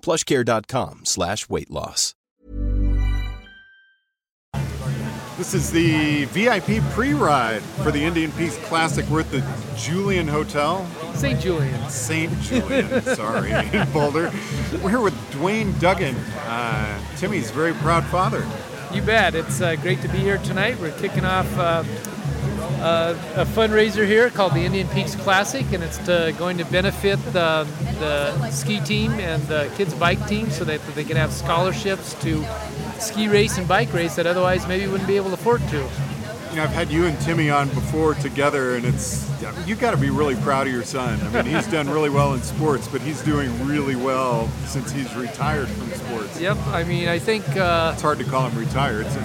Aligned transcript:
plushcare.com 0.00 1.00
slash 1.04 1.48
weight 1.48 1.70
loss. 1.70 2.14
This 5.40 5.54
is 5.54 5.70
the 5.70 6.26
VIP 6.26 6.82
pre-ride 6.90 7.62
for 7.62 7.90
the 7.90 8.04
Indian 8.04 8.30
Peaks 8.32 8.58
Classic. 8.58 9.06
We're 9.08 9.20
at 9.20 9.30
the 9.30 9.42
Julian 9.74 10.28
Hotel. 10.28 10.86
St. 11.14 11.40
Julian. 11.40 11.88
St. 11.88 12.40
Julian, 12.42 13.00
sorry, 13.16 13.50
in 13.50 13.90
Boulder. 13.90 14.30
We're 14.82 14.90
here 14.90 15.00
with 15.00 15.14
Dwayne 15.30 15.78
Duggan, 15.80 16.14
uh, 16.14 17.00
Timmy's 17.16 17.50
very 17.50 17.72
proud 17.72 18.04
father. 18.04 18.46
You 18.92 19.00
bet. 19.00 19.34
It's 19.34 19.62
uh, 19.62 19.76
great 19.76 20.02
to 20.02 20.08
be 20.08 20.18
here 20.18 20.38
tonight. 20.38 20.78
We're 20.78 20.92
kicking 20.98 21.24
off 21.24 21.50
uh, 21.56 21.84
uh, 22.80 23.16
a 23.36 23.44
fundraiser 23.44 24.06
here 24.06 24.30
called 24.30 24.54
the 24.54 24.64
Indian 24.64 24.88
Peaks 24.88 25.14
Classic, 25.14 25.64
and 25.72 25.82
it's 25.82 25.98
to, 25.98 26.34
going 26.38 26.58
to 26.58 26.64
benefit 26.66 27.18
the, 27.32 27.66
the 27.98 28.50
ski 28.50 28.80
team 28.80 29.12
and 29.12 29.42
the 29.44 29.70
kids' 29.76 29.94
bike 29.94 30.24
team 30.26 30.50
so 30.50 30.64
that 30.64 30.80
they 30.94 31.04
can 31.04 31.16
have 31.16 31.32
scholarships 31.32 32.14
to 32.22 32.44
ski 32.98 33.28
race 33.28 33.58
and 33.58 33.66
bike 33.68 33.92
race 33.92 34.16
that 34.16 34.26
otherwise 34.26 34.66
maybe 34.66 34.86
wouldn't 34.86 35.08
be 35.08 35.16
able 35.16 35.28
to 35.28 35.34
afford 35.34 35.60
to. 35.68 36.09
You 36.50 36.56
know, 36.56 36.64
I've 36.64 36.70
had 36.70 36.90
you 36.90 37.06
and 37.06 37.18
Timmy 37.20 37.48
on 37.48 37.68
before 37.68 38.14
together, 38.14 38.74
and 38.74 38.84
it's 38.84 39.30
you 39.66 39.76
got 39.76 39.92
to 39.92 39.96
be 39.96 40.10
really 40.10 40.34
proud 40.34 40.66
of 40.66 40.72
your 40.72 40.82
son. 40.82 41.20
I 41.22 41.42
mean, 41.42 41.54
he's 41.54 41.66
done 41.68 41.88
really 41.88 42.10
well 42.10 42.34
in 42.34 42.42
sports, 42.42 42.88
but 42.88 43.00
he's 43.00 43.22
doing 43.22 43.66
really 43.66 43.94
well 43.94 44.48
since 44.66 44.90
he's 44.90 45.14
retired 45.14 45.68
from 45.68 45.90
sports. 45.92 46.40
Yep. 46.40 46.56
I 46.66 46.82
mean, 46.82 47.06
I 47.06 47.20
think 47.20 47.46
uh, 47.56 47.92
it's 47.94 48.02
hard 48.02 48.18
to 48.18 48.24
call 48.24 48.48
him 48.48 48.58
retired. 48.58 49.06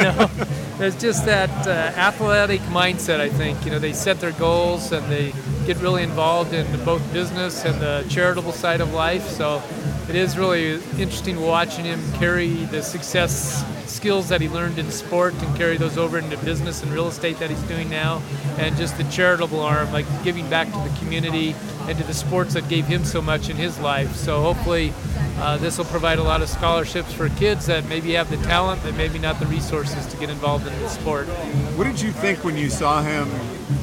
Know. 0.00 0.30
There's 0.78 0.96
just 0.96 1.26
that 1.26 1.50
uh, 1.66 1.70
athletic 1.98 2.60
mindset. 2.62 3.20
I 3.20 3.28
think 3.28 3.62
you 3.64 3.70
know 3.70 3.78
they 3.78 3.92
set 3.92 4.18
their 4.18 4.32
goals 4.32 4.92
and 4.92 5.06
they 5.12 5.34
get 5.66 5.76
really 5.78 6.02
involved 6.02 6.54
in 6.54 6.66
both 6.84 7.02
business 7.12 7.64
and 7.64 7.78
the 7.80 8.06
charitable 8.08 8.52
side 8.52 8.80
of 8.80 8.92
life. 8.94 9.26
So 9.28 9.62
it 10.10 10.16
is 10.16 10.36
really 10.36 10.74
interesting 10.98 11.40
watching 11.40 11.84
him 11.84 12.00
carry 12.14 12.48
the 12.66 12.82
success 12.82 13.64
skills 13.88 14.28
that 14.28 14.40
he 14.40 14.48
learned 14.48 14.76
in 14.76 14.90
sport 14.90 15.32
and 15.34 15.56
carry 15.56 15.76
those 15.76 15.96
over 15.96 16.18
into 16.18 16.36
business 16.38 16.82
and 16.82 16.92
real 16.92 17.06
estate 17.06 17.38
that 17.38 17.48
he's 17.48 17.62
doing 17.62 17.88
now, 17.88 18.20
and 18.58 18.76
just 18.76 18.96
the 18.96 19.04
charitable 19.04 19.60
arm, 19.60 19.92
like 19.92 20.06
giving 20.24 20.50
back 20.50 20.66
to 20.66 20.78
the 20.78 20.98
community 20.98 21.54
and 21.82 21.96
to 21.96 22.02
the 22.04 22.14
sports 22.14 22.54
that 22.54 22.68
gave 22.68 22.86
him 22.86 23.04
so 23.04 23.22
much 23.22 23.50
in 23.50 23.56
his 23.56 23.78
life. 23.78 24.16
So 24.16 24.42
hopefully, 24.42 24.92
uh, 25.38 25.58
this 25.58 25.78
will 25.78 25.84
provide 25.84 26.18
a 26.18 26.24
lot 26.24 26.42
of 26.42 26.48
scholarships 26.48 27.12
for 27.12 27.28
kids 27.28 27.66
that 27.66 27.86
maybe 27.86 28.14
have 28.14 28.30
the 28.30 28.36
talent, 28.38 28.82
but 28.82 28.96
maybe 28.96 29.20
not 29.20 29.38
the 29.38 29.46
resources 29.46 30.06
to 30.06 30.16
get 30.16 30.28
involved 30.28 30.66
in 30.66 30.76
the 30.80 30.88
sport. 30.88 31.28
What 31.76 31.84
did 31.84 32.00
you 32.00 32.10
think 32.10 32.42
when 32.42 32.56
you 32.56 32.68
saw 32.68 33.00
him 33.00 33.28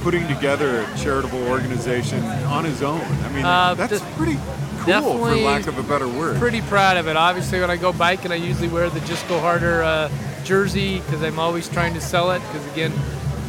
putting 0.02 0.28
together 0.28 0.82
a 0.82 0.98
charitable 0.98 1.48
organization 1.48 2.22
on 2.46 2.66
his 2.66 2.84
own? 2.84 3.00
I 3.02 3.30
mean, 3.32 3.46
uh, 3.46 3.76
that's 3.76 4.02
pretty 4.18 4.38
cool, 4.88 5.18
for 5.18 5.36
lack 5.36 5.68
of 5.68 5.78
a 5.78 5.84
better 5.84 6.08
word. 6.08 6.38
Pretty 6.38 6.62
proud 6.62 6.98
of 6.98 7.08
it. 7.08 7.16
Obviously, 7.16 7.60
when 7.60 7.70
I 7.70 7.78
go 7.78 7.94
biking, 7.94 8.32
I 8.32 8.36
usually 8.36 8.68
wear 8.68 8.90
the 8.90 9.00
Just 9.02 9.28
Go 9.28 9.40
Harder 9.40 9.84
uh, 9.84 10.10
jersey 10.44 11.00
because 11.00 11.22
I'm 11.22 11.40
always 11.40 11.70
trying 11.70 11.94
to 11.94 12.02
sell 12.02 12.32
it. 12.32 12.40
Because 12.40 12.66
again, 12.72 12.94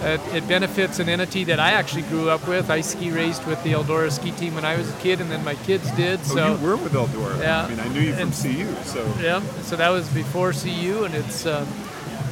it, 0.00 0.20
it, 0.34 0.48
benefits 0.48 0.98
an 0.98 1.08
entity 1.08 1.44
that 1.44 1.58
I 1.58 1.72
actually 1.72 2.02
grew 2.02 2.30
up 2.30 2.46
with. 2.46 2.70
I 2.70 2.80
ski 2.80 3.10
raced 3.10 3.46
with 3.46 3.62
the 3.64 3.72
Eldora 3.72 4.10
ski 4.10 4.30
team 4.32 4.54
when 4.54 4.64
I 4.64 4.76
was 4.76 4.88
a 4.90 4.96
kid, 4.98 5.20
and 5.20 5.30
then 5.30 5.44
my 5.44 5.54
kids 5.54 5.90
did. 5.92 6.20
Oh, 6.20 6.34
so 6.34 6.54
you 6.54 6.66
were 6.66 6.76
with 6.76 6.92
Eldora. 6.92 7.40
Yeah. 7.40 7.64
I 7.64 7.68
mean, 7.68 7.80
I 7.80 7.88
knew 7.88 8.00
you 8.00 8.12
from 8.12 8.22
and, 8.22 8.32
CU. 8.32 8.74
So 8.84 9.04
yeah. 9.20 9.42
So 9.62 9.76
that 9.76 9.90
was 9.90 10.08
before 10.10 10.52
CU, 10.52 11.04
and 11.04 11.14
it's. 11.14 11.46
Um, 11.46 11.66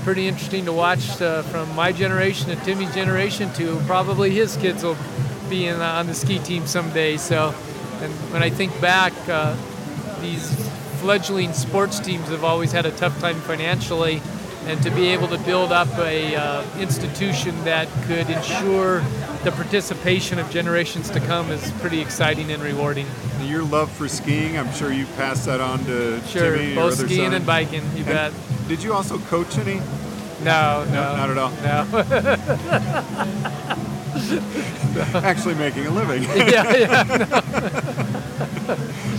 pretty 0.06 0.28
interesting 0.28 0.64
to 0.64 0.72
watch 0.72 1.20
uh, 1.20 1.42
from 1.42 1.74
my 1.74 1.90
generation 1.90 2.48
to 2.48 2.54
Timmy's 2.64 2.94
generation 2.94 3.52
to 3.54 3.76
probably 3.88 4.30
his 4.30 4.56
kids 4.56 4.84
will 4.84 4.96
be 5.50 5.66
in, 5.66 5.80
on 5.80 6.06
the 6.06 6.14
ski 6.14 6.38
team 6.38 6.64
someday. 6.64 7.16
So 7.16 7.52
and 8.02 8.12
when 8.32 8.42
I 8.42 8.50
think 8.50 8.78
back, 8.80 9.12
uh, 9.28 9.56
these 10.20 10.50
fledgling 11.00 11.52
sports 11.52 12.00
teams 12.00 12.28
have 12.28 12.44
always 12.44 12.72
had 12.72 12.86
a 12.86 12.90
tough 12.92 13.18
time 13.20 13.36
financially, 13.40 14.20
and 14.66 14.82
to 14.82 14.90
be 14.90 15.08
able 15.08 15.28
to 15.28 15.38
build 15.38 15.72
up 15.72 15.88
a 15.98 16.34
uh, 16.34 16.64
institution 16.78 17.54
that 17.64 17.88
could 18.06 18.28
ensure 18.28 19.00
the 19.44 19.52
participation 19.52 20.38
of 20.38 20.50
generations 20.50 21.08
to 21.10 21.20
come 21.20 21.50
is 21.50 21.70
pretty 21.80 22.00
exciting 22.00 22.50
and 22.50 22.62
rewarding. 22.62 23.06
Your 23.42 23.62
love 23.62 23.90
for 23.92 24.08
skiing, 24.08 24.58
I'm 24.58 24.72
sure 24.72 24.92
you 24.92 25.06
passed 25.16 25.44
that 25.46 25.60
on 25.60 25.84
to 25.84 26.20
sure, 26.22 26.56
Timmy, 26.56 26.74
both 26.74 26.94
skiing 26.94 27.26
son. 27.26 27.34
and 27.34 27.46
biking. 27.46 27.82
You 27.94 28.04
and 28.04 28.06
bet. 28.06 28.32
Did 28.66 28.82
you 28.82 28.92
also 28.92 29.18
coach 29.18 29.56
any? 29.58 29.80
No, 30.42 30.84
no, 30.86 30.92
no 30.92 31.16
not 31.16 31.30
at 31.30 31.38
all. 31.38 31.52
No. 31.62 31.86
Actually 35.14 35.54
making 35.54 35.86
a 35.86 35.90
living. 35.90 36.22
yeah, 36.48 36.74
yeah. 36.74 37.40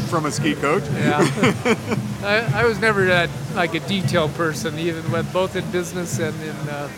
From 0.09 0.25
a 0.25 0.31
ski 0.31 0.56
coach. 0.56 0.84
Yeah. 0.94 1.19
I, 2.23 2.62
I, 2.62 2.66
was 2.66 2.79
never 2.79 3.06
that 3.06 3.29
like 3.56 3.75
a 3.75 3.79
detail 3.81 4.29
person, 4.29 4.79
even 4.79 5.12
with 5.12 5.31
both 5.31 5.56
in 5.56 5.69
business 5.72 6.19
and 6.19 6.40
in 6.41 6.56
uh, 6.69 6.90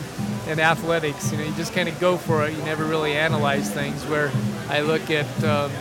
in 0.47 0.59
athletics. 0.59 1.31
You 1.31 1.39
know, 1.39 1.43
you 1.43 1.53
just 1.53 1.73
kind 1.73 1.89
of 1.89 1.99
go 1.99 2.17
for 2.17 2.45
it. 2.45 2.53
You 2.55 2.63
never 2.63 2.85
really 2.85 3.13
analyze 3.13 3.69
things. 3.71 4.05
Where 4.05 4.31
I 4.69 4.81
look 4.81 5.09
at 5.11 5.27
um, 5.43 5.71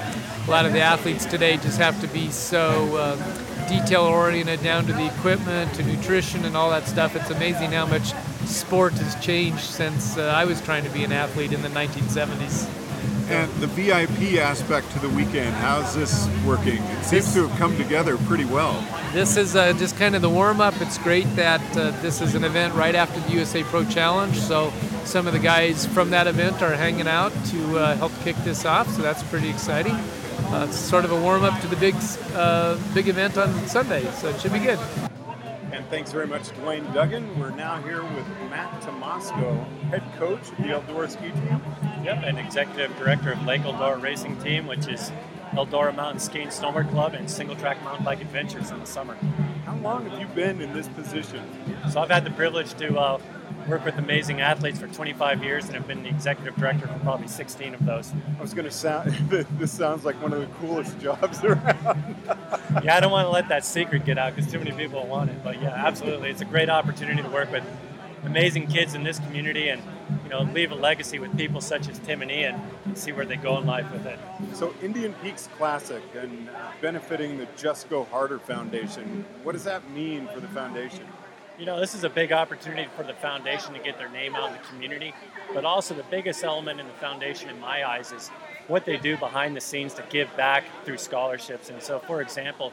a 0.46 0.50
lot 0.50 0.66
of 0.66 0.72
the 0.72 0.80
athletes 0.80 1.24
today, 1.24 1.56
just 1.56 1.78
have 1.78 2.00
to 2.00 2.08
be 2.08 2.30
so. 2.30 2.96
Uh, 2.96 3.44
detail 3.68 4.04
oriented 4.04 4.62
down 4.62 4.86
to 4.86 4.94
the 4.94 5.06
equipment 5.06 5.72
to 5.74 5.82
nutrition 5.84 6.46
and 6.46 6.56
all 6.56 6.70
that 6.70 6.88
stuff. 6.88 7.14
It's 7.14 7.28
amazing 7.28 7.72
how 7.72 7.84
much 7.84 8.14
sport 8.48 8.94
has 8.94 9.14
changed 9.24 9.60
since 9.60 10.16
uh, 10.16 10.22
I 10.22 10.44
was 10.44 10.60
trying 10.60 10.84
to 10.84 10.90
be 10.90 11.04
an 11.04 11.12
athlete 11.12 11.52
in 11.52 11.62
the 11.62 11.68
1970s. 11.68 12.68
And 13.30 13.52
the 13.60 13.66
VIP 13.66 14.40
aspect 14.40 14.90
to 14.92 14.98
the 15.00 15.08
weekend, 15.10 15.54
how's 15.56 15.94
this 15.94 16.26
working? 16.46 16.82
It 16.82 17.04
seems 17.04 17.26
this, 17.26 17.34
to 17.34 17.46
have 17.46 17.58
come 17.58 17.76
together 17.76 18.16
pretty 18.16 18.46
well. 18.46 18.82
This 19.12 19.36
is 19.36 19.54
uh, 19.54 19.74
just 19.74 19.98
kind 19.98 20.16
of 20.16 20.22
the 20.22 20.30
warm 20.30 20.62
up. 20.62 20.80
It's 20.80 20.96
great 20.96 21.26
that 21.36 21.60
uh, 21.76 21.90
this 22.00 22.22
is 22.22 22.34
an 22.34 22.42
event 22.42 22.74
right 22.74 22.94
after 22.94 23.20
the 23.20 23.32
USA 23.32 23.62
Pro 23.64 23.84
Challenge, 23.84 24.34
so 24.34 24.72
some 25.04 25.26
of 25.26 25.34
the 25.34 25.38
guys 25.38 25.84
from 25.86 26.08
that 26.10 26.26
event 26.26 26.62
are 26.62 26.74
hanging 26.74 27.06
out 27.06 27.32
to 27.46 27.78
uh, 27.78 27.96
help 27.96 28.12
kick 28.24 28.36
this 28.44 28.64
off, 28.64 28.88
so 28.88 29.02
that's 29.02 29.22
pretty 29.24 29.50
exciting. 29.50 29.94
Uh, 30.46 30.64
it's 30.66 30.78
sort 30.78 31.04
of 31.04 31.12
a 31.12 31.20
warm 31.20 31.44
up 31.44 31.60
to 31.60 31.66
the 31.66 31.76
big, 31.76 31.94
uh, 32.34 32.78
big 32.94 33.08
event 33.08 33.36
on 33.36 33.52
Sunday, 33.68 34.10
so 34.12 34.28
it 34.28 34.40
should 34.40 34.54
be 34.54 34.58
good. 34.58 34.78
And 35.78 35.86
thanks 35.90 36.10
very 36.10 36.26
much, 36.26 36.48
Dwayne 36.48 36.92
Duggan. 36.92 37.38
We're 37.38 37.50
now 37.50 37.80
here 37.80 38.02
with 38.02 38.26
Matt 38.50 38.82
Tomasco, 38.82 39.64
head 39.90 40.02
coach 40.16 40.40
of 40.50 40.56
the 40.56 40.64
Eldora 40.64 41.08
ski 41.08 41.30
team. 41.30 41.62
Yep, 42.02 42.24
and 42.24 42.36
executive 42.36 42.96
director 42.98 43.30
of 43.30 43.40
Lake 43.46 43.62
Eldora 43.62 44.02
Racing 44.02 44.42
Team, 44.42 44.66
which 44.66 44.88
is 44.88 45.12
Eldora 45.52 45.94
Mountain 45.94 46.18
Skiing 46.18 46.48
Snowboard 46.48 46.90
Club 46.90 47.14
and 47.14 47.30
Single 47.30 47.54
Track 47.54 47.80
Mountain 47.84 48.04
Bike 48.04 48.20
Adventures 48.20 48.72
in 48.72 48.80
the 48.80 48.86
summer. 48.86 49.14
How 49.66 49.76
long 49.76 50.10
have 50.10 50.18
you 50.18 50.26
been 50.26 50.60
in 50.60 50.72
this 50.72 50.88
position? 50.88 51.48
So 51.92 52.00
I've 52.00 52.10
had 52.10 52.24
the 52.24 52.32
privilege 52.32 52.74
to 52.74 52.98
uh, 52.98 53.20
work 53.68 53.84
with 53.84 53.98
amazing 53.98 54.40
athletes 54.40 54.78
for 54.78 54.88
25 54.88 55.44
years 55.44 55.66
and 55.66 55.74
have 55.74 55.86
been 55.86 56.02
the 56.02 56.08
executive 56.08 56.56
director 56.56 56.86
for 56.86 56.98
probably 57.00 57.28
16 57.28 57.74
of 57.74 57.84
those. 57.84 58.12
I 58.38 58.42
was 58.42 58.54
going 58.54 58.64
to 58.64 58.70
sound, 58.70 59.12
this 59.30 59.70
sounds 59.70 60.04
like 60.04 60.20
one 60.22 60.32
of 60.32 60.40
the 60.40 60.46
coolest 60.58 60.98
jobs 60.98 61.44
around. 61.44 62.16
yeah, 62.82 62.96
I 62.96 63.00
don't 63.00 63.12
want 63.12 63.26
to 63.26 63.30
let 63.30 63.48
that 63.48 63.64
secret 63.64 64.04
get 64.04 64.18
out 64.18 64.34
because 64.34 64.50
too 64.50 64.58
many 64.58 64.72
people 64.72 65.06
want 65.06 65.30
it. 65.30 65.44
But 65.44 65.60
yeah, 65.60 65.68
absolutely. 65.70 66.30
It's 66.30 66.40
a 66.40 66.46
great 66.46 66.70
opportunity 66.70 67.22
to 67.22 67.28
work 67.28 67.52
with 67.52 67.64
amazing 68.24 68.66
kids 68.66 68.94
in 68.94 69.04
this 69.04 69.18
community 69.20 69.68
and 69.68 69.82
you 70.24 70.30
know, 70.30 70.42
leave 70.42 70.72
a 70.72 70.74
legacy 70.74 71.18
with 71.18 71.36
people 71.36 71.60
such 71.60 71.88
as 71.88 71.98
Tim 72.00 72.22
and 72.22 72.30
Ian 72.30 72.60
and 72.84 72.96
see 72.96 73.12
where 73.12 73.24
they 73.24 73.36
go 73.36 73.58
in 73.58 73.66
life 73.66 73.90
with 73.92 74.06
it. 74.06 74.18
So 74.54 74.74
Indian 74.82 75.14
Peaks 75.22 75.48
Classic 75.56 76.02
and 76.14 76.48
benefiting 76.80 77.38
the 77.38 77.46
Just 77.56 77.88
Go 77.88 78.04
Harder 78.04 78.38
Foundation, 78.38 79.24
what 79.42 79.52
does 79.52 79.64
that 79.64 79.88
mean 79.90 80.28
for 80.28 80.40
the 80.40 80.48
foundation? 80.48 81.06
You 81.58 81.66
know, 81.66 81.80
this 81.80 81.96
is 81.96 82.04
a 82.04 82.08
big 82.08 82.30
opportunity 82.30 82.88
for 82.96 83.02
the 83.02 83.14
foundation 83.14 83.74
to 83.74 83.80
get 83.80 83.98
their 83.98 84.08
name 84.08 84.36
out 84.36 84.50
in 84.50 84.52
the 84.52 84.62
community, 84.68 85.12
but 85.52 85.64
also 85.64 85.92
the 85.92 86.04
biggest 86.04 86.44
element 86.44 86.78
in 86.78 86.86
the 86.86 86.92
foundation, 86.94 87.50
in 87.50 87.58
my 87.58 87.84
eyes, 87.84 88.12
is 88.12 88.28
what 88.68 88.84
they 88.84 88.96
do 88.96 89.16
behind 89.16 89.56
the 89.56 89.60
scenes 89.60 89.92
to 89.94 90.04
give 90.08 90.28
back 90.36 90.62
through 90.84 90.98
scholarships. 90.98 91.68
And 91.68 91.82
so, 91.82 91.98
for 91.98 92.22
example, 92.22 92.72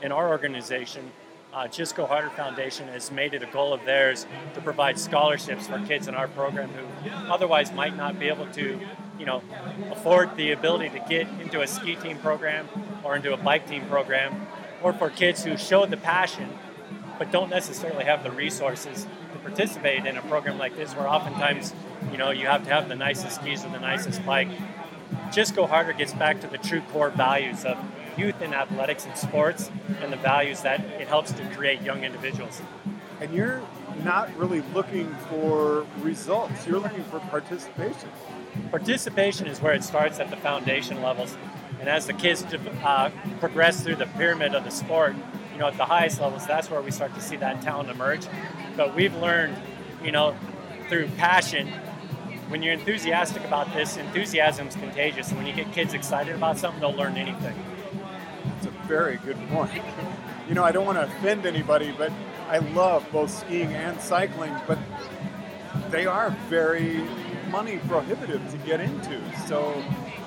in 0.00 0.12
our 0.12 0.30
organization, 0.30 1.12
uh, 1.52 1.68
Just 1.68 1.94
Go 1.94 2.06
Harder 2.06 2.30
Foundation 2.30 2.88
has 2.88 3.12
made 3.12 3.34
it 3.34 3.42
a 3.42 3.46
goal 3.46 3.74
of 3.74 3.84
theirs 3.84 4.24
to 4.54 4.62
provide 4.62 4.98
scholarships 4.98 5.66
for 5.66 5.78
kids 5.80 6.08
in 6.08 6.14
our 6.14 6.28
program 6.28 6.70
who 6.70 7.10
otherwise 7.30 7.70
might 7.70 7.94
not 7.98 8.18
be 8.18 8.28
able 8.28 8.46
to, 8.52 8.80
you 9.18 9.26
know, 9.26 9.42
afford 9.90 10.34
the 10.38 10.52
ability 10.52 10.88
to 10.88 11.04
get 11.06 11.28
into 11.38 11.60
a 11.60 11.66
ski 11.66 11.96
team 11.96 12.18
program 12.20 12.66
or 13.04 13.14
into 13.14 13.34
a 13.34 13.36
bike 13.36 13.68
team 13.68 13.84
program, 13.90 14.46
or 14.82 14.94
for 14.94 15.10
kids 15.10 15.44
who 15.44 15.58
show 15.58 15.84
the 15.84 15.98
passion 15.98 16.48
but 17.18 17.30
don't 17.30 17.50
necessarily 17.50 18.04
have 18.04 18.22
the 18.22 18.30
resources 18.30 19.06
to 19.32 19.38
participate 19.38 20.06
in 20.06 20.16
a 20.16 20.22
program 20.22 20.58
like 20.58 20.76
this, 20.76 20.92
where 20.94 21.08
oftentimes, 21.08 21.74
you 22.10 22.18
know, 22.18 22.30
you 22.30 22.46
have 22.46 22.64
to 22.64 22.70
have 22.70 22.88
the 22.88 22.96
nicest 22.96 23.36
skis 23.36 23.64
or 23.64 23.68
the 23.70 23.80
nicest 23.80 24.24
bike. 24.24 24.48
Just 25.32 25.54
Go 25.54 25.66
Harder 25.66 25.92
gets 25.92 26.12
back 26.12 26.40
to 26.40 26.46
the 26.46 26.58
true 26.58 26.82
core 26.92 27.10
values 27.10 27.64
of 27.64 27.78
youth 28.16 28.40
in 28.42 28.52
athletics 28.52 29.06
and 29.06 29.16
sports 29.16 29.70
and 30.00 30.12
the 30.12 30.16
values 30.16 30.62
that 30.62 30.80
it 30.80 31.08
helps 31.08 31.32
to 31.32 31.44
create 31.50 31.80
young 31.82 32.04
individuals. 32.04 32.60
And 33.20 33.32
you're 33.32 33.62
not 34.04 34.34
really 34.36 34.62
looking 34.74 35.14
for 35.28 35.86
results, 36.00 36.66
you're 36.66 36.80
looking 36.80 37.04
for 37.04 37.20
participation. 37.20 38.10
Participation 38.70 39.46
is 39.46 39.60
where 39.60 39.72
it 39.72 39.84
starts 39.84 40.18
at 40.18 40.30
the 40.30 40.36
foundation 40.36 41.02
levels. 41.02 41.36
And 41.80 41.88
as 41.88 42.06
the 42.06 42.12
kids 42.12 42.44
uh, 42.84 43.10
progress 43.40 43.82
through 43.82 43.96
the 43.96 44.06
pyramid 44.06 44.54
of 44.54 44.64
the 44.64 44.70
sport, 44.70 45.14
know, 45.62 45.68
at 45.68 45.76
the 45.76 45.84
highest 45.84 46.20
levels, 46.20 46.46
that's 46.46 46.70
where 46.70 46.82
we 46.82 46.90
start 46.90 47.14
to 47.14 47.20
see 47.20 47.36
that 47.36 47.62
talent 47.62 47.88
emerge. 47.88 48.26
But 48.76 48.94
we've 48.94 49.14
learned, 49.16 49.56
you 50.04 50.12
know, 50.12 50.34
through 50.88 51.08
passion, 51.16 51.68
when 52.48 52.62
you're 52.62 52.74
enthusiastic 52.74 53.44
about 53.44 53.72
this, 53.72 53.96
enthusiasm 53.96 54.68
is 54.68 54.74
contagious. 54.74 55.32
When 55.32 55.46
you 55.46 55.54
get 55.54 55.72
kids 55.72 55.94
excited 55.94 56.34
about 56.34 56.58
something, 56.58 56.80
they'll 56.80 56.92
learn 56.92 57.16
anything. 57.16 57.54
It's 58.56 58.66
a 58.66 58.70
very 58.86 59.16
good 59.18 59.38
point. 59.48 59.82
You 60.48 60.54
know, 60.54 60.64
I 60.64 60.72
don't 60.72 60.84
want 60.84 60.98
to 60.98 61.04
offend 61.04 61.46
anybody, 61.46 61.94
but 61.96 62.12
I 62.48 62.58
love 62.58 63.06
both 63.12 63.30
skiing 63.30 63.72
and 63.72 63.98
cycling, 64.00 64.54
but 64.66 64.78
they 65.90 66.04
are 66.04 66.30
very 66.48 67.06
money 67.50 67.78
prohibitive 67.88 68.50
to 68.50 68.58
get 68.58 68.80
into. 68.80 69.20
So 69.46 69.82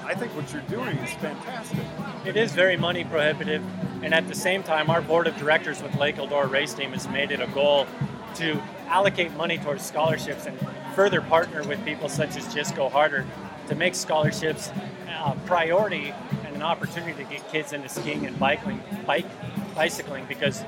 I 0.06 0.13
think 0.13 0.36
what 0.36 0.52
you're 0.54 0.62
doing 0.63 0.96
is 1.00 1.13
fantastic. 1.16 1.80
It 2.25 2.38
is 2.38 2.52
very 2.54 2.78
money 2.78 3.04
prohibitive, 3.04 3.63
and 4.04 4.13
at 4.13 4.28
the 4.28 4.36
same 4.36 4.62
time, 4.62 4.92
our 4.92 5.02
board 5.02 5.25
of 5.25 5.36
directors 5.38 5.81
with 5.81 5.96
Lake 5.96 6.18
Eldora 6.18 6.50
Race 6.50 6.75
Team 6.75 6.92
has 6.92 7.07
made 7.07 7.31
it 7.31 7.42
a 7.42 7.48
goal 7.48 7.88
to 8.36 8.62
allocate 8.88 9.34
money 9.34 9.57
towards 9.57 9.84
scholarships 9.84 10.46
and 10.46 10.60
further 10.94 11.22
partner 11.22 11.63
with 11.63 11.84
people 11.84 12.07
such 12.07 12.38
as 12.38 12.54
Just 12.54 12.75
Go 12.75 12.88
Harder 12.88 13.25
to 13.68 13.74
make 13.74 13.96
scholarships 13.96 14.69
a 15.07 15.36
priority 15.48 16.13
and 16.46 16.56
an 16.56 16.62
opportunity 16.62 17.24
to 17.24 17.30
get 17.30 17.52
kids 17.52 17.74
into 17.74 17.90
skiing 17.90 18.28
and 18.28 18.38
biking, 18.38 18.84
bike, 19.07 19.25
bicycling 19.74 20.25
because 20.28 20.63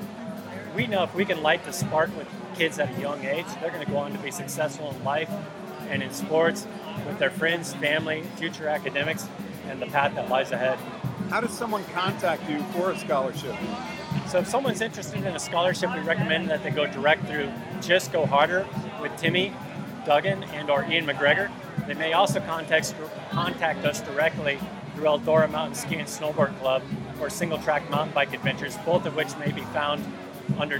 we 0.75 0.88
know 0.88 1.04
if 1.04 1.13
we 1.13 1.25
can 1.25 1.44
light 1.44 1.63
the 1.63 1.74
spark 1.74 2.16
with 2.18 2.28
kids 2.56 2.80
at 2.80 2.98
a 2.98 3.00
young 3.00 3.24
age, 3.24 3.45
they're 3.62 3.69
going 3.69 3.86
to 3.86 3.92
go 3.92 3.98
on 3.98 4.12
to 4.13 4.18
be 4.18 4.31
successful 4.31 4.89
in 4.89 5.04
life 5.04 5.30
and 5.89 6.04
in 6.04 6.12
sports 6.12 6.68
with 7.06 7.19
their 7.19 7.30
friends, 7.30 7.74
family, 7.75 8.24
future 8.38 8.68
academics, 8.68 9.28
and 9.68 9.81
the 9.81 9.88
path 9.88 10.16
that 10.16 10.30
lies 10.30 10.51
ahead. 10.51 10.78
How 11.30 11.42
does 11.42 11.51
someone 11.51 11.84
contact 11.94 12.50
you 12.50 12.62
for 12.74 12.92
a 12.92 12.98
scholarship? 12.98 13.56
So 14.28 14.39
if 14.39 14.48
someone's 14.48 14.81
interested 14.81 15.24
in 15.24 15.36
a 15.36 15.39
scholarship, 15.39 15.94
we 15.94 16.01
recommend 16.01 16.50
that 16.50 16.63
they 16.63 16.69
go 16.69 16.86
direct 16.86 17.25
through 17.25 17.50
Just 17.81 18.12
Go 18.12 18.25
Harder 18.25 18.66
with 19.01 19.16
Timmy 19.18 19.54
Duggan 20.06 20.44
and 20.44 20.69
or 20.69 20.86
Ian 20.86 21.06
McGregor. 21.06 21.51
They 21.86 21.94
may 21.94 22.13
also 22.13 22.39
contact, 22.39 22.94
contact 23.30 23.86
us 23.86 24.01
directly 24.01 24.60
through 24.95 25.06
Eldora 25.06 25.51
Mountain 25.51 25.75
Ski 25.75 25.95
and 25.95 26.07
Snowboard 26.07 26.57
Club 26.60 26.81
or 27.22 27.30
Single 27.30 27.57
Track 27.60 27.89
Mountain 27.89 28.13
Bike 28.13 28.34
Adventures, 28.34 28.78
both 28.86 29.06
of 29.06 29.16
which 29.16 29.36
may 29.38 29.51
be 29.51 29.62
found 29.62 30.04
under 30.60 30.80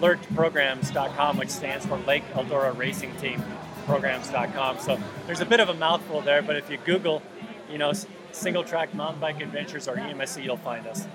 www.lertprograms.com, 0.00 1.38
which 1.38 1.50
stands 1.50 1.86
for 1.86 1.98
Lake 1.98 2.24
Eldora 2.34 2.76
Racing 2.76 3.14
Team 3.16 3.42
programs.com. 3.86 4.78
So 4.78 4.98
there's 5.26 5.40
a 5.40 5.46
bit 5.46 5.60
of 5.60 5.68
a 5.68 5.74
mouthful 5.74 6.20
there, 6.20 6.42
but 6.42 6.56
if 6.56 6.70
you 6.70 6.78
Google, 6.78 7.22
you 7.70 7.78
know, 7.78 7.92
single 8.32 8.64
track 8.64 8.94
mountain 8.94 9.20
bike 9.20 9.40
adventures 9.40 9.88
or 9.88 9.96
EMSC, 9.96 10.44
you'll 10.44 10.56
find 10.56 10.86
us. 10.86 11.06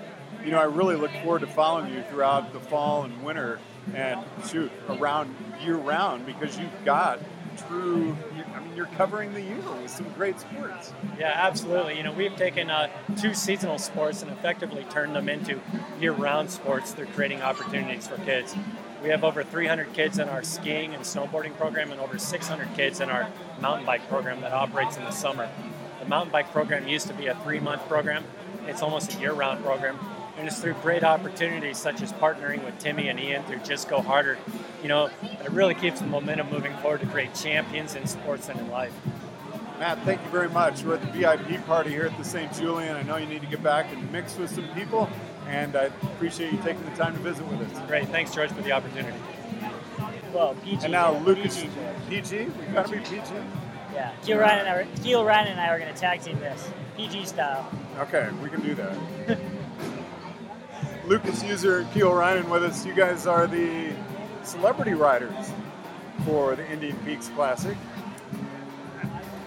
You 0.44 0.52
know, 0.52 0.58
I 0.58 0.64
really 0.64 0.96
look 0.96 1.10
forward 1.22 1.40
to 1.40 1.46
following 1.46 1.92
you 1.92 2.02
throughout 2.04 2.52
the 2.52 2.60
fall 2.60 3.02
and 3.02 3.22
winter 3.22 3.58
and 3.94 4.20
shoot 4.48 4.70
around 4.88 5.34
year 5.62 5.76
round 5.76 6.26
because 6.26 6.58
you've 6.58 6.84
got 6.84 7.18
true. 7.62 8.16
I 8.54 8.60
mean, 8.60 8.76
you're 8.76 8.86
covering 8.86 9.32
the 9.32 9.40
year 9.40 9.58
with 9.80 9.90
some 9.90 10.08
great 10.16 10.38
sports. 10.40 10.92
Yeah, 11.18 11.32
absolutely. 11.34 11.96
You 11.96 12.02
know, 12.02 12.12
we've 12.12 12.36
taken 12.36 12.70
uh, 12.70 12.88
two 13.20 13.34
seasonal 13.34 13.78
sports 13.78 14.22
and 14.22 14.30
effectively 14.30 14.84
turned 14.90 15.14
them 15.14 15.28
into 15.28 15.60
year-round 16.00 16.50
sports 16.50 16.92
through 16.92 17.06
creating 17.06 17.42
opportunities 17.42 18.08
for 18.08 18.16
kids. 18.18 18.54
We 19.02 19.08
have 19.08 19.24
over 19.24 19.42
300 19.42 19.92
kids 19.92 20.18
in 20.18 20.28
our 20.28 20.42
skiing 20.42 20.94
and 20.94 21.02
snowboarding 21.04 21.56
program 21.56 21.90
and 21.90 22.00
over 22.00 22.18
600 22.18 22.74
kids 22.74 23.00
in 23.00 23.08
our 23.08 23.28
mountain 23.60 23.86
bike 23.86 24.06
program 24.08 24.42
that 24.42 24.52
operates 24.52 24.96
in 24.96 25.04
the 25.04 25.10
summer. 25.10 25.48
The 26.00 26.06
mountain 26.06 26.32
bike 26.32 26.52
program 26.52 26.86
used 26.86 27.06
to 27.08 27.14
be 27.14 27.26
a 27.26 27.34
three 27.36 27.60
month 27.60 27.86
program, 27.88 28.24
it's 28.66 28.82
almost 28.82 29.14
a 29.14 29.20
year 29.20 29.32
round 29.32 29.64
program. 29.64 29.98
And 30.36 30.46
it's 30.46 30.58
through 30.58 30.74
great 30.74 31.04
opportunities 31.04 31.76
such 31.76 32.02
as 32.02 32.12
partnering 32.14 32.64
with 32.64 32.78
Timmy 32.78 33.08
and 33.08 33.20
Ian 33.20 33.42
through 33.44 33.58
Just 33.58 33.88
Go 33.88 34.00
Harder, 34.00 34.38
you 34.82 34.88
know, 34.88 35.10
it 35.22 35.50
really 35.50 35.74
keeps 35.74 36.00
the 36.00 36.06
momentum 36.06 36.48
moving 36.50 36.74
forward 36.78 37.00
to 37.00 37.06
create 37.06 37.34
champions 37.34 37.94
in 37.94 38.06
sports 38.06 38.48
and 38.48 38.58
in 38.58 38.70
life. 38.70 38.92
Matt, 39.78 39.98
thank 40.04 40.22
you 40.22 40.30
very 40.30 40.48
much. 40.48 40.82
We're 40.82 40.94
at 40.94 41.00
the 41.00 41.18
VIP 41.18 41.64
party 41.66 41.90
here 41.90 42.04
at 42.04 42.16
the 42.16 42.24
St. 42.24 42.52
Julian. 42.52 42.96
I 42.96 43.02
know 43.02 43.16
you 43.16 43.26
need 43.26 43.40
to 43.40 43.46
get 43.46 43.62
back 43.62 43.92
and 43.92 44.10
mix 44.12 44.36
with 44.36 44.50
some 44.50 44.68
people 44.74 45.08
and 45.46 45.74
I 45.76 45.84
appreciate 45.84 46.52
you 46.52 46.58
taking 46.62 46.84
the 46.84 46.96
time 46.96 47.14
to 47.14 47.20
visit 47.20 47.46
with 47.46 47.60
us. 47.60 47.86
Great, 47.88 48.08
thanks, 48.08 48.34
George, 48.34 48.50
for 48.52 48.62
the 48.62 48.72
opportunity. 48.72 49.18
Well, 50.32 50.54
PG. 50.62 50.84
And 50.84 50.92
now 50.92 51.18
Lucas, 51.18 51.60
PG. 51.60 51.70
PG? 52.08 52.44
We 52.44 52.72
gotta 52.72 52.90
be 52.90 52.98
PG. 52.98 53.32
Yeah, 53.92 54.12
Kiel 54.22 54.38
Reijnen 54.38 54.60
and 54.60 54.68
I, 54.68 55.02
Kiel 55.02 55.24
Reijnen 55.24 55.50
and 55.52 55.60
I 55.60 55.68
are 55.68 55.78
going 55.78 55.92
to 55.92 55.98
tag 55.98 56.22
team 56.22 56.38
this 56.38 56.68
PG 56.96 57.26
style. 57.26 57.68
Okay, 57.98 58.30
we 58.42 58.48
can 58.48 58.60
do 58.60 58.74
that. 58.74 58.96
Lucas 61.10 61.42
Euser, 61.42 61.92
Kiel 61.92 62.12
Reijnen 62.12 62.48
with 62.48 62.62
us. 62.62 62.86
You 62.86 62.94
guys 62.94 63.26
are 63.26 63.48
the 63.48 63.92
celebrity 64.44 64.94
riders 64.94 65.50
for 66.24 66.54
the 66.54 66.64
Indian 66.70 66.96
Peaks 66.98 67.28
Classic. 67.30 67.76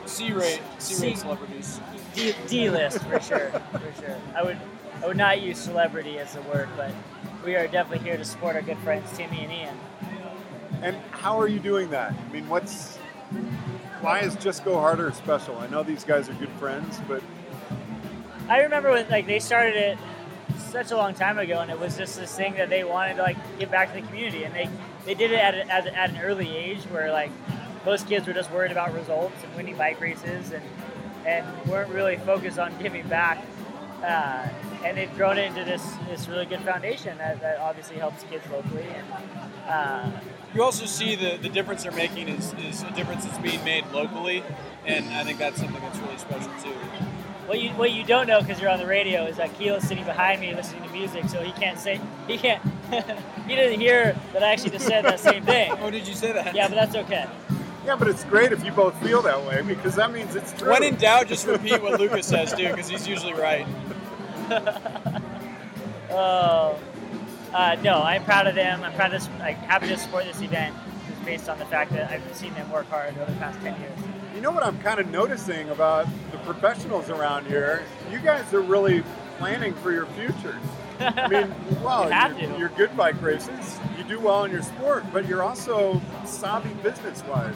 C-rate, 0.05 0.59
C-rate 0.79 1.17
celebrities. 1.17 1.79
D, 2.13 2.35
D 2.49 2.69
list 2.69 3.01
for 3.03 3.17
sure, 3.21 3.49
for 3.71 4.01
sure. 4.01 4.17
I 4.35 4.43
would 4.43 4.57
I 5.01 5.07
would 5.07 5.15
not 5.15 5.41
use 5.41 5.57
celebrity 5.57 6.19
as 6.19 6.35
a 6.35 6.41
word, 6.41 6.67
but 6.75 6.91
we 7.45 7.55
are 7.55 7.65
definitely 7.67 8.05
here 8.05 8.17
to 8.17 8.25
support 8.25 8.57
our 8.57 8.61
good 8.61 8.77
friends 8.79 9.09
Timmy 9.17 9.45
and 9.45 9.53
Ian. 9.53 9.77
And 10.81 10.97
how 11.11 11.39
are 11.39 11.47
you 11.47 11.59
doing 11.59 11.89
that? 11.91 12.11
I 12.11 12.33
mean, 12.33 12.49
what's 12.49 12.97
why 14.01 14.19
is 14.19 14.35
Just 14.35 14.65
Go 14.65 14.81
Harder 14.81 15.09
special? 15.13 15.57
I 15.59 15.67
know 15.67 15.81
these 15.81 16.03
guys 16.03 16.27
are 16.27 16.33
good 16.33 16.51
friends, 16.59 16.99
but 17.07 17.23
I 18.49 18.59
remember 18.59 18.91
when 18.91 19.07
like 19.07 19.27
they 19.27 19.39
started 19.39 19.77
it 19.77 19.97
such 20.73 20.91
a 20.91 20.97
long 20.97 21.13
time 21.13 21.37
ago, 21.37 21.59
and 21.59 21.69
it 21.69 21.79
was 21.79 21.95
just 21.95 22.19
this 22.19 22.35
thing 22.35 22.55
that 22.55 22.67
they 22.67 22.83
wanted 22.83 23.13
to 23.13 23.21
like 23.21 23.37
give 23.59 23.69
back 23.69 23.93
to 23.93 24.01
the 24.01 24.05
community, 24.07 24.43
and 24.43 24.53
they 24.53 24.67
they 25.05 25.13
did 25.13 25.31
it 25.31 25.39
at, 25.39 25.53
a, 25.53 25.71
at, 25.71 25.87
at 25.87 26.09
an 26.09 26.17
early 26.17 26.49
age 26.57 26.81
where 26.85 27.11
like 27.11 27.31
most 27.85 28.07
kids 28.07 28.25
were 28.25 28.33
just 28.33 28.51
worried 28.51 28.71
about 28.71 28.91
results 28.93 29.35
and 29.43 29.55
winning 29.55 29.77
bike 29.77 30.01
races 30.01 30.51
and 30.51 30.63
and 31.25 31.45
weren't 31.67 31.91
really 31.91 32.17
focused 32.17 32.59
on 32.59 32.75
giving 32.81 33.07
back. 33.07 33.45
Uh, 34.03 34.49
and 34.83 34.97
they've 34.97 35.15
grown 35.15 35.37
into 35.37 35.63
this 35.63 35.93
this 36.09 36.27
really 36.27 36.45
good 36.45 36.61
foundation 36.61 37.17
that, 37.19 37.39
that 37.39 37.59
obviously 37.59 37.97
helps 37.97 38.23
kids 38.23 38.43
locally. 38.51 38.87
And 38.89 39.07
uh, 39.69 40.11
you 40.55 40.63
also 40.63 40.85
see 40.85 41.15
the, 41.15 41.37
the 41.37 41.49
difference 41.49 41.83
they're 41.83 41.91
making 41.91 42.29
is, 42.29 42.53
is 42.65 42.81
a 42.81 42.91
difference 42.91 43.25
that's 43.25 43.37
being 43.37 43.63
made 43.63 43.85
locally, 43.93 44.43
and 44.85 45.05
I 45.13 45.23
think 45.23 45.37
that's 45.37 45.59
something 45.59 45.81
that's 45.81 45.99
really 45.99 46.17
special 46.17 46.51
too. 46.63 46.75
What 47.45 47.62
you 47.62 47.71
what 47.71 47.91
you 47.91 48.03
don't 48.03 48.27
know 48.27 48.39
because 48.39 48.62
you're 48.62 48.69
on 48.69 48.79
the 48.79 48.88
radio 48.88 49.25
is 49.25 49.38
that 49.38 49.53
Kiel 49.57 49.75
is 49.75 49.88
sitting 49.88 50.05
behind 50.05 50.39
me 50.39 50.55
listening 50.55 50.83
to 50.83 50.89
music, 50.89 51.27
so 51.27 51.41
he 51.41 51.51
can't 51.53 51.77
say 51.77 52.00
he 52.25 52.38
can't 52.38 52.62
he 53.47 53.55
didn't 53.55 53.79
hear 53.79 54.15
that 54.31 54.43
I 54.43 54.51
actually 54.53 54.71
just 54.71 54.85
said 54.85 55.03
that 55.03 55.19
same 55.19 55.43
thing. 55.43 55.71
Oh, 55.81 55.89
did 55.91 56.07
you 56.07 56.13
say 56.13 56.31
that? 56.31 56.55
Yeah, 56.55 56.69
but 56.69 56.75
that's 56.75 56.95
okay. 56.95 57.27
Yeah, 57.85 57.97
but 57.97 58.07
it's 58.07 58.23
great 58.23 58.53
if 58.53 58.63
you 58.63 58.71
both 58.71 58.95
feel 59.03 59.21
that 59.23 59.45
way 59.45 59.62
because 59.62 59.95
that 59.95 60.13
means 60.13 60.35
it's 60.35 60.53
true. 60.53 60.71
When 60.71 60.83
in 60.83 60.95
doubt, 60.95 61.27
just 61.27 61.45
repeat 61.45 61.81
what 61.81 62.00
Lucas 62.00 62.25
says, 62.25 62.53
dude, 62.53 62.71
because 62.71 62.88
he's 62.88 63.05
usually 63.05 63.33
right. 63.33 63.67
oh, 66.09 66.79
uh, 67.53 67.75
no, 67.83 68.01
I'm 68.01 68.23
proud 68.23 68.47
of 68.47 68.55
them. 68.55 68.83
I'm 68.83 68.93
proud 68.93 69.13
of 69.13 69.21
to, 69.21 69.29
like, 69.39 69.57
happy 69.57 69.88
to 69.89 69.97
support 69.97 70.23
this 70.23 70.39
event. 70.41 70.73
just 71.09 71.25
based 71.25 71.50
on 71.50 71.59
the 71.59 71.65
fact 71.65 71.91
that 71.91 72.09
I've 72.09 72.35
seen 72.35 72.53
them 72.53 72.71
work 72.71 72.88
hard 72.88 73.17
over 73.17 73.29
the 73.29 73.38
past 73.38 73.59
10 73.59 73.77
years. 73.81 74.00
You 74.33 74.41
know 74.41 74.51
what 74.51 74.63
I'm 74.63 74.79
kind 74.79 74.99
of 74.99 75.09
noticing 75.09 75.69
about 75.69 76.07
the 76.31 76.37
professionals 76.39 77.09
around 77.09 77.45
here? 77.45 77.83
You 78.11 78.19
guys 78.19 78.51
are 78.53 78.61
really 78.61 79.03
planning 79.37 79.73
for 79.75 79.91
your 79.91 80.07
futures. 80.07 80.61
I 80.99 81.27
mean, 81.27 81.53
well, 81.83 82.09
You 82.39 82.57
you're, 82.57 82.69
good 82.69 82.95
bike 82.97 83.21
races, 83.21 83.79
you 83.97 84.03
do 84.03 84.19
well 84.19 84.43
in 84.45 84.51
your 84.51 84.63
sport, 84.63 85.03
but 85.13 85.27
you're 85.27 85.43
also 85.43 86.01
savvy 86.25 86.73
business-wise. 86.81 87.55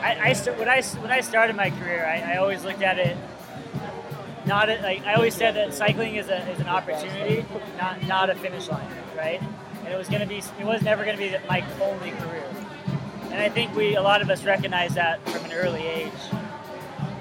I, 0.00 0.30
I 0.30 0.32
st- 0.32 0.58
when 0.58 0.68
I 0.68 0.82
when 0.82 1.12
I 1.12 1.20
started 1.20 1.54
my 1.54 1.70
career, 1.70 2.04
I, 2.04 2.34
I 2.34 2.36
always 2.38 2.64
looked 2.64 2.82
at 2.82 2.98
it 2.98 3.16
not 4.46 4.68
a, 4.68 4.80
like 4.82 5.04
I 5.04 5.14
always 5.14 5.34
said 5.34 5.54
that 5.54 5.72
cycling 5.74 6.16
is 6.16 6.28
a 6.28 6.48
is 6.50 6.60
an 6.60 6.66
opportunity, 6.68 7.44
not 7.78 8.02
not 8.06 8.30
a 8.30 8.34
finish 8.34 8.68
line, 8.68 8.88
right? 9.16 9.40
And 9.84 9.88
it 9.88 9.96
was 9.96 10.08
going 10.08 10.20
to 10.20 10.26
be 10.26 10.38
it 10.38 10.64
was 10.64 10.82
never 10.82 11.04
going 11.04 11.16
to 11.16 11.22
be 11.22 11.36
my 11.48 11.64
only 11.80 12.10
career. 12.10 12.44
And 13.32 13.40
I 13.40 13.48
think 13.48 13.74
we 13.74 13.96
a 13.96 14.02
lot 14.02 14.20
of 14.20 14.28
us 14.28 14.44
recognize 14.44 14.94
that 14.94 15.26
from 15.26 15.42
an 15.46 15.52
early 15.52 15.86
age, 15.86 16.12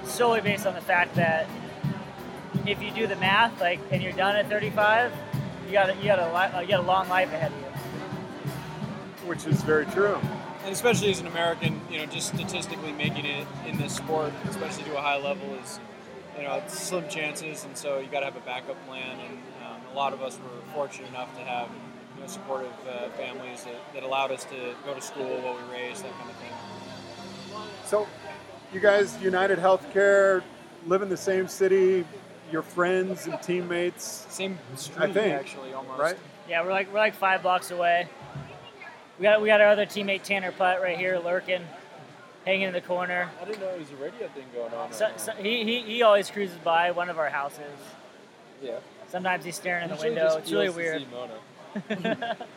solely 0.04 0.42
based 0.42 0.66
on 0.66 0.76
the 0.76 0.82
fact 0.82 1.16
that 1.16 1.48
if 2.68 2.82
you 2.82 2.92
do 2.92 3.08
the 3.08 3.16
math, 3.16 3.62
like, 3.62 3.80
and 3.92 4.04
you're 4.04 4.12
done 4.12 4.36
at 4.36 4.50
35, 4.50 5.14
you 5.66 5.72
got 5.72 5.90
a, 5.90 5.96
you 5.96 6.04
got 6.04 6.20
a 6.20 6.28
li- 6.34 6.64
you 6.64 6.68
got 6.68 6.82
a 6.82 6.86
long 6.86 7.08
life 7.08 7.32
ahead 7.32 7.54
of 7.54 7.58
you. 7.58 9.28
Which 9.30 9.48
is 9.48 9.62
very 9.62 9.86
true. 9.86 10.20
And 10.66 10.74
especially 10.74 11.12
as 11.12 11.22
an 11.22 11.28
American, 11.28 11.80
you 11.90 12.00
know, 12.00 12.06
just 12.06 12.28
statistically 12.28 12.92
making 12.92 13.26
it 13.26 13.48
in 13.66 13.78
this 13.78 13.96
sport, 13.96 14.34
especially 14.50 14.84
to 14.84 14.98
a 14.98 15.02
high 15.02 15.18
level, 15.18 15.56
is 15.64 15.80
you 16.38 16.44
know 16.44 16.62
slim 16.68 17.08
chances, 17.08 17.64
and 17.64 17.78
so 17.78 18.00
you 18.00 18.08
got 18.08 18.20
to 18.20 18.26
have 18.26 18.36
a 18.36 18.42
backup 18.42 18.86
plan. 18.86 19.18
And 19.18 19.38
um, 19.66 19.82
a 19.94 19.96
lot 19.96 20.12
of 20.12 20.22
us 20.22 20.38
were 20.38 20.74
fortunate 20.74 21.08
enough 21.08 21.34
to 21.38 21.44
have 21.46 21.70
you 22.22 22.28
know 22.28 22.32
supportive 22.32 22.72
uh, 22.88 23.10
families 23.10 23.64
that, 23.64 23.94
that 23.94 24.04
allowed 24.04 24.32
us 24.32 24.44
to 24.46 24.76
go 24.86 24.94
to 24.94 25.02
school 25.02 25.26
while 25.42 25.56
we 25.56 25.74
raised 25.74 26.04
that 26.04 26.14
kind 26.18 26.30
of 26.30 26.36
thing. 26.38 26.52
So, 27.86 28.08
you 28.74 28.80
guys, 28.80 29.20
United 29.22 29.60
Healthcare, 29.60 30.44
live 30.88 31.02
in 31.02 31.10
the 31.10 31.18
same 31.18 31.48
city. 31.48 32.06
Your 32.52 32.62
friends 32.62 33.28
and 33.28 33.42
teammates, 33.42 34.26
Same 34.30 34.60
street, 34.76 35.00
I 35.00 35.14
think, 35.14 35.34
actually, 35.34 35.72
almost. 35.74 35.98
right? 36.00 36.18
Yeah, 36.50 36.66
we're 36.66 36.72
like 36.72 36.92
we're 36.92 37.00
like 37.00 37.16
five 37.16 37.44
blocks 37.44 37.72
away. 37.72 38.10
We 39.18 39.24
got 39.24 39.42
we 39.42 39.48
got 39.48 39.62
our 39.62 39.68
other 39.70 39.86
teammate 39.86 40.24
Tanner 40.24 40.52
Putt 40.52 40.82
right 40.82 40.98
here 40.98 41.18
lurking, 41.24 41.62
hanging 42.46 42.64
in 42.64 42.74
the 42.74 42.82
corner. 42.82 43.30
I 43.42 43.46
didn't 43.46 43.62
know 43.62 43.70
there 43.70 43.80
was 43.80 43.92
a 43.92 43.96
radio 43.96 44.28
thing 44.28 44.44
going 44.54 44.74
on. 44.74 44.92
So, 44.92 45.10
so 45.16 45.32
he, 45.32 45.64
he 45.64 45.82
he 45.82 46.02
always 46.02 46.30
cruises 46.30 46.58
by 46.58 46.92
one 46.92 47.10
of 47.10 47.18
our 47.18 47.30
houses. 47.30 47.62
yeah. 48.62 48.80
Sometimes 49.08 49.46
he's 49.46 49.56
staring 49.56 49.90
in 49.90 49.96
the 49.96 50.02
window. 50.02 50.36
It's 50.38 50.52
really 50.52 50.66
feels 50.68 50.76
to 50.76 50.82
weird. 50.82 51.32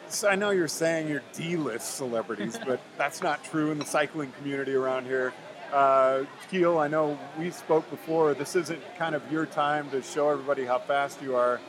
So 0.09 0.28
I 0.28 0.35
know 0.35 0.50
you're 0.50 0.68
saying 0.68 1.09
you're 1.09 1.23
D-list 1.33 1.97
celebrities, 1.97 2.59
but 2.66 2.80
that's 2.99 3.23
not 3.23 3.42
true 3.44 3.71
in 3.71 3.78
the 3.78 3.85
cycling 3.85 4.33
community 4.33 4.75
around 4.75 5.06
here. 5.06 5.33
Uh, 5.73 6.25
Kiel, 6.50 6.78
I 6.78 6.88
know 6.88 7.18
we 7.38 7.50
spoke 7.50 7.88
before. 7.90 8.35
This 8.35 8.54
isn't 8.54 8.80
kind 8.97 9.14
of 9.14 9.23
your 9.33 9.47
time 9.47 9.90
to 9.90 10.02
show 10.02 10.28
everybody 10.30 10.64
how 10.64 10.78
fast 10.78 11.21
you 11.23 11.35
are. 11.35 11.61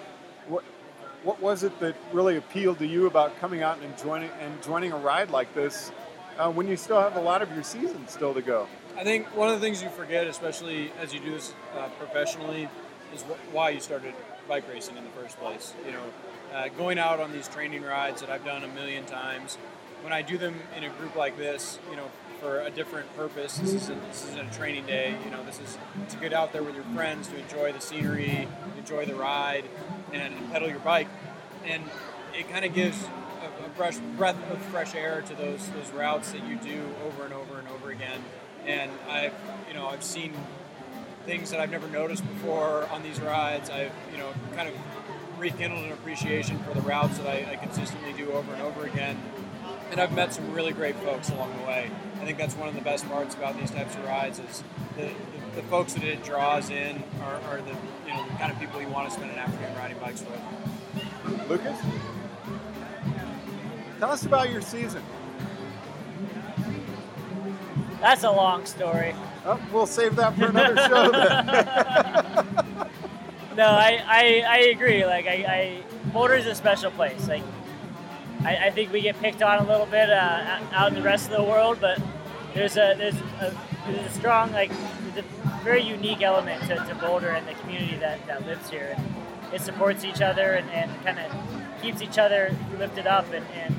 What 0.47 0.63
what 1.23 1.41
was 1.41 1.63
it 1.63 1.79
that 1.79 1.95
really 2.13 2.37
appealed 2.37 2.77
to 2.79 2.85
you 2.85 3.07
about 3.07 3.39
coming 3.39 3.63
out 3.63 3.79
and 3.81 3.97
joining 3.97 4.29
and 4.39 4.61
joining 4.61 4.91
a 4.91 4.97
ride 4.97 5.31
like 5.31 5.55
this 5.55 5.91
uh, 6.37 6.51
when 6.51 6.67
you 6.67 6.77
still 6.77 7.01
have 7.01 7.15
a 7.15 7.21
lot 7.21 7.41
of 7.41 7.51
your 7.53 7.63
season 7.63 8.07
still 8.07 8.33
to 8.35 8.43
go? 8.43 8.67
I 8.95 9.03
think 9.03 9.25
one 9.35 9.49
of 9.49 9.59
the 9.59 9.65
things 9.65 9.81
you 9.81 9.89
forget, 9.89 10.27
especially 10.27 10.91
as 11.01 11.13
you 11.13 11.19
do 11.19 11.31
this 11.31 11.53
uh, 11.75 11.89
professionally, 11.97 12.69
is 13.13 13.23
wh- 13.23 13.55
why 13.55 13.71
you 13.71 13.79
started 13.79 14.13
bike 14.47 14.67
racing 14.71 14.97
in 14.97 15.03
the 15.03 15.09
first 15.11 15.39
place. 15.39 15.73
You 15.85 15.93
know, 15.93 16.03
uh, 16.53 16.67
going 16.69 16.97
out 16.97 17.19
on 17.19 17.31
these 17.31 17.47
training 17.47 17.83
rides 17.83 18.21
that 18.21 18.29
I've 18.29 18.45
done 18.45 18.63
a 18.63 18.67
million 18.67 19.05
times. 19.05 19.57
When 20.01 20.13
I 20.13 20.21
do 20.21 20.37
them 20.37 20.55
in 20.77 20.83
a 20.83 20.89
group 20.89 21.15
like 21.15 21.37
this, 21.37 21.79
you 21.89 21.95
know, 21.95 22.09
for 22.39 22.61
a 22.61 22.69
different 22.69 23.13
purpose. 23.15 23.57
This 23.57 23.73
isn't 23.73 24.07
this 24.07 24.23
isn't 24.29 24.51
a 24.51 24.53
training 24.53 24.85
day. 24.85 25.15
You 25.23 25.31
know, 25.31 25.43
this 25.43 25.59
is 25.59 25.77
to 26.09 26.17
get 26.17 26.33
out 26.33 26.53
there 26.53 26.63
with 26.63 26.75
your 26.75 26.83
friends 26.95 27.27
to 27.29 27.37
enjoy 27.37 27.71
the 27.71 27.81
scenery, 27.81 28.47
enjoy 28.77 29.05
the 29.05 29.15
ride, 29.15 29.65
and, 30.13 30.33
pedal 30.51 30.69
your 30.69 30.79
bike. 30.79 31.07
And 31.65 31.83
it 32.37 32.49
kind 32.49 32.65
of 32.65 32.73
gives 32.73 33.03
a, 33.41 33.65
a 33.65 33.69
fresh 33.69 33.97
breath 34.17 34.37
of 34.51 34.61
fresh 34.65 34.95
air 34.95 35.21
to 35.21 35.35
those 35.35 35.67
those 35.69 35.91
routes 35.91 36.31
that 36.33 36.45
you 36.47 36.55
do 36.57 36.83
over 37.05 37.25
and 37.25 37.33
over 37.33 37.59
and 37.59 37.67
over 37.69 37.89
again. 37.89 38.21
And 38.65 38.91
I've 39.09 39.33
you 39.67 39.73
know 39.73 39.87
I've 39.87 40.03
seen 40.03 40.33
things 41.25 41.51
that 41.51 41.59
I've 41.59 41.71
never 41.71 41.87
noticed 41.87 42.27
before 42.27 42.87
on 42.91 43.03
these 43.03 43.19
rides. 43.19 43.69
I've 43.69 43.91
you 44.11 44.17
know 44.17 44.31
kind 44.55 44.69
of 44.69 44.75
rekindled 45.37 45.83
an 45.83 45.91
appreciation 45.91 46.59
for 46.59 46.73
the 46.73 46.81
routes 46.81 47.17
that 47.17 47.27
I, 47.27 47.51
I 47.51 47.55
consistently 47.57 48.13
do 48.13 48.31
over 48.31 48.53
and 48.53 48.61
over 48.61 48.85
again. 48.85 49.17
And 49.91 49.99
I've 49.99 50.13
met 50.13 50.33
some 50.33 50.51
really 50.51 50.71
great 50.71 50.95
folks 50.97 51.29
along 51.29 51.55
the 51.57 51.63
way. 51.65 51.91
I 52.15 52.25
think 52.25 52.37
that's 52.37 52.55
one 52.55 52.67
of 52.67 52.75
the 52.75 52.81
best 52.81 53.07
parts 53.07 53.35
about 53.35 53.57
these 53.57 53.71
types 53.71 53.95
of 53.95 54.05
rides 54.05 54.39
is 54.39 54.63
the, 54.95 55.03
the, 55.03 55.61
the 55.61 55.61
folks 55.63 55.93
that 55.93 56.03
it 56.03 56.23
draws 56.23 56.69
in 56.69 57.03
are, 57.21 57.39
are 57.49 57.61
the 57.61 57.75
you 58.07 58.13
know 58.13 58.25
the 58.27 58.35
kind 58.35 58.51
of 58.51 58.59
people 58.59 58.81
you 58.81 58.87
want 58.87 59.09
to 59.09 59.15
spend 59.15 59.31
an 59.31 59.37
afternoon 59.37 59.75
riding 59.77 59.97
bikes 59.99 60.21
with. 60.21 61.49
Lucas, 61.49 61.77
tell 63.99 64.11
us 64.11 64.25
about 64.25 64.51
your 64.51 64.61
season. 64.61 65.03
That's 68.01 68.23
a 68.23 68.31
long 68.31 68.65
story. 68.65 69.15
Oh, 69.45 69.59
we'll 69.71 69.85
save 69.85 70.15
that 70.15 70.35
for 70.35 70.45
another 70.45 70.75
show 70.87 71.11
then. 71.11 72.65
No, 73.55 73.67
I, 73.67 74.03
I, 74.05 74.43
I 74.45 74.57
agree. 74.73 75.05
Like 75.05 75.27
I, 75.27 75.81
I 76.13 76.33
is 76.33 76.45
a 76.45 76.55
special 76.55 76.91
place. 76.91 77.25
Like 77.27 77.43
I, 78.43 78.67
I 78.67 78.69
think 78.71 78.91
we 78.91 78.99
get 78.99 79.17
picked 79.21 79.41
on 79.41 79.65
a 79.65 79.67
little 79.67 79.85
bit 79.85 80.09
uh, 80.09 80.59
out 80.73 80.89
in 80.89 80.95
the 80.95 81.01
rest 81.01 81.31
of 81.31 81.37
the 81.37 81.43
world, 81.43 81.77
but 81.79 82.01
there's 82.53 82.75
a 82.75 82.95
there's 82.97 83.15
a, 83.15 83.57
there's 83.87 84.05
a 84.05 84.09
strong 84.11 84.51
like 84.51 84.71
a 85.17 85.23
very 85.63 85.83
unique 85.83 86.21
element 86.21 86.61
to, 86.63 86.75
to 86.75 86.95
Boulder 86.95 87.29
and 87.29 87.47
the 87.47 87.53
community 87.53 87.95
that, 87.97 88.25
that 88.27 88.45
lives 88.45 88.69
here. 88.69 88.93
And 88.97 89.15
it 89.53 89.61
supports 89.61 90.03
each 90.03 90.21
other 90.21 90.53
and, 90.53 90.69
and 90.71 90.91
kind 91.03 91.19
of 91.19 91.31
keeps 91.81 92.01
each 92.01 92.17
other 92.17 92.53
lifted 92.77 93.07
up. 93.07 93.31
And, 93.33 93.45
and 93.55 93.73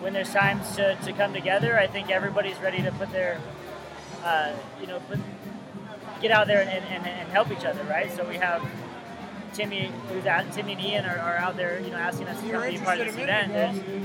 when 0.00 0.12
there's 0.12 0.32
times 0.32 0.76
to, 0.76 0.94
to 1.04 1.12
come 1.12 1.32
together, 1.32 1.78
I 1.78 1.88
think 1.88 2.10
everybody's 2.10 2.58
ready 2.60 2.80
to 2.82 2.92
put 2.92 3.10
their 3.10 3.40
uh, 4.24 4.52
you 4.80 4.86
know 4.86 5.00
put, 5.08 5.18
get 6.20 6.30
out 6.30 6.46
there 6.46 6.60
and, 6.60 6.70
and, 6.70 7.06
and 7.06 7.28
help 7.30 7.50
each 7.50 7.64
other, 7.64 7.82
right? 7.84 8.10
So 8.14 8.24
we 8.28 8.36
have 8.36 8.62
Timmy, 9.52 9.90
who's 10.08 10.26
at 10.26 10.52
Timmy 10.52 10.72
and 10.72 10.80
Ian 10.80 11.04
are, 11.06 11.18
are 11.18 11.36
out 11.36 11.56
there, 11.56 11.80
you 11.80 11.90
know, 11.90 11.96
asking 11.96 12.28
us 12.28 12.40
to 12.42 12.50
come 12.50 12.68
be 12.68 12.78
part 12.78 13.00
of 13.00 13.06
this 13.06 13.16
event. 13.16 13.52
There's, 13.52 14.02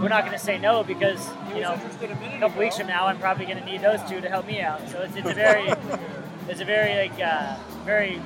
we're 0.00 0.08
not 0.08 0.24
going 0.24 0.36
to 0.36 0.42
say 0.42 0.58
no 0.58 0.84
because 0.84 1.28
you 1.54 1.60
know 1.60 1.72
a 1.72 2.38
couple 2.38 2.60
weeks 2.60 2.78
from 2.78 2.86
now 2.86 3.06
I'm 3.06 3.18
probably 3.18 3.46
going 3.46 3.58
to 3.58 3.64
need 3.64 3.80
those 3.80 4.00
two 4.08 4.20
to 4.20 4.28
help 4.28 4.46
me 4.46 4.60
out. 4.60 4.88
So 4.90 5.02
it's, 5.02 5.16
it's 5.16 5.28
a 5.28 5.34
very 5.34 5.68
it's 6.48 6.60
a 6.60 6.64
very 6.64 7.08
like 7.08 7.20
uh, 7.20 7.56
very 7.84 8.20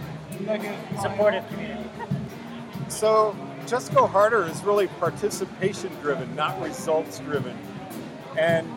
supportive 1.01 1.47
community. 1.49 1.89
So, 2.89 3.35
Just 3.67 3.95
Go 3.95 4.07
Harder 4.07 4.45
is 4.45 4.63
really 4.65 4.87
participation 4.87 5.91
driven, 6.03 6.35
not 6.37 6.61
results 6.61 7.21
driven. 7.21 7.57
And 8.39 8.69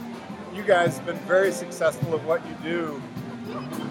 you 0.56 0.64
guys 0.64 0.98
have 0.98 1.06
been 1.06 1.18
very 1.20 1.52
successful 1.52 2.16
at 2.16 2.24
what 2.24 2.46
you 2.48 2.56
do, 2.64 3.02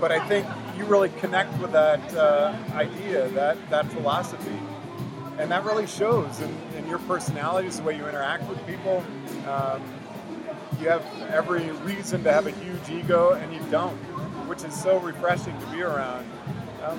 but 0.01 0.11
I 0.11 0.27
think 0.29 0.47
you 0.77 0.85
really 0.87 1.11
connect 1.21 1.57
with 1.61 1.73
that 1.73 2.01
uh, 2.15 2.57
idea, 2.73 3.29
that, 3.31 3.59
that 3.71 3.87
philosophy. 3.93 4.59
And 5.39 5.51
that 5.51 5.65
really 5.65 5.87
shows 5.87 6.41
in, 6.41 6.57
in 6.77 6.89
your 6.89 7.01
personalities, 7.01 7.79
the 7.79 7.83
way 7.83 7.97
you 7.97 8.07
interact 8.07 8.49
with 8.49 8.65
people. 8.67 9.05
Um, 9.47 9.83
you 10.81 10.89
have 10.89 11.05
every 11.31 11.71
reason 11.83 12.23
to 12.25 12.33
have 12.33 12.47
a 12.47 12.51
huge 12.51 12.89
ego, 12.91 13.33
and 13.33 13.53
you 13.53 13.61
don't, 13.71 13.97
which 14.49 14.65
is 14.65 14.75
so 14.75 14.99
refreshing 14.99 15.59
to 15.59 15.67
be 15.67 15.83
around. 15.83 16.27
Um, 16.85 16.99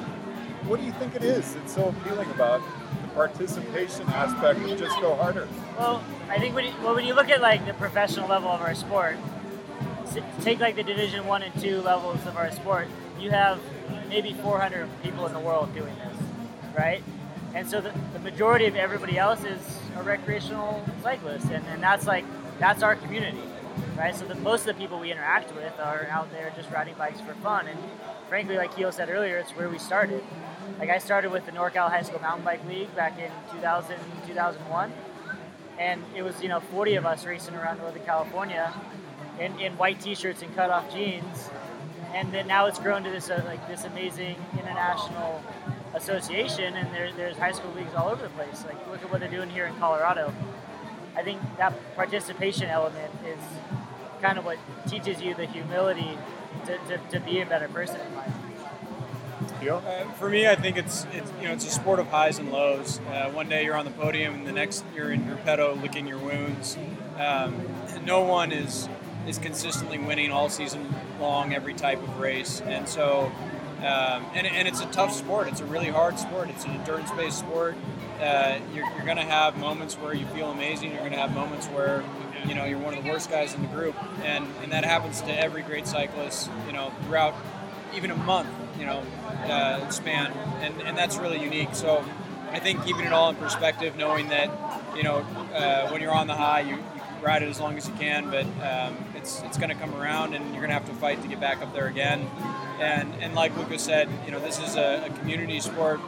what 0.67 0.79
do 0.79 0.85
you 0.85 0.91
think 0.93 1.15
it 1.15 1.23
is 1.23 1.53
that's 1.53 1.73
so 1.73 1.89
appealing 1.89 2.29
about 2.31 2.61
the 3.01 3.07
participation 3.09 4.07
aspect 4.09 4.59
of 4.59 4.77
Just 4.77 4.99
Go 4.99 5.15
Harder? 5.15 5.47
Well, 5.77 6.03
I 6.29 6.39
think 6.39 6.55
when 6.55 6.65
you, 6.65 6.73
well, 6.83 6.95
when 6.95 7.05
you 7.05 7.13
look 7.13 7.29
at 7.29 7.41
like 7.41 7.65
the 7.65 7.73
professional 7.73 8.27
level 8.27 8.49
of 8.49 8.61
our 8.61 8.75
sport, 8.75 9.17
take 10.41 10.59
like 10.59 10.75
the 10.75 10.83
Division 10.83 11.25
One 11.25 11.43
and 11.43 11.53
Two 11.61 11.81
levels 11.81 12.25
of 12.25 12.37
our 12.37 12.51
sport, 12.51 12.87
you 13.19 13.31
have 13.31 13.59
maybe 14.09 14.33
400 14.33 14.87
people 15.03 15.25
in 15.25 15.33
the 15.33 15.39
world 15.39 15.73
doing 15.73 15.95
this, 15.95 16.17
right? 16.77 17.03
And 17.53 17.67
so 17.69 17.81
the, 17.81 17.93
the 18.13 18.19
majority 18.19 18.65
of 18.65 18.75
everybody 18.75 19.17
else 19.17 19.43
is 19.43 19.79
a 19.97 20.03
recreational 20.03 20.83
cyclist, 21.01 21.45
and, 21.49 21.65
and 21.67 21.81
that's 21.81 22.05
like 22.05 22.25
that's 22.59 22.83
our 22.83 22.95
community, 22.95 23.41
right? 23.97 24.15
So 24.15 24.25
the, 24.25 24.35
most 24.35 24.61
of 24.61 24.67
the 24.67 24.73
people 24.75 24.99
we 24.99 25.11
interact 25.11 25.55
with 25.55 25.79
are 25.79 26.07
out 26.11 26.31
there 26.31 26.51
just 26.55 26.69
riding 26.71 26.95
bikes 26.95 27.21
for 27.21 27.33
fun, 27.35 27.67
and 27.67 27.79
frankly, 28.27 28.57
like 28.57 28.75
Kiel 28.75 28.91
said 28.91 29.09
earlier, 29.09 29.37
it's 29.37 29.51
where 29.51 29.69
we 29.69 29.79
started. 29.79 30.23
Like 30.79 30.89
I 30.89 30.97
started 30.97 31.31
with 31.31 31.45
the 31.45 31.51
NorCal 31.51 31.89
High 31.89 32.01
School 32.01 32.19
Mountain 32.19 32.43
Bike 32.43 32.65
League 32.67 32.93
back 32.95 33.17
in 33.19 33.31
2000, 33.53 33.95
2001 34.27 34.91
and 35.77 36.01
it 36.15 36.21
was 36.21 36.41
you 36.41 36.49
know 36.49 36.59
40 36.59 36.95
of 36.95 37.05
us 37.05 37.25
racing 37.25 37.55
around 37.55 37.79
Northern 37.79 38.03
California 38.03 38.73
in, 39.39 39.59
in 39.59 39.77
white 39.77 39.99
t-shirts 39.99 40.41
and 40.41 40.55
cut-off 40.55 40.91
jeans, 40.93 41.49
and 42.13 42.33
then 42.33 42.47
now 42.47 42.65
it's 42.65 42.79
grown 42.79 43.03
to 43.03 43.09
this 43.09 43.29
uh, 43.29 43.41
like 43.45 43.67
this 43.67 43.83
amazing 43.83 44.35
international 44.53 45.43
association, 45.93 46.75
and 46.75 46.93
there, 46.93 47.11
there's 47.13 47.37
high 47.37 47.51
school 47.51 47.71
leagues 47.73 47.93
all 47.95 48.09
over 48.09 48.23
the 48.23 48.29
place. 48.29 48.63
Like 48.65 48.87
look 48.89 49.01
at 49.01 49.11
what 49.11 49.19
they're 49.19 49.29
doing 49.29 49.49
here 49.49 49.65
in 49.65 49.75
Colorado. 49.75 50.33
I 51.15 51.23
think 51.23 51.41
that 51.57 51.73
participation 51.95 52.69
element 52.69 53.11
is 53.25 53.39
kind 54.21 54.37
of 54.37 54.45
what 54.45 54.57
teaches 54.87 55.21
you 55.21 55.33
the 55.33 55.45
humility 55.45 56.17
to, 56.65 56.77
to, 56.89 56.97
to 57.11 57.19
be 57.19 57.41
a 57.41 57.45
better 57.45 57.67
person 57.67 57.99
in 58.01 58.15
life. 58.15 58.33
Uh, 59.67 60.05
for 60.13 60.29
me, 60.29 60.47
I 60.47 60.55
think 60.55 60.77
it's, 60.77 61.05
it's 61.11 61.31
you 61.41 61.47
know 61.47 61.53
it's 61.53 61.65
a 61.65 61.71
sport 61.71 61.99
of 61.99 62.07
highs 62.07 62.37
and 62.37 62.51
lows. 62.51 62.99
Uh, 63.09 63.31
one 63.31 63.49
day 63.49 63.63
you're 63.65 63.75
on 63.75 63.85
the 63.85 63.91
podium, 63.91 64.35
and 64.35 64.47
the 64.47 64.51
next 64.51 64.85
you're 64.95 65.11
in 65.11 65.25
your 65.25 65.37
pedo 65.37 65.81
licking 65.81 66.05
your 66.07 66.19
wounds. 66.19 66.77
Um, 67.17 67.65
no 68.05 68.21
one 68.21 68.51
is 68.51 68.87
is 69.27 69.37
consistently 69.37 69.97
winning 69.97 70.31
all 70.31 70.49
season 70.49 70.93
long 71.19 71.53
every 71.53 71.73
type 71.73 72.01
of 72.01 72.19
race, 72.19 72.61
and 72.61 72.87
so 72.87 73.31
um, 73.79 74.25
and, 74.33 74.47
and 74.47 74.67
it's 74.67 74.81
a 74.81 74.85
tough 74.87 75.13
sport. 75.13 75.47
It's 75.47 75.61
a 75.61 75.65
really 75.65 75.89
hard 75.89 76.17
sport. 76.17 76.49
It's 76.49 76.65
an 76.65 76.71
endurance-based 76.71 77.37
sport. 77.37 77.75
Uh, 78.19 78.57
you're, 78.73 78.85
you're 78.95 79.05
going 79.05 79.17
to 79.17 79.23
have 79.23 79.57
moments 79.57 79.95
where 79.95 80.13
you 80.13 80.25
feel 80.27 80.49
amazing. 80.49 80.91
You're 80.91 81.01
going 81.01 81.11
to 81.11 81.19
have 81.19 81.33
moments 81.33 81.67
where 81.67 82.03
you 82.47 82.55
know 82.55 82.65
you're 82.65 82.79
one 82.79 82.97
of 82.97 83.03
the 83.03 83.09
worst 83.09 83.29
guys 83.29 83.53
in 83.53 83.61
the 83.61 83.67
group, 83.67 83.95
and 84.23 84.47
and 84.63 84.71
that 84.71 84.85
happens 84.85 85.21
to 85.21 85.39
every 85.39 85.61
great 85.61 85.87
cyclist. 85.87 86.49
You 86.67 86.73
know 86.73 86.91
throughout 87.05 87.35
even 87.93 88.11
a 88.11 88.15
month. 88.15 88.49
You 88.79 88.85
know 88.85 89.03
uh, 89.43 89.89
span, 89.89 90.31
and 90.61 90.81
and 90.81 90.97
that's 90.97 91.17
really 91.17 91.41
unique. 91.41 91.75
So 91.75 92.03
I 92.51 92.59
think 92.59 92.85
keeping 92.85 93.05
it 93.05 93.13
all 93.13 93.29
in 93.29 93.35
perspective, 93.35 93.97
knowing 93.97 94.29
that 94.29 94.49
you 94.95 95.03
know 95.03 95.17
uh, 95.53 95.89
when 95.89 96.01
you're 96.01 96.15
on 96.15 96.27
the 96.27 96.35
high, 96.35 96.61
you, 96.61 96.83
ride 97.25 97.41
it 97.41 97.49
as 97.49 97.59
long 97.59 97.75
as 97.77 97.87
you 97.87 97.93
can, 97.95 98.29
but 98.29 98.45
um, 98.65 98.95
it's 99.15 99.41
it's 99.41 99.57
going 99.57 99.69
to 99.69 99.75
come 99.75 99.93
around, 99.95 100.35
and 100.35 100.45
you're 100.51 100.61
going 100.65 100.69
to 100.69 100.75
have 100.75 100.85
to 100.85 100.93
fight 100.93 101.21
to 101.23 101.27
get 101.27 101.39
back 101.39 101.61
up 101.61 101.73
there 101.73 101.87
again. 101.87 102.21
And 102.79 103.13
and 103.21 103.33
like 103.33 103.55
Lucas 103.57 103.83
said, 103.83 104.07
you 104.25 104.31
know 104.31 104.39
this 104.39 104.59
is 104.59 104.75
a, 104.75 105.05
a 105.07 105.19
community 105.19 105.59
sport. 105.59 105.99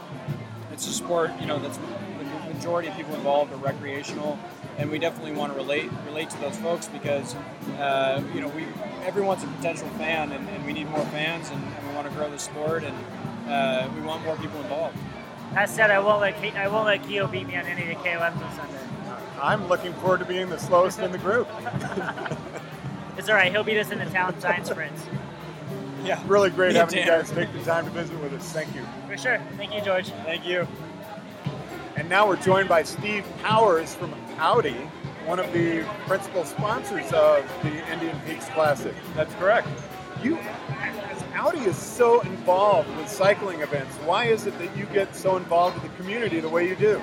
It's 0.71 0.88
a 0.88 0.93
sport, 0.93 1.31
you 1.41 1.47
know, 1.47 1.57
that's 1.57 1.77
the 1.77 2.53
majority 2.53 2.88
of 2.88 2.95
people 2.95 3.15
involved 3.15 3.51
are 3.51 3.57
recreational, 3.57 4.38
and 4.77 4.91
we 4.91 5.00
definitely 5.00 5.31
want 5.31 5.51
to 5.51 5.57
relate 5.57 5.89
relate 6.05 6.29
to 6.29 6.39
those 6.39 6.55
folks 6.57 6.88
because 6.88 7.36
uh, 7.79 8.21
you 8.33 8.41
know 8.41 8.47
we 8.50 8.65
everyone's 9.03 9.43
a 9.43 9.47
potential 9.47 9.88
fan, 9.97 10.31
and, 10.31 10.47
and 10.50 10.65
we 10.65 10.74
need 10.74 10.88
more 10.89 11.05
fans, 11.05 11.50
and, 11.50 11.63
and 11.63 11.88
we 11.88 11.95
want 11.95 12.07
to 12.07 12.13
grow 12.13 12.29
the 12.29 12.38
sport, 12.38 12.83
and 12.83 12.95
uh, 13.50 13.89
we 13.95 14.01
want 14.01 14.24
more 14.24 14.36
people 14.38 14.59
involved. 14.62 14.97
That 15.53 15.69
said, 15.69 15.89
I 15.89 16.00
won't 16.00 16.21
let 16.21 16.36
I 16.55 16.67
won't 16.67 16.86
let 16.86 17.03
Kiel 17.07 17.27
beat 17.27 17.47
me 17.47 17.55
on 17.55 17.65
any 17.65 17.81
of 17.81 17.88
the 17.88 18.09
KOMs 18.09 18.39
on 18.39 18.55
Sunday. 18.55 18.87
I'm 19.41 19.67
looking 19.67 19.94
forward 19.94 20.20
to 20.20 20.25
being 20.25 20.50
the 20.50 20.58
slowest 20.58 21.00
in 21.00 21.12
the 21.12 21.17
group. 21.17 21.48
It's 23.17 23.29
all 23.29 23.36
right. 23.36 23.51
He'll 23.51 23.63
beat 23.63 23.79
us 23.79 23.91
in 23.91 24.00
the 24.00 24.06
town 24.06 24.39
science 24.39 24.70
sprints 24.70 25.03
Yeah, 26.03 26.22
Really 26.27 26.50
great 26.51 26.74
Me 26.74 26.79
having 26.79 27.00
you 27.00 27.06
guys 27.06 27.32
take 27.32 27.51
the 27.51 27.63
time 27.63 27.86
to 27.86 27.91
visit 27.91 28.20
with 28.22 28.34
us. 28.34 28.51
Thank 28.51 28.75
you. 28.75 28.84
for 29.08 29.17
sure. 29.17 29.39
Thank 29.58 29.74
you, 29.74 29.82
George. 29.82 30.10
Thank 30.24 30.46
you. 30.46 30.67
And 31.96 32.08
now 32.08 32.27
we're 32.27 32.36
joined 32.38 32.70
by 32.70 32.84
Steve 32.84 33.25
Powers 33.41 33.96
from 33.96 34.13
Audi, 34.38 34.75
one 35.25 35.39
of 35.39 35.51
the 35.51 35.84
principal 36.06 36.46
sponsors 36.46 37.12
of 37.12 37.44
the 37.63 37.91
Indian 37.91 38.20
Peaks 38.27 38.46
Classic. 38.50 38.94
That's 39.15 39.34
correct. 39.36 39.67
You, 40.24 40.38
as 40.38 41.24
Audi 41.34 41.60
is 41.62 41.75
so 41.75 42.22
involved 42.22 42.96
with 42.98 43.10
cycling 43.10 43.62
events, 43.62 43.96
why 44.06 44.25
is 44.25 44.46
it 44.46 44.58
that 44.60 44.77
you 44.77 44.86
get 44.86 45.15
so 45.15 45.38
involved 45.38 45.82
with 45.82 45.91
the 45.91 45.98
community 45.98 46.39
the 46.39 46.50
way 46.50 46.67
you 46.67 46.75
do? 46.75 47.01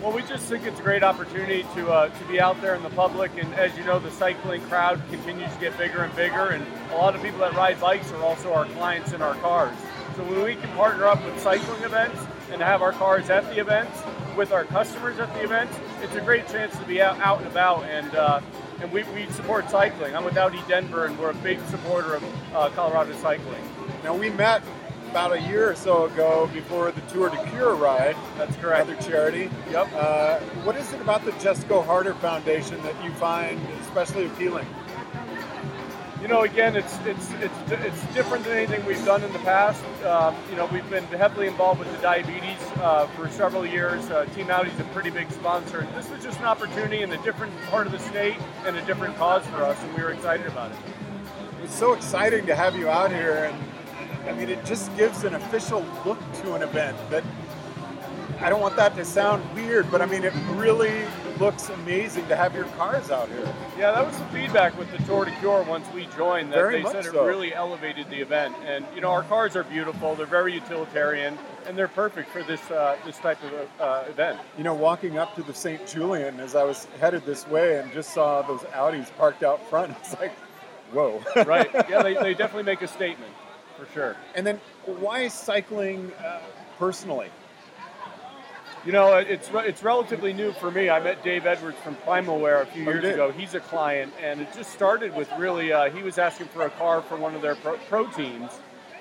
Well, 0.00 0.12
we 0.12 0.22
just 0.22 0.46
think 0.46 0.64
it's 0.64 0.80
a 0.80 0.82
great 0.82 1.02
opportunity 1.02 1.62
to 1.74 1.90
uh, 1.92 2.08
to 2.08 2.24
be 2.24 2.40
out 2.40 2.58
there 2.62 2.74
in 2.74 2.82
the 2.82 2.88
public, 2.90 3.32
and 3.36 3.52
as 3.52 3.76
you 3.76 3.84
know, 3.84 3.98
the 3.98 4.10
cycling 4.10 4.62
crowd 4.62 4.98
continues 5.10 5.52
to 5.52 5.60
get 5.60 5.76
bigger 5.76 6.02
and 6.02 6.16
bigger, 6.16 6.48
and 6.48 6.66
a 6.90 6.96
lot 6.96 7.14
of 7.14 7.22
people 7.22 7.40
that 7.40 7.52
ride 7.52 7.78
bikes 7.78 8.10
are 8.12 8.22
also 8.22 8.54
our 8.54 8.64
clients 8.64 9.12
in 9.12 9.20
our 9.20 9.34
cars. 9.36 9.76
So 10.16 10.24
when 10.24 10.42
we 10.42 10.54
can 10.54 10.70
partner 10.70 11.06
up 11.06 11.22
with 11.22 11.38
cycling 11.38 11.82
events 11.82 12.18
and 12.50 12.62
have 12.62 12.80
our 12.80 12.92
cars 12.92 13.28
at 13.28 13.44
the 13.50 13.60
events 13.60 14.02
with 14.38 14.52
our 14.52 14.64
customers 14.64 15.18
at 15.18 15.32
the 15.34 15.44
events, 15.44 15.78
it's 16.00 16.14
a 16.14 16.22
great 16.22 16.48
chance 16.48 16.74
to 16.78 16.84
be 16.86 17.02
out, 17.02 17.20
out 17.20 17.40
and 17.40 17.48
about, 17.48 17.84
and 17.84 18.14
uh, 18.14 18.40
and 18.80 18.90
we, 18.90 19.02
we 19.02 19.26
support 19.32 19.68
cycling. 19.68 20.16
I'm 20.16 20.24
with 20.24 20.38
Audi 20.38 20.62
Denver, 20.66 21.04
and 21.04 21.18
we're 21.18 21.30
a 21.30 21.34
big 21.34 21.60
supporter 21.66 22.14
of 22.14 22.24
uh, 22.54 22.70
Colorado 22.70 23.12
cycling. 23.16 23.62
Now 24.02 24.16
we 24.16 24.30
met 24.30 24.62
about 25.10 25.32
a 25.32 25.40
year 25.42 25.68
or 25.70 25.74
so 25.74 26.04
ago 26.04 26.48
before 26.52 26.92
the 26.92 27.00
Tour 27.12 27.30
de 27.30 27.50
Cure 27.50 27.74
ride. 27.74 28.16
That's 28.38 28.54
correct. 28.56 28.88
Another 28.88 29.02
charity. 29.02 29.50
Yep. 29.70 29.88
Uh, 29.92 30.38
what 30.62 30.76
is 30.76 30.92
it 30.92 31.00
about 31.00 31.24
the 31.24 31.32
Just 31.32 31.68
Go 31.68 31.82
Harder 31.82 32.14
Foundation 32.14 32.80
that 32.82 33.04
you 33.04 33.10
find 33.14 33.60
especially 33.80 34.26
appealing? 34.26 34.66
You 36.22 36.28
know, 36.28 36.42
again, 36.42 36.76
it's 36.76 36.96
it's 37.06 37.32
it's 37.40 37.72
it's 37.72 38.14
different 38.14 38.44
than 38.44 38.56
anything 38.56 38.84
we've 38.84 39.04
done 39.04 39.24
in 39.24 39.32
the 39.32 39.38
past. 39.40 39.82
Um, 40.04 40.36
you 40.50 40.56
know, 40.56 40.66
we've 40.66 40.88
been 40.90 41.04
heavily 41.06 41.48
involved 41.48 41.80
with 41.80 41.90
the 41.90 42.00
diabetes 42.02 42.60
uh, 42.76 43.06
for 43.16 43.28
several 43.30 43.66
years. 43.66 44.08
Uh, 44.10 44.26
Team 44.26 44.50
Audi's 44.50 44.78
a 44.78 44.84
pretty 44.92 45.10
big 45.10 45.30
sponsor. 45.32 45.88
This 45.96 46.08
was 46.10 46.22
just 46.22 46.38
an 46.38 46.44
opportunity 46.44 47.02
in 47.02 47.10
a 47.10 47.22
different 47.22 47.58
part 47.62 47.86
of 47.86 47.92
the 47.92 47.98
state 47.98 48.36
and 48.64 48.76
a 48.76 48.82
different 48.84 49.16
cause 49.16 49.44
for 49.46 49.64
us, 49.64 49.82
and 49.82 49.94
we 49.94 50.02
were 50.02 50.12
excited 50.12 50.46
about 50.46 50.70
it. 50.70 50.76
It's 51.64 51.74
so 51.74 51.94
exciting 51.94 52.46
to 52.46 52.54
have 52.54 52.76
you 52.76 52.88
out 52.88 53.10
here, 53.10 53.44
and 53.44 53.79
I 54.26 54.32
mean, 54.32 54.48
it 54.48 54.64
just 54.64 54.94
gives 54.96 55.24
an 55.24 55.34
official 55.34 55.84
look 56.04 56.18
to 56.42 56.54
an 56.54 56.62
event 56.62 56.96
that 57.10 57.24
I 58.40 58.48
don't 58.48 58.60
want 58.62 58.76
that 58.76 58.94
to 58.96 59.04
sound 59.04 59.42
weird, 59.54 59.90
but 59.90 60.00
I 60.00 60.06
mean, 60.06 60.24
it 60.24 60.32
really 60.52 61.04
looks 61.38 61.68
amazing 61.68 62.26
to 62.28 62.36
have 62.36 62.54
your 62.54 62.64
cars 62.64 63.10
out 63.10 63.28
here. 63.28 63.52
Yeah, 63.78 63.92
that 63.92 64.06
was 64.06 64.16
the 64.16 64.24
feedback 64.26 64.78
with 64.78 64.90
the 64.92 64.98
Tour 65.04 65.26
de 65.26 65.30
Cure 65.40 65.62
once 65.62 65.86
we 65.92 66.06
joined. 66.16 66.50
That 66.50 66.56
Very 66.56 66.82
they 66.82 66.90
said 66.90 67.04
it 67.04 67.12
really 67.12 67.54
elevated 67.54 68.08
the 68.08 68.20
event, 68.20 68.54
and 68.64 68.86
you 68.94 69.02
know, 69.02 69.10
our 69.10 69.24
cars 69.24 69.56
are 69.56 69.64
beautiful. 69.64 70.14
They're 70.14 70.26
very 70.26 70.54
utilitarian, 70.54 71.38
and 71.66 71.76
they're 71.76 71.88
perfect 71.88 72.30
for 72.30 72.42
this 72.42 72.70
uh, 72.70 72.96
this 73.04 73.18
type 73.18 73.38
of 73.42 73.68
uh, 73.80 74.04
event. 74.08 74.38
You 74.56 74.64
know, 74.64 74.74
walking 74.74 75.18
up 75.18 75.34
to 75.36 75.42
the 75.42 75.54
St. 75.54 75.86
Julian 75.86 76.40
as 76.40 76.54
I 76.54 76.62
was 76.62 76.86
headed 76.98 77.26
this 77.26 77.46
way 77.48 77.78
and 77.78 77.92
just 77.92 78.14
saw 78.14 78.42
those 78.42 78.60
Audis 78.60 79.14
parked 79.16 79.42
out 79.42 79.66
front, 79.68 79.94
it's 80.00 80.18
like, 80.18 80.32
whoa. 80.92 81.22
right? 81.44 81.70
Yeah, 81.90 82.02
they, 82.02 82.14
they 82.14 82.34
definitely 82.34 82.64
make 82.64 82.82
a 82.82 82.88
statement 82.88 83.32
for 83.80 83.92
sure. 83.92 84.16
And 84.34 84.46
then, 84.46 84.60
why 84.86 85.28
cycling 85.28 86.12
uh, 86.24 86.40
personally? 86.78 87.28
You 88.84 88.92
know, 88.92 89.16
it's 89.16 89.50
re- 89.50 89.66
it's 89.66 89.82
relatively 89.82 90.32
new 90.32 90.52
for 90.52 90.70
me. 90.70 90.88
I 90.88 91.00
met 91.00 91.22
Dave 91.22 91.44
Edwards 91.44 91.76
from 91.84 91.96
Primal 91.96 92.40
Wear 92.40 92.62
a 92.62 92.66
few 92.66 92.88
Oh, 92.88 92.92
years 92.92 93.04
ago. 93.04 93.30
He's 93.30 93.54
a 93.54 93.60
client, 93.60 94.12
and 94.22 94.40
it 94.40 94.48
just 94.54 94.70
started 94.72 95.14
with 95.14 95.30
really 95.38 95.72
uh, 95.72 95.90
he 95.90 96.02
was 96.02 96.16
asking 96.16 96.46
for 96.48 96.62
a 96.62 96.70
car 96.70 97.02
for 97.02 97.16
one 97.16 97.34
of 97.34 97.42
their 97.42 97.56
pro, 97.56 97.76
pro 97.88 98.06
teams, 98.06 98.50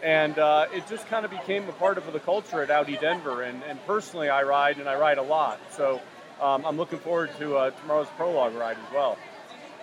and 0.04 0.38
uh, 0.38 0.68
it 0.74 0.86
just 0.88 1.08
kind 1.08 1.24
of 1.24 1.32
became 1.32 1.68
a 1.70 1.74
part 1.74 1.98
of 1.98 2.12
the 2.12 2.20
culture 2.20 2.62
at 2.62 2.70
Audi 2.70 2.98
Denver. 2.98 3.42
And, 3.44 3.64
and 3.64 3.80
personally, 3.86 4.28
I 4.30 4.44
ride 4.44 4.80
and 4.80 4.90
I 4.90 4.96
ride 4.96 5.18
a 5.18 5.24
lot, 5.24 5.60
so 5.72 6.02
um, 6.42 6.66
I'm 6.66 6.76
looking 6.76 7.00
forward 7.00 7.30
to 7.40 7.56
uh, 7.56 7.72
tomorrow's 7.72 8.10
prologue 8.18 8.56
ride 8.56 8.78
as 8.86 8.94
well. 8.94 9.18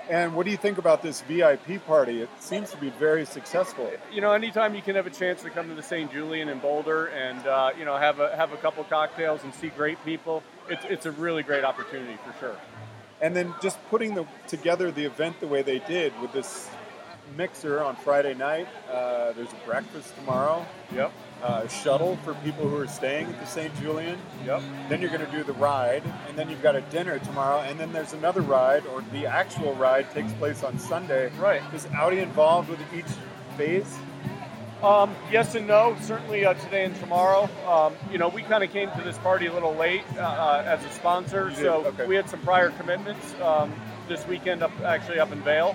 And 0.08 0.34
what 0.34 0.44
do 0.44 0.52
you 0.52 0.56
think 0.56 0.78
about 0.78 1.02
this 1.02 1.22
VIP 1.22 1.84
party? 1.84 2.22
It 2.22 2.28
seems 2.38 2.70
to 2.70 2.76
be 2.76 2.90
very 2.90 3.24
successful. 3.24 3.90
you 4.12 4.20
know, 4.20 4.32
anytime 4.32 4.74
you 4.74 4.82
can 4.82 4.94
have 4.94 5.06
a 5.06 5.10
chance 5.10 5.42
to 5.42 5.50
come 5.50 5.68
to 5.68 5.74
the 5.74 5.82
St. 5.82 6.12
Julian 6.12 6.48
in 6.48 6.60
Boulder 6.60 7.06
and 7.06 7.44
uh, 7.46 7.70
you 7.76 7.84
know 7.84 7.96
have 7.96 8.20
a 8.20 8.34
have 8.36 8.52
a 8.52 8.56
couple 8.56 8.84
cocktails 8.84 9.42
and 9.42 9.52
see 9.54 9.68
great 9.68 10.02
people, 10.04 10.42
it's 10.68 10.84
it's 10.84 11.06
a 11.06 11.12
really 11.12 11.42
great 11.42 11.64
opportunity 11.64 12.16
for 12.24 12.38
sure. 12.38 12.56
And 13.20 13.34
then 13.34 13.54
just 13.62 13.78
putting 13.88 14.14
the, 14.14 14.26
together 14.46 14.90
the 14.90 15.06
event 15.06 15.40
the 15.40 15.46
way 15.46 15.62
they 15.62 15.78
did 15.80 16.12
with 16.20 16.32
this 16.32 16.68
mixer 17.36 17.82
on 17.82 17.96
Friday 17.96 18.34
night. 18.34 18.68
Uh, 18.90 19.32
there's 19.32 19.52
a 19.52 19.66
breakfast 19.66 20.14
tomorrow. 20.16 20.64
Yep. 20.94 21.12
Uh, 21.42 21.68
shuttle 21.68 22.16
for 22.24 22.34
people 22.36 22.66
who 22.66 22.76
are 22.76 22.86
staying 22.86 23.26
at 23.26 23.38
the 23.38 23.46
St. 23.46 23.74
Julian. 23.80 24.18
Yep. 24.46 24.62
Then 24.88 25.00
you're 25.02 25.10
going 25.10 25.24
to 25.24 25.30
do 25.30 25.44
the 25.44 25.52
ride, 25.52 26.02
and 26.28 26.36
then 26.36 26.48
you've 26.48 26.62
got 26.62 26.74
a 26.74 26.80
dinner 26.80 27.18
tomorrow, 27.18 27.60
and 27.60 27.78
then 27.78 27.92
there's 27.92 28.14
another 28.14 28.40
ride, 28.40 28.86
or 28.86 29.04
the 29.12 29.26
actual 29.26 29.74
ride 29.74 30.10
takes 30.12 30.32
place 30.34 30.64
on 30.64 30.78
Sunday. 30.78 31.30
Right. 31.38 31.62
Is 31.74 31.86
Audi 31.94 32.20
involved 32.20 32.70
with 32.70 32.80
each 32.94 33.04
phase? 33.56 33.98
Um, 34.82 35.14
yes 35.30 35.54
and 35.54 35.66
no. 35.66 35.96
Certainly 36.02 36.44
uh, 36.44 36.54
today 36.54 36.84
and 36.84 36.94
tomorrow. 36.96 37.48
Um, 37.66 37.94
you 38.10 38.18
know, 38.18 38.28
we 38.28 38.42
kind 38.42 38.62
of 38.62 38.70
came 38.70 38.90
to 38.92 39.02
this 39.02 39.18
party 39.18 39.46
a 39.46 39.52
little 39.52 39.74
late 39.74 40.04
uh, 40.16 40.20
uh, 40.20 40.64
as 40.66 40.84
a 40.84 40.90
sponsor, 40.90 41.52
so 41.54 41.86
okay. 41.86 42.06
we 42.06 42.14
had 42.14 42.28
some 42.28 42.40
prior 42.40 42.70
commitments 42.70 43.34
um, 43.40 43.74
this 44.08 44.26
weekend 44.26 44.62
up 44.62 44.72
actually 44.82 45.18
up 45.18 45.32
in 45.32 45.40
Vail. 45.42 45.74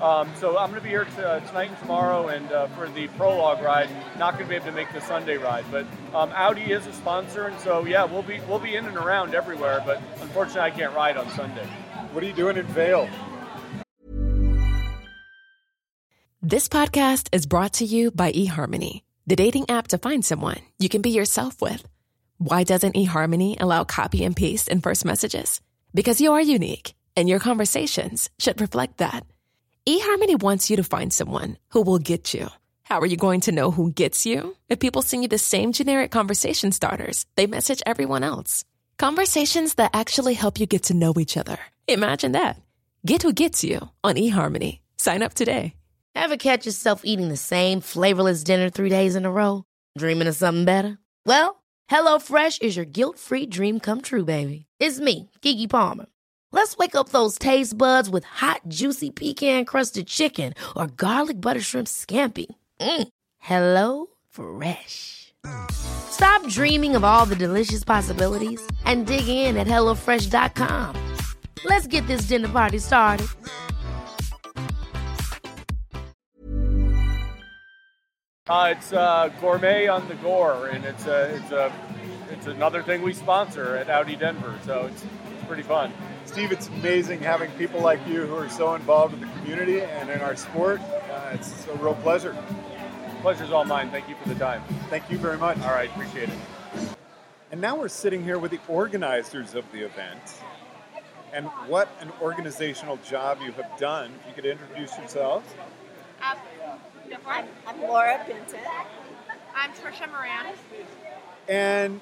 Um, 0.00 0.30
so 0.36 0.56
I'm 0.56 0.70
going 0.70 0.80
to 0.80 0.84
be 0.84 0.90
here 0.90 1.04
t- 1.04 1.22
uh, 1.22 1.40
tonight 1.40 1.70
and 1.70 1.78
tomorrow, 1.78 2.28
and 2.28 2.50
uh, 2.52 2.68
for 2.68 2.88
the 2.88 3.08
prologue 3.08 3.62
ride. 3.62 3.88
Not 4.16 4.34
going 4.34 4.44
to 4.44 4.48
be 4.48 4.54
able 4.54 4.66
to 4.66 4.72
make 4.72 4.92
the 4.92 5.00
Sunday 5.00 5.38
ride, 5.38 5.64
but 5.72 5.86
um, 6.14 6.30
Audi 6.34 6.70
is 6.70 6.86
a 6.86 6.92
sponsor, 6.92 7.46
and 7.46 7.58
so 7.60 7.84
yeah, 7.84 8.04
we'll 8.04 8.22
be 8.22 8.40
we'll 8.48 8.60
be 8.60 8.76
in 8.76 8.86
and 8.86 8.96
around 8.96 9.34
everywhere. 9.34 9.82
But 9.84 10.00
unfortunately, 10.20 10.60
I 10.60 10.70
can't 10.70 10.94
ride 10.94 11.16
on 11.16 11.28
Sunday. 11.30 11.66
What 12.12 12.22
are 12.22 12.26
you 12.26 12.32
doing 12.32 12.56
in 12.56 12.66
Vail? 12.66 13.08
This 16.40 16.68
podcast 16.68 17.28
is 17.32 17.46
brought 17.46 17.74
to 17.74 17.84
you 17.84 18.12
by 18.12 18.30
eHarmony, 18.30 19.02
the 19.26 19.34
dating 19.34 19.68
app 19.68 19.88
to 19.88 19.98
find 19.98 20.24
someone 20.24 20.60
you 20.78 20.88
can 20.88 21.02
be 21.02 21.10
yourself 21.10 21.60
with. 21.60 21.84
Why 22.38 22.62
doesn't 22.62 22.94
eHarmony 22.94 23.60
allow 23.60 23.82
copy 23.82 24.24
and 24.24 24.36
paste 24.36 24.68
in 24.68 24.80
first 24.80 25.04
messages? 25.04 25.60
Because 25.92 26.20
you 26.20 26.34
are 26.34 26.40
unique, 26.40 26.94
and 27.16 27.28
your 27.28 27.40
conversations 27.40 28.30
should 28.38 28.60
reflect 28.60 28.98
that. 28.98 29.26
eHarmony 29.88 30.38
wants 30.42 30.68
you 30.68 30.76
to 30.76 30.84
find 30.84 31.10
someone 31.10 31.56
who 31.70 31.80
will 31.80 31.98
get 31.98 32.34
you. 32.34 32.48
How 32.82 33.00
are 33.00 33.06
you 33.06 33.16
going 33.16 33.40
to 33.42 33.52
know 33.52 33.70
who 33.70 33.90
gets 33.90 34.26
you? 34.26 34.54
If 34.68 34.80
people 34.80 35.00
send 35.00 35.22
you 35.22 35.30
the 35.30 35.38
same 35.38 35.72
generic 35.72 36.10
conversation 36.10 36.72
starters 36.72 37.24
they 37.36 37.46
message 37.46 37.82
everyone 37.86 38.22
else. 38.22 38.66
Conversations 38.98 39.76
that 39.76 39.92
actually 39.94 40.34
help 40.34 40.60
you 40.60 40.66
get 40.66 40.82
to 40.84 40.94
know 40.94 41.14
each 41.18 41.38
other. 41.38 41.56
Imagine 41.86 42.32
that. 42.32 42.60
Get 43.06 43.22
who 43.22 43.32
gets 43.32 43.64
you 43.64 43.88
on 44.04 44.16
eHarmony. 44.16 44.80
Sign 44.98 45.22
up 45.22 45.32
today. 45.32 45.72
Ever 46.14 46.36
catch 46.36 46.66
yourself 46.66 47.02
eating 47.04 47.30
the 47.30 47.38
same 47.38 47.80
flavorless 47.80 48.44
dinner 48.44 48.68
three 48.68 48.90
days 48.90 49.16
in 49.16 49.24
a 49.24 49.30
row? 49.30 49.64
Dreaming 49.96 50.28
of 50.28 50.36
something 50.36 50.66
better? 50.66 50.98
Well, 51.24 51.62
HelloFresh 51.88 52.60
is 52.60 52.76
your 52.76 52.84
guilt 52.84 53.18
free 53.18 53.46
dream 53.46 53.80
come 53.80 54.02
true, 54.02 54.26
baby. 54.26 54.66
It's 54.78 55.00
me, 55.00 55.30
Gigi 55.40 55.66
Palmer. 55.66 56.06
Let's 56.50 56.78
wake 56.78 56.94
up 56.94 57.10
those 57.10 57.38
taste 57.38 57.76
buds 57.76 58.08
with 58.08 58.24
hot, 58.24 58.62
juicy 58.68 59.10
pecan 59.10 59.66
crusted 59.66 60.06
chicken 60.06 60.54
or 60.74 60.86
garlic 60.86 61.40
butter 61.40 61.60
shrimp 61.60 61.88
scampi. 61.88 62.46
Mm. 62.80 63.08
Hello 63.38 64.06
Fresh. 64.30 65.34
Stop 65.70 66.46
dreaming 66.48 66.96
of 66.96 67.04
all 67.04 67.26
the 67.26 67.36
delicious 67.36 67.84
possibilities 67.84 68.66
and 68.84 69.06
dig 69.06 69.28
in 69.28 69.56
at 69.56 69.66
HelloFresh.com. 69.66 71.16
Let's 71.64 71.86
get 71.86 72.06
this 72.06 72.22
dinner 72.22 72.48
party 72.48 72.78
started. 72.78 73.26
Uh, 78.48 78.74
it's 78.74 78.94
uh, 78.94 79.30
gourmet 79.42 79.88
on 79.88 80.08
the 80.08 80.14
gore, 80.14 80.68
and 80.68 80.86
it's 80.86 81.06
a, 81.06 81.36
it's 81.36 81.50
a 81.52 81.70
it's 82.30 82.46
another 82.46 82.82
thing 82.82 83.02
we 83.02 83.12
sponsor 83.12 83.76
at 83.76 83.90
Audi 83.90 84.16
Denver, 84.16 84.58
so 84.64 84.90
it's, 84.90 85.04
pretty 85.48 85.62
fun. 85.62 85.92
Steve, 86.26 86.52
it's 86.52 86.68
amazing 86.68 87.20
having 87.20 87.50
people 87.52 87.80
like 87.80 88.06
you 88.06 88.26
who 88.26 88.36
are 88.36 88.50
so 88.50 88.74
involved 88.74 89.14
in 89.14 89.20
the 89.20 89.26
community 89.38 89.80
and 89.80 90.10
in 90.10 90.20
our 90.20 90.36
sport. 90.36 90.78
Uh, 90.80 91.30
it's 91.32 91.66
a 91.66 91.74
real 91.76 91.94
pleasure. 91.96 92.36
Pleasure's 93.22 93.50
all 93.50 93.64
mine. 93.64 93.90
Thank 93.90 94.08
you 94.10 94.14
for 94.22 94.28
the 94.28 94.34
time. 94.34 94.62
Thank 94.90 95.10
you 95.10 95.16
very 95.16 95.38
much. 95.38 95.58
All 95.62 95.70
right, 95.70 95.90
appreciate 95.90 96.28
it. 96.28 96.38
And 97.50 97.62
now 97.62 97.76
we're 97.76 97.88
sitting 97.88 98.22
here 98.22 98.38
with 98.38 98.50
the 98.50 98.60
organizers 98.68 99.54
of 99.54 99.64
the 99.72 99.80
event. 99.80 100.20
And 101.32 101.46
what 101.66 101.88
an 102.00 102.12
organizational 102.20 102.98
job 102.98 103.38
you 103.42 103.52
have 103.52 103.78
done. 103.78 104.12
If 104.20 104.28
you 104.28 104.34
could 104.34 104.50
introduce 104.50 104.96
yourselves. 104.98 105.46
I'm, 106.20 106.36
I'm 107.66 107.82
Laura 107.82 108.22
Benton. 108.28 108.60
I'm 109.56 109.70
Trisha 109.72 110.10
Moran. 110.12 110.54
And 111.48 112.00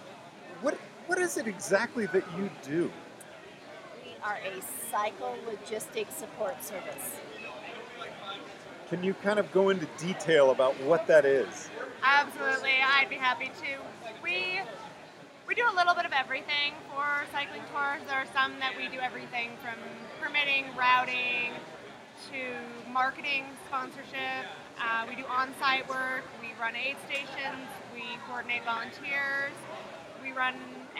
what 0.62 0.74
what 1.06 1.18
is 1.20 1.36
it 1.36 1.46
exactly 1.46 2.06
that 2.06 2.24
you 2.36 2.50
do? 2.64 2.90
We 4.26 4.32
are 4.32 4.38
a 4.38 4.62
cycle 4.90 5.36
logistics 5.46 6.14
support 6.14 6.62
service. 6.64 7.14
Can 8.88 9.04
you 9.04 9.14
kind 9.14 9.38
of 9.38 9.52
go 9.52 9.68
into 9.68 9.86
detail 9.98 10.50
about 10.50 10.80
what 10.82 11.06
that 11.06 11.24
is? 11.24 11.68
Absolutely, 12.02 12.72
I'd 12.84 13.08
be 13.08 13.16
happy 13.16 13.46
to. 13.62 14.12
We 14.22 14.60
we 15.46 15.54
do 15.54 15.62
a 15.70 15.74
little 15.76 15.94
bit 15.94 16.06
of 16.06 16.12
everything 16.12 16.74
for 16.90 17.06
cycling 17.30 17.62
tours. 17.72 18.02
There 18.08 18.18
are 18.18 18.26
some 18.34 18.58
that 18.58 18.76
we 18.76 18.88
do 18.88 18.98
everything 18.98 19.50
from 19.62 19.78
permitting, 20.20 20.74
routing, 20.76 21.52
to 22.32 22.90
marketing, 22.90 23.44
sponsorship. 23.68 24.46
Uh, 24.80 25.06
we 25.08 25.14
do 25.14 25.24
on-site 25.26 25.88
work. 25.88 26.24
We 26.40 26.48
run 26.60 26.74
aid 26.74 26.96
stations. 27.06 27.68
We 27.94 28.02
coordinate 28.26 28.64
volunteers. 28.64 29.54
We 30.20 30.32
run 30.32 30.56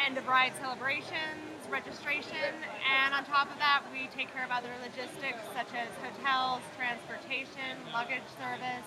end-of-ride 0.06 0.52
celebrations, 0.60 1.55
registration, 1.70 2.52
and 2.84 3.14
on 3.14 3.24
top 3.24 3.50
of 3.50 3.58
that, 3.58 3.82
we 3.92 4.08
take 4.16 4.32
care 4.32 4.44
of 4.44 4.50
other 4.50 4.70
logistics 4.82 5.42
such 5.54 5.68
as 5.74 5.88
hotels, 6.02 6.60
transportation, 6.76 7.76
luggage 7.92 8.26
service. 8.38 8.86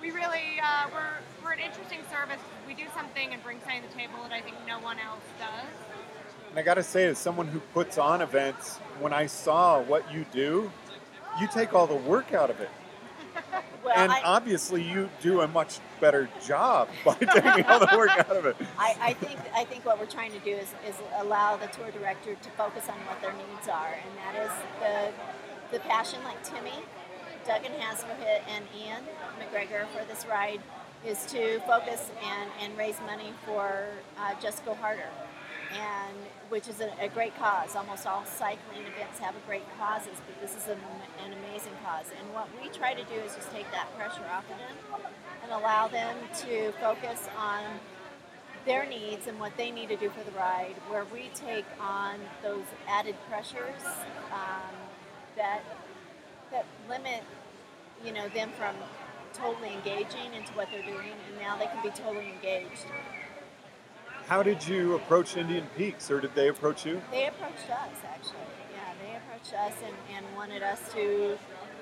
We 0.00 0.10
really, 0.10 0.60
uh, 0.62 0.88
we're, 0.92 1.18
we're 1.44 1.52
an 1.52 1.60
interesting 1.60 2.00
service. 2.10 2.40
We 2.66 2.74
do 2.74 2.84
something 2.94 3.32
and 3.32 3.42
bring 3.42 3.60
something 3.60 3.82
to 3.82 3.88
the 3.88 3.94
table 3.94 4.22
that 4.22 4.32
I 4.32 4.40
think 4.40 4.56
no 4.66 4.80
one 4.80 4.98
else 4.98 5.24
does. 5.38 5.70
And 6.50 6.58
I 6.58 6.62
got 6.62 6.74
to 6.74 6.82
say, 6.82 7.06
as 7.06 7.18
someone 7.18 7.46
who 7.46 7.60
puts 7.72 7.98
on 7.98 8.22
events, 8.22 8.78
when 8.98 9.12
I 9.12 9.26
saw 9.26 9.80
what 9.82 10.12
you 10.12 10.24
do, 10.32 10.70
you 11.40 11.48
take 11.52 11.74
all 11.74 11.86
the 11.86 11.94
work 11.94 12.32
out 12.32 12.50
of 12.50 12.60
it. 12.60 12.70
Well, 13.82 13.94
and 13.96 14.12
I, 14.12 14.20
obviously, 14.22 14.82
you 14.82 15.08
do 15.22 15.40
a 15.40 15.48
much 15.48 15.78
better 16.02 16.28
job 16.46 16.90
by 17.04 17.14
taking 17.14 17.64
all 17.64 17.80
the 17.80 17.88
work 17.96 18.10
out 18.10 18.36
of 18.36 18.44
it. 18.44 18.56
I, 18.78 18.94
I 19.00 19.12
think 19.14 19.40
I 19.54 19.64
think 19.64 19.86
what 19.86 19.98
we're 19.98 20.04
trying 20.04 20.32
to 20.32 20.38
do 20.40 20.50
is, 20.50 20.68
is 20.86 20.96
allow 21.16 21.56
the 21.56 21.66
tour 21.68 21.90
director 21.90 22.34
to 22.34 22.50
focus 22.58 22.90
on 22.90 22.96
what 23.06 23.22
their 23.22 23.32
needs 23.32 23.68
are, 23.68 23.94
and 23.94 24.18
that 24.18 24.44
is 24.44 24.52
the 24.80 25.78
the 25.78 25.80
passion, 25.88 26.22
like 26.24 26.42
Timmy, 26.44 26.84
Duggan 27.46 27.72
Hasselhit, 27.80 28.42
and 28.48 28.64
Ian 28.76 29.02
McGregor 29.40 29.86
for 29.88 30.04
this 30.04 30.26
ride, 30.26 30.60
is 31.06 31.24
to 31.26 31.60
focus 31.60 32.10
and, 32.22 32.50
and 32.60 32.76
raise 32.76 32.96
money 33.06 33.32
for 33.46 33.86
uh, 34.18 34.34
Just 34.42 34.64
Go 34.64 34.74
Harder, 34.74 35.08
and 35.72 36.16
which 36.50 36.68
is 36.68 36.80
a, 36.80 36.90
a 37.00 37.08
great 37.08 37.34
cause. 37.38 37.74
Almost 37.74 38.06
all 38.06 38.24
cycling 38.26 38.82
events 38.82 39.18
have 39.20 39.34
a 39.34 39.40
great 39.46 39.64
causes, 39.78 40.20
but 40.26 40.38
this 40.42 40.56
is 40.56 40.68
an, 40.68 40.78
an 41.24 41.32
amazing 41.32 41.72
cause. 41.84 42.06
And 42.18 42.34
what 42.34 42.48
we 42.60 42.68
try 42.68 42.92
to 42.92 43.04
do 43.04 43.14
is 43.24 43.34
just 43.34 43.50
take 43.50 43.70
that 43.70 43.88
pressure 43.96 44.26
off 44.30 44.44
of 44.50 44.58
them 44.58 45.02
and 45.42 45.52
allow 45.52 45.88
them 45.88 46.16
to 46.40 46.72
focus 46.72 47.28
on 47.38 47.62
their 48.66 48.84
needs 48.84 49.26
and 49.26 49.40
what 49.40 49.56
they 49.56 49.70
need 49.70 49.88
to 49.88 49.96
do 49.96 50.10
for 50.10 50.22
the 50.24 50.36
ride, 50.36 50.74
where 50.88 51.06
we 51.12 51.30
take 51.34 51.64
on 51.80 52.16
those 52.42 52.64
added 52.86 53.14
pressures 53.28 53.82
um, 54.32 54.74
that 55.36 55.62
that 56.50 56.66
limit, 56.88 57.22
you 58.04 58.12
know, 58.12 58.28
them 58.30 58.50
from 58.58 58.74
totally 59.32 59.72
engaging 59.72 60.34
into 60.36 60.52
what 60.54 60.68
they're 60.72 60.82
doing, 60.82 61.14
and 61.28 61.40
now 61.40 61.56
they 61.56 61.66
can 61.66 61.80
be 61.82 61.90
totally 61.90 62.28
engaged. 62.28 62.86
How 64.30 64.44
did 64.44 64.62
you 64.64 64.94
approach 64.94 65.36
Indian 65.36 65.66
Peaks, 65.76 66.08
or 66.08 66.20
did 66.20 66.36
they 66.36 66.46
approach 66.46 66.86
you? 66.86 67.02
They 67.10 67.26
approached 67.26 67.66
us 67.66 67.98
actually. 68.06 68.46
Yeah, 68.70 68.94
they 69.02 69.16
approached 69.18 69.52
us 69.58 69.74
and, 69.82 69.96
and 70.14 70.24
wanted 70.36 70.62
us 70.62 70.78
to 70.94 71.36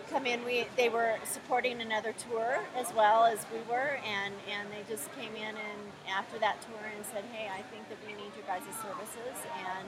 come 0.08 0.24
in. 0.24 0.42
We 0.46 0.64
they 0.74 0.88
were 0.88 1.16
supporting 1.24 1.82
another 1.82 2.14
tour 2.16 2.64
as 2.74 2.88
well 2.94 3.26
as 3.26 3.44
we 3.52 3.61
were, 3.68 4.00
and 4.00 4.32
and 4.48 4.72
they 4.72 4.80
just 4.88 5.12
came 5.12 5.37
in 5.37 5.61
and 5.61 5.80
after 6.08 6.38
that 6.38 6.62
tour 6.62 6.80
and 6.96 7.04
said, 7.12 7.24
hey, 7.37 7.52
I 7.52 7.61
think 7.68 7.84
that 7.92 8.00
we 8.08 8.16
need 8.16 8.32
your 8.32 8.48
guys' 8.48 8.64
services, 8.80 9.37
and 9.68 9.84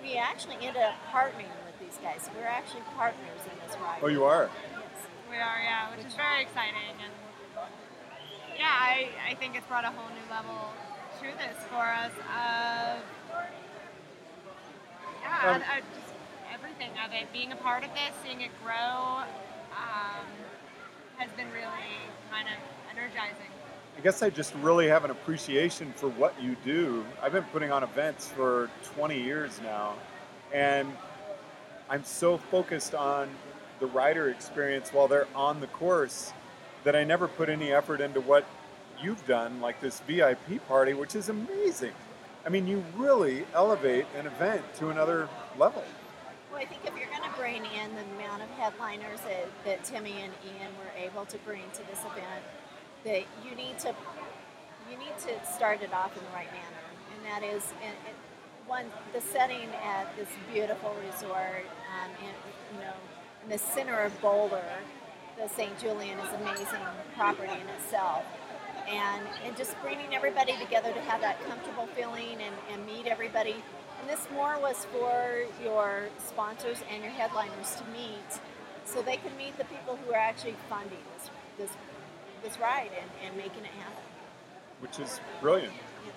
we 0.00 0.16
actually 0.16 0.56
ended 0.64 0.80
up 0.80 0.96
partnering 1.12 1.52
with 1.68 1.76
these 1.76 2.00
guys. 2.00 2.24
So 2.24 2.32
we're 2.40 2.48
actually 2.48 2.88
partners 2.96 3.44
in 3.44 3.52
this 3.68 3.76
ride. 3.84 4.00
Oh, 4.00 4.08
you 4.08 4.24
are. 4.24 4.48
Yes. 4.72 5.04
We 5.28 5.36
are, 5.36 5.60
yeah, 5.60 5.92
which 5.92 6.06
is 6.06 6.14
very 6.14 6.40
exciting. 6.40 6.88
And 7.04 7.12
yeah, 8.56 8.72
I, 8.72 9.12
I 9.28 9.34
think 9.34 9.56
it's 9.56 9.66
brought 9.66 9.84
a 9.84 9.92
whole 9.92 10.08
new 10.08 10.24
level 10.32 10.72
to 11.20 11.24
this 11.24 11.56
for 11.68 11.84
us 11.84 12.12
of, 12.12 13.02
yeah, 15.20 15.54
Um, 15.54 15.62
I, 15.62 15.78
I 15.78 15.80
just 15.80 16.14
everything 16.52 16.90
of 17.04 17.12
it. 17.12 17.32
Being 17.32 17.50
a 17.50 17.56
part 17.56 17.82
of 17.82 17.90
this, 17.90 18.12
seeing 18.24 18.40
it 18.40 18.50
grow, 18.62 19.22
um, 19.72 20.26
has 21.16 21.30
been 21.36 21.50
really 21.52 21.98
kind 22.30 22.46
of 22.46 22.96
energizing. 22.96 23.50
I 23.96 24.00
guess 24.00 24.22
I 24.22 24.30
just 24.30 24.54
really 24.56 24.86
have 24.86 25.04
an 25.04 25.10
appreciation 25.10 25.92
for 25.96 26.08
what 26.08 26.40
you 26.40 26.56
do. 26.64 27.04
I've 27.20 27.32
been 27.32 27.44
putting 27.44 27.72
on 27.72 27.82
events 27.82 28.28
for 28.28 28.70
20 28.94 29.20
years 29.20 29.60
now, 29.60 29.94
and 30.52 30.92
I'm 31.90 32.04
so 32.04 32.38
focused 32.38 32.94
on 32.94 33.28
the 33.80 33.86
rider 33.86 34.30
experience 34.30 34.92
while 34.92 35.08
they're 35.08 35.26
on 35.34 35.60
the 35.60 35.66
course 35.68 36.32
that 36.84 36.94
I 36.94 37.02
never 37.02 37.26
put 37.26 37.48
any 37.48 37.72
effort 37.72 38.00
into 38.00 38.20
what 38.20 38.44
you've 39.02 39.24
done, 39.26 39.60
like 39.60 39.80
this 39.80 40.00
VIP 40.00 40.66
party, 40.68 40.94
which 40.94 41.14
is 41.14 41.28
amazing. 41.28 41.92
I 42.46 42.48
mean, 42.48 42.66
you 42.66 42.84
really 42.96 43.44
elevate 43.54 44.06
an 44.18 44.26
event 44.26 44.62
to 44.76 44.88
another 44.90 45.28
level. 45.58 45.84
Well, 46.50 46.60
I 46.60 46.64
think 46.64 46.82
if 46.84 46.96
you're 46.96 47.10
going 47.10 47.30
to 47.30 47.38
bring 47.38 47.64
in 47.64 47.94
the 47.94 48.02
amount 48.16 48.42
of 48.42 48.50
headliners 48.50 49.20
that, 49.20 49.48
that 49.64 49.84
Timmy 49.84 50.22
and 50.22 50.32
Ian 50.44 50.72
were 50.78 50.92
able 50.96 51.26
to 51.26 51.38
bring 51.38 51.62
to 51.74 51.86
this 51.90 52.00
event, 52.00 52.42
that 53.04 53.22
you 53.44 53.54
need 53.54 53.78
to 53.80 53.94
you 54.90 54.96
need 54.96 55.18
to 55.18 55.52
start 55.52 55.82
it 55.82 55.92
off 55.92 56.16
in 56.16 56.24
the 56.24 56.30
right 56.30 56.50
manner, 56.50 56.84
and 57.14 57.26
that 57.26 57.42
is 57.42 57.62
one 58.66 58.86
the 59.12 59.20
setting 59.20 59.68
at 59.82 60.14
this 60.16 60.28
beautiful 60.52 60.94
resort, 61.06 61.64
um, 61.92 62.10
in, 62.22 62.76
you 62.76 62.84
know, 62.84 62.94
in 63.44 63.50
the 63.50 63.58
center 63.58 63.98
of 64.00 64.18
Boulder. 64.20 64.64
The 65.38 65.48
St. 65.48 65.78
Julian 65.78 66.18
is 66.18 66.28
amazing 66.40 66.82
property 67.14 67.52
in 67.52 67.68
itself. 67.68 68.24
And, 68.88 69.26
and 69.44 69.56
just 69.56 69.80
bringing 69.82 70.14
everybody 70.14 70.56
together 70.58 70.92
to 70.92 71.00
have 71.02 71.20
that 71.20 71.44
comfortable 71.46 71.86
feeling 71.96 72.38
and, 72.40 72.54
and 72.72 72.86
meet 72.86 73.06
everybody. 73.06 73.56
And 74.00 74.08
this 74.08 74.26
more 74.32 74.58
was 74.60 74.86
for 74.86 75.44
your 75.62 76.08
sponsors 76.26 76.78
and 76.90 77.02
your 77.02 77.12
headliners 77.12 77.74
to 77.76 77.84
meet 77.92 78.40
so 78.84 79.02
they 79.02 79.16
can 79.18 79.36
meet 79.36 79.58
the 79.58 79.64
people 79.66 79.96
who 80.04 80.12
are 80.12 80.18
actually 80.18 80.56
funding 80.68 80.98
this 81.16 81.30
this 81.58 81.70
this 82.42 82.58
ride 82.60 82.90
and, 83.00 83.10
and 83.26 83.36
making 83.36 83.64
it 83.64 83.72
happen. 83.72 84.02
which 84.80 84.98
is 85.00 85.20
brilliant. 85.40 85.74
Yeah. 86.04 86.12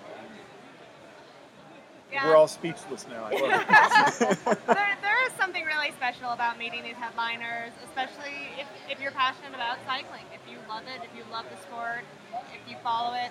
We're 2.12 2.36
all 2.36 2.48
speechless 2.48 3.06
now. 3.08 3.24
I 3.24 3.32
love 3.32 4.20
it. 4.20 4.44
there, 4.66 4.96
there 5.00 5.26
is 5.26 5.32
something 5.38 5.64
really 5.64 5.92
special 5.96 6.30
about 6.30 6.58
meeting 6.58 6.82
these 6.82 6.96
headliners, 6.96 7.72
especially 7.84 8.52
if, 8.58 8.66
if 8.90 9.00
you're 9.00 9.12
passionate 9.12 9.54
about 9.54 9.78
cycling. 9.86 10.24
If 10.34 10.44
you 10.50 10.58
love 10.68 10.84
it, 10.84 11.00
if 11.04 11.10
you 11.16 11.24
love 11.32 11.46
the 11.50 11.60
sport, 11.62 12.04
if 12.52 12.62
you 12.68 12.76
follow 12.82 13.14
it, 13.14 13.30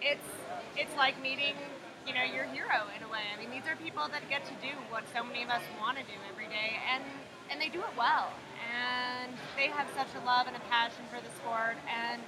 it's 0.00 0.28
it's 0.76 0.94
like 0.96 1.20
meeting 1.22 1.56
you 2.06 2.14
know 2.14 2.22
your 2.22 2.44
hero 2.44 2.86
in 2.94 3.02
a 3.02 3.08
way. 3.08 3.24
I 3.32 3.40
mean, 3.40 3.50
these 3.50 3.66
are 3.66 3.76
people 3.76 4.06
that 4.12 4.28
get 4.28 4.44
to 4.46 4.54
do 4.62 4.72
what 4.90 5.04
so 5.12 5.24
many 5.24 5.42
of 5.42 5.50
us 5.50 5.62
want 5.80 5.98
to 5.98 6.04
do 6.04 6.16
every 6.30 6.46
day, 6.46 6.78
and 6.92 7.02
and 7.50 7.60
they 7.60 7.68
do 7.68 7.80
it 7.80 7.94
well. 7.98 8.30
And 8.66 9.32
they 9.56 9.68
have 9.68 9.86
such 9.96 10.10
a 10.14 10.22
love 10.26 10.46
and 10.46 10.56
a 10.56 10.64
passion 10.70 11.02
for 11.10 11.18
the 11.22 11.32
sport, 11.40 11.76
and 11.88 12.20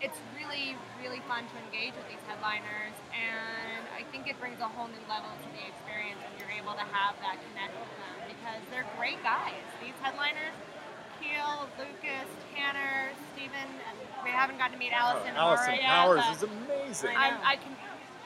it's 0.00 0.18
really, 0.38 0.78
really 1.02 1.18
fun 1.26 1.42
to 1.42 1.56
engage 1.66 1.94
with 1.98 2.06
these 2.06 2.22
headliners. 2.30 2.94
And 3.10 3.82
I 3.90 4.06
think 4.14 4.30
it 4.30 4.38
brings 4.38 4.62
a 4.62 4.70
whole 4.70 4.86
new 4.86 5.04
level 5.10 5.30
to 5.30 5.48
the 5.50 5.64
experience 5.66 6.22
when 6.22 6.34
you're 6.38 6.54
able 6.54 6.78
to 6.78 6.86
have 6.86 7.18
that 7.18 7.38
connect 7.50 7.74
with 7.74 7.92
them 7.98 8.14
because 8.30 8.62
they're 8.70 8.86
great 8.94 9.18
guys. 9.26 9.58
These 9.82 9.98
headliners, 9.98 10.54
Kiel, 11.18 11.66
Lucas, 11.74 12.30
Tanner, 12.54 13.10
Steven, 13.34 13.68
and 13.90 13.96
we 14.22 14.30
haven't 14.30 14.58
gotten 14.62 14.78
to 14.78 14.80
meet 14.80 14.94
Allison. 14.94 15.34
Oh, 15.34 15.58
Allison 15.58 15.78
Powers 15.82 16.26
is 16.30 16.42
amazing. 16.46 17.14
I'm, 17.18 17.34
I 17.42 17.58
can, 17.58 17.74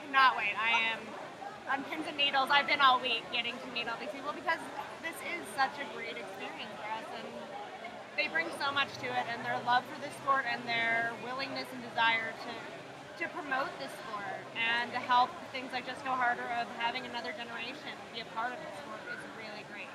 cannot 0.04 0.36
wait. 0.36 0.52
I 0.60 0.76
am 0.92 1.00
on 1.72 1.84
pins 1.88 2.04
and 2.04 2.20
needles. 2.20 2.52
I've 2.52 2.68
been 2.68 2.84
all 2.84 3.00
week 3.00 3.24
getting 3.32 3.56
to 3.56 3.68
meet 3.72 3.88
all 3.88 3.96
these 3.96 4.12
people 4.12 4.36
because 4.36 4.60
this 5.00 5.16
is 5.24 5.40
such 5.56 5.72
a 5.80 5.88
great 5.96 6.20
experience 6.20 6.76
for 6.76 6.90
us, 6.92 7.08
and 7.16 7.28
they 8.16 8.28
bring 8.28 8.48
so 8.60 8.70
much 8.72 8.92
to 8.98 9.06
it, 9.06 9.24
and 9.32 9.44
their 9.44 9.58
love 9.64 9.84
for 9.88 9.98
the 10.00 10.12
sport 10.22 10.44
and 10.50 10.62
their 10.68 11.12
willingness 11.24 11.66
and 11.72 11.82
desire 11.82 12.32
to 12.44 12.52
to 13.18 13.28
promote 13.28 13.68
this 13.78 13.92
sport 14.08 14.40
and 14.56 14.90
to 14.90 14.98
help 14.98 15.30
things 15.52 15.70
like 15.72 15.86
Just 15.86 16.04
Go 16.04 16.10
Harder 16.10 16.48
of 16.58 16.66
having 16.78 17.04
another 17.04 17.32
generation 17.32 17.92
be 18.12 18.20
a 18.20 18.24
part 18.34 18.52
of 18.52 18.58
the 18.58 18.72
sport 18.80 19.00
is 19.12 19.20
really 19.36 19.64
great. 19.70 19.88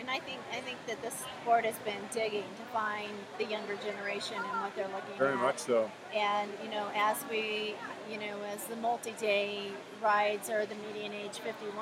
And 0.00 0.10
I 0.10 0.18
think 0.18 0.40
I 0.52 0.60
think 0.60 0.78
that 0.86 1.00
this 1.02 1.24
sport 1.42 1.64
has 1.64 1.76
been 1.84 2.00
digging 2.12 2.44
to 2.56 2.64
find 2.72 3.12
the 3.38 3.44
younger 3.44 3.76
generation 3.76 4.36
and 4.36 4.62
what 4.62 4.74
they're 4.74 4.88
looking 4.88 5.16
for. 5.16 5.24
Very 5.24 5.36
at. 5.36 5.42
much 5.42 5.58
so. 5.58 5.90
And 6.14 6.50
you 6.62 6.70
know, 6.70 6.88
as 6.94 7.24
we, 7.30 7.74
you 8.10 8.18
know, 8.18 8.36
as 8.52 8.64
the 8.64 8.76
multi-day 8.76 9.70
rides 10.02 10.50
are 10.50 10.66
the 10.66 10.76
median 10.86 11.12
age 11.12 11.38
51, 11.38 11.72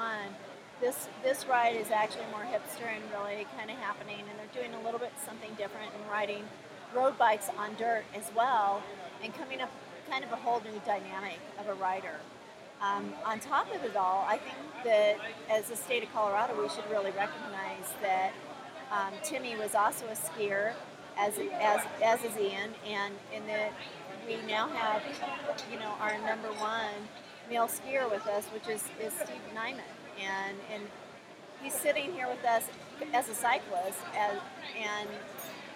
this 0.80 1.08
this 1.22 1.46
ride 1.46 1.76
is 1.76 1.90
actually 1.90 2.26
more 2.30 2.42
hipster 2.42 2.86
and 2.86 3.02
really 3.12 3.46
kind 3.56 3.70
of 3.70 3.76
happening. 3.76 4.20
And 4.20 4.38
they're 4.38 4.62
doing 4.62 4.74
a 4.74 4.84
little 4.84 5.00
bit 5.00 5.12
something 5.24 5.50
different 5.56 5.92
and 5.94 6.10
riding 6.10 6.44
road 6.94 7.18
bikes 7.18 7.48
on 7.58 7.74
dirt 7.76 8.04
as 8.14 8.30
well, 8.36 8.82
and 9.22 9.34
coming 9.34 9.60
up 9.60 9.70
kind 10.10 10.24
of 10.24 10.32
a 10.32 10.36
whole 10.36 10.60
new 10.60 10.80
dynamic 10.84 11.38
of 11.58 11.68
a 11.68 11.74
rider. 11.74 12.20
Um, 12.82 13.12
on 13.24 13.40
top 13.40 13.74
of 13.74 13.82
it 13.82 13.96
all, 13.96 14.26
I 14.28 14.38
think 14.38 14.56
that 14.84 15.16
as 15.50 15.70
a 15.70 15.76
state 15.76 16.02
of 16.02 16.12
Colorado, 16.12 16.60
we 16.60 16.68
should 16.68 16.88
really 16.90 17.12
recognize 17.12 17.88
that 18.02 18.32
um, 18.92 19.12
Timmy 19.22 19.56
was 19.56 19.74
also 19.74 20.06
a 20.06 20.16
skier, 20.16 20.72
as 21.18 21.34
as 21.60 21.80
as 22.02 22.22
is 22.24 22.36
Ian, 22.36 22.70
and 22.86 23.14
in 23.34 23.46
that 23.46 23.72
we 24.26 24.36
now 24.46 24.68
have, 24.68 25.02
you 25.70 25.78
know, 25.78 25.94
our 26.00 26.18
number 26.26 26.48
one 26.58 27.08
male 27.48 27.68
skier 27.68 28.10
with 28.10 28.26
us, 28.26 28.46
which 28.46 28.68
is, 28.68 28.82
is 29.00 29.12
Steve 29.12 29.40
Nyman, 29.54 29.80
and 30.20 30.56
and 30.72 30.82
he's 31.62 31.74
sitting 31.74 32.12
here 32.12 32.28
with 32.28 32.44
us 32.44 32.64
as 33.12 33.28
a 33.28 33.34
cyclist, 33.34 33.98
as 34.16 34.38
and 34.76 35.08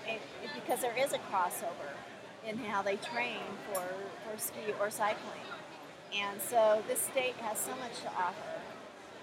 it, 0.07 0.20
because 0.55 0.81
there 0.81 0.96
is 0.96 1.12
a 1.12 1.18
crossover 1.31 1.92
in 2.46 2.59
how 2.59 2.83
they 2.83 2.96
train 2.96 3.42
for 3.72 3.83
for 4.24 4.38
ski 4.38 4.72
or 4.81 4.90
cycling. 4.90 5.44
And 6.16 6.40
so 6.40 6.83
this 6.88 7.01
state 7.01 7.37
has 7.37 7.59
so 7.59 7.72
much 7.77 8.01
to 8.03 8.09
offer. 8.09 8.61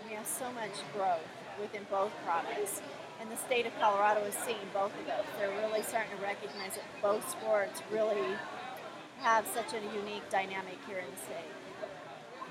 We 0.08 0.13
have 0.15 0.28
so 0.28 0.51
much 0.51 0.71
growth 0.93 1.25
within 1.60 1.86
both 1.89 2.12
products. 2.23 2.82
And 3.19 3.32
the 3.32 3.38
state 3.38 3.65
of 3.65 3.73
Colorado 3.80 4.21
is 4.21 4.36
seeing 4.36 4.69
both 4.73 4.91
of 4.99 5.06
those. 5.08 5.25
They're 5.39 5.49
really 5.49 5.82
starting 5.82 6.12
to 6.17 6.21
recognize 6.21 6.75
that 6.75 6.86
both 7.01 7.28
sports 7.32 7.82
really 7.91 8.36
have 9.21 9.47
such 9.47 9.73
a 9.73 9.82
unique 9.95 10.30
dynamic 10.30 10.78
here 10.86 10.99
in 10.99 11.10
the 11.10 11.17
state. 11.17 11.64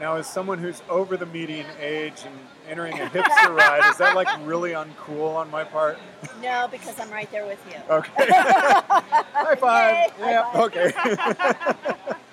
Now, 0.00 0.16
as 0.16 0.26
someone 0.26 0.58
who's 0.58 0.82
over 0.88 1.16
the 1.16 1.26
median 1.26 1.66
age 1.80 2.24
and 2.26 2.34
entering 2.68 2.98
a 3.00 3.06
hipster 3.06 3.56
ride, 3.56 3.88
is 3.90 3.96
that 3.98 4.16
like 4.16 4.28
really 4.44 4.72
uncool 4.72 5.34
on 5.36 5.50
my 5.50 5.62
part? 5.62 5.98
No, 6.42 6.68
because 6.70 6.98
I'm 6.98 7.10
right 7.10 7.30
there 7.30 7.46
with 7.46 7.64
you. 7.70 7.80
Okay. 7.88 8.26
High 8.28 9.54
five. 9.54 9.94
Yay, 10.18 10.24
high 10.24 10.30
yeah. 10.30 10.52
five. 10.52 10.62
Okay. 10.64 12.14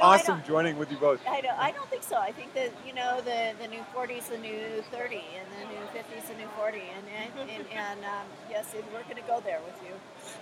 No, 0.00 0.06
awesome 0.06 0.42
joining 0.46 0.78
with 0.78 0.90
you 0.90 0.96
both. 0.96 1.20
I 1.28 1.42
don't, 1.42 1.58
I 1.58 1.72
don't 1.72 1.88
think 1.90 2.02
so. 2.02 2.16
I 2.16 2.32
think 2.32 2.54
that 2.54 2.72
you 2.86 2.94
know 2.94 3.20
the, 3.20 3.52
the 3.60 3.68
new 3.68 3.84
40s, 3.94 4.28
the 4.28 4.38
new 4.38 4.82
30, 4.90 5.22
and 5.36 5.46
the 5.60 5.74
new 5.74 5.84
50s, 5.92 6.26
the 6.26 6.34
new 6.36 6.48
40, 6.56 6.78
and 6.78 7.06
and, 7.38 7.50
and, 7.50 7.64
and 7.70 8.04
um, 8.06 8.24
yes, 8.48 8.74
we're 8.74 9.02
going 9.02 9.16
to 9.16 9.28
go 9.28 9.40
there 9.40 9.60
with 9.62 9.78
you. 9.84 9.92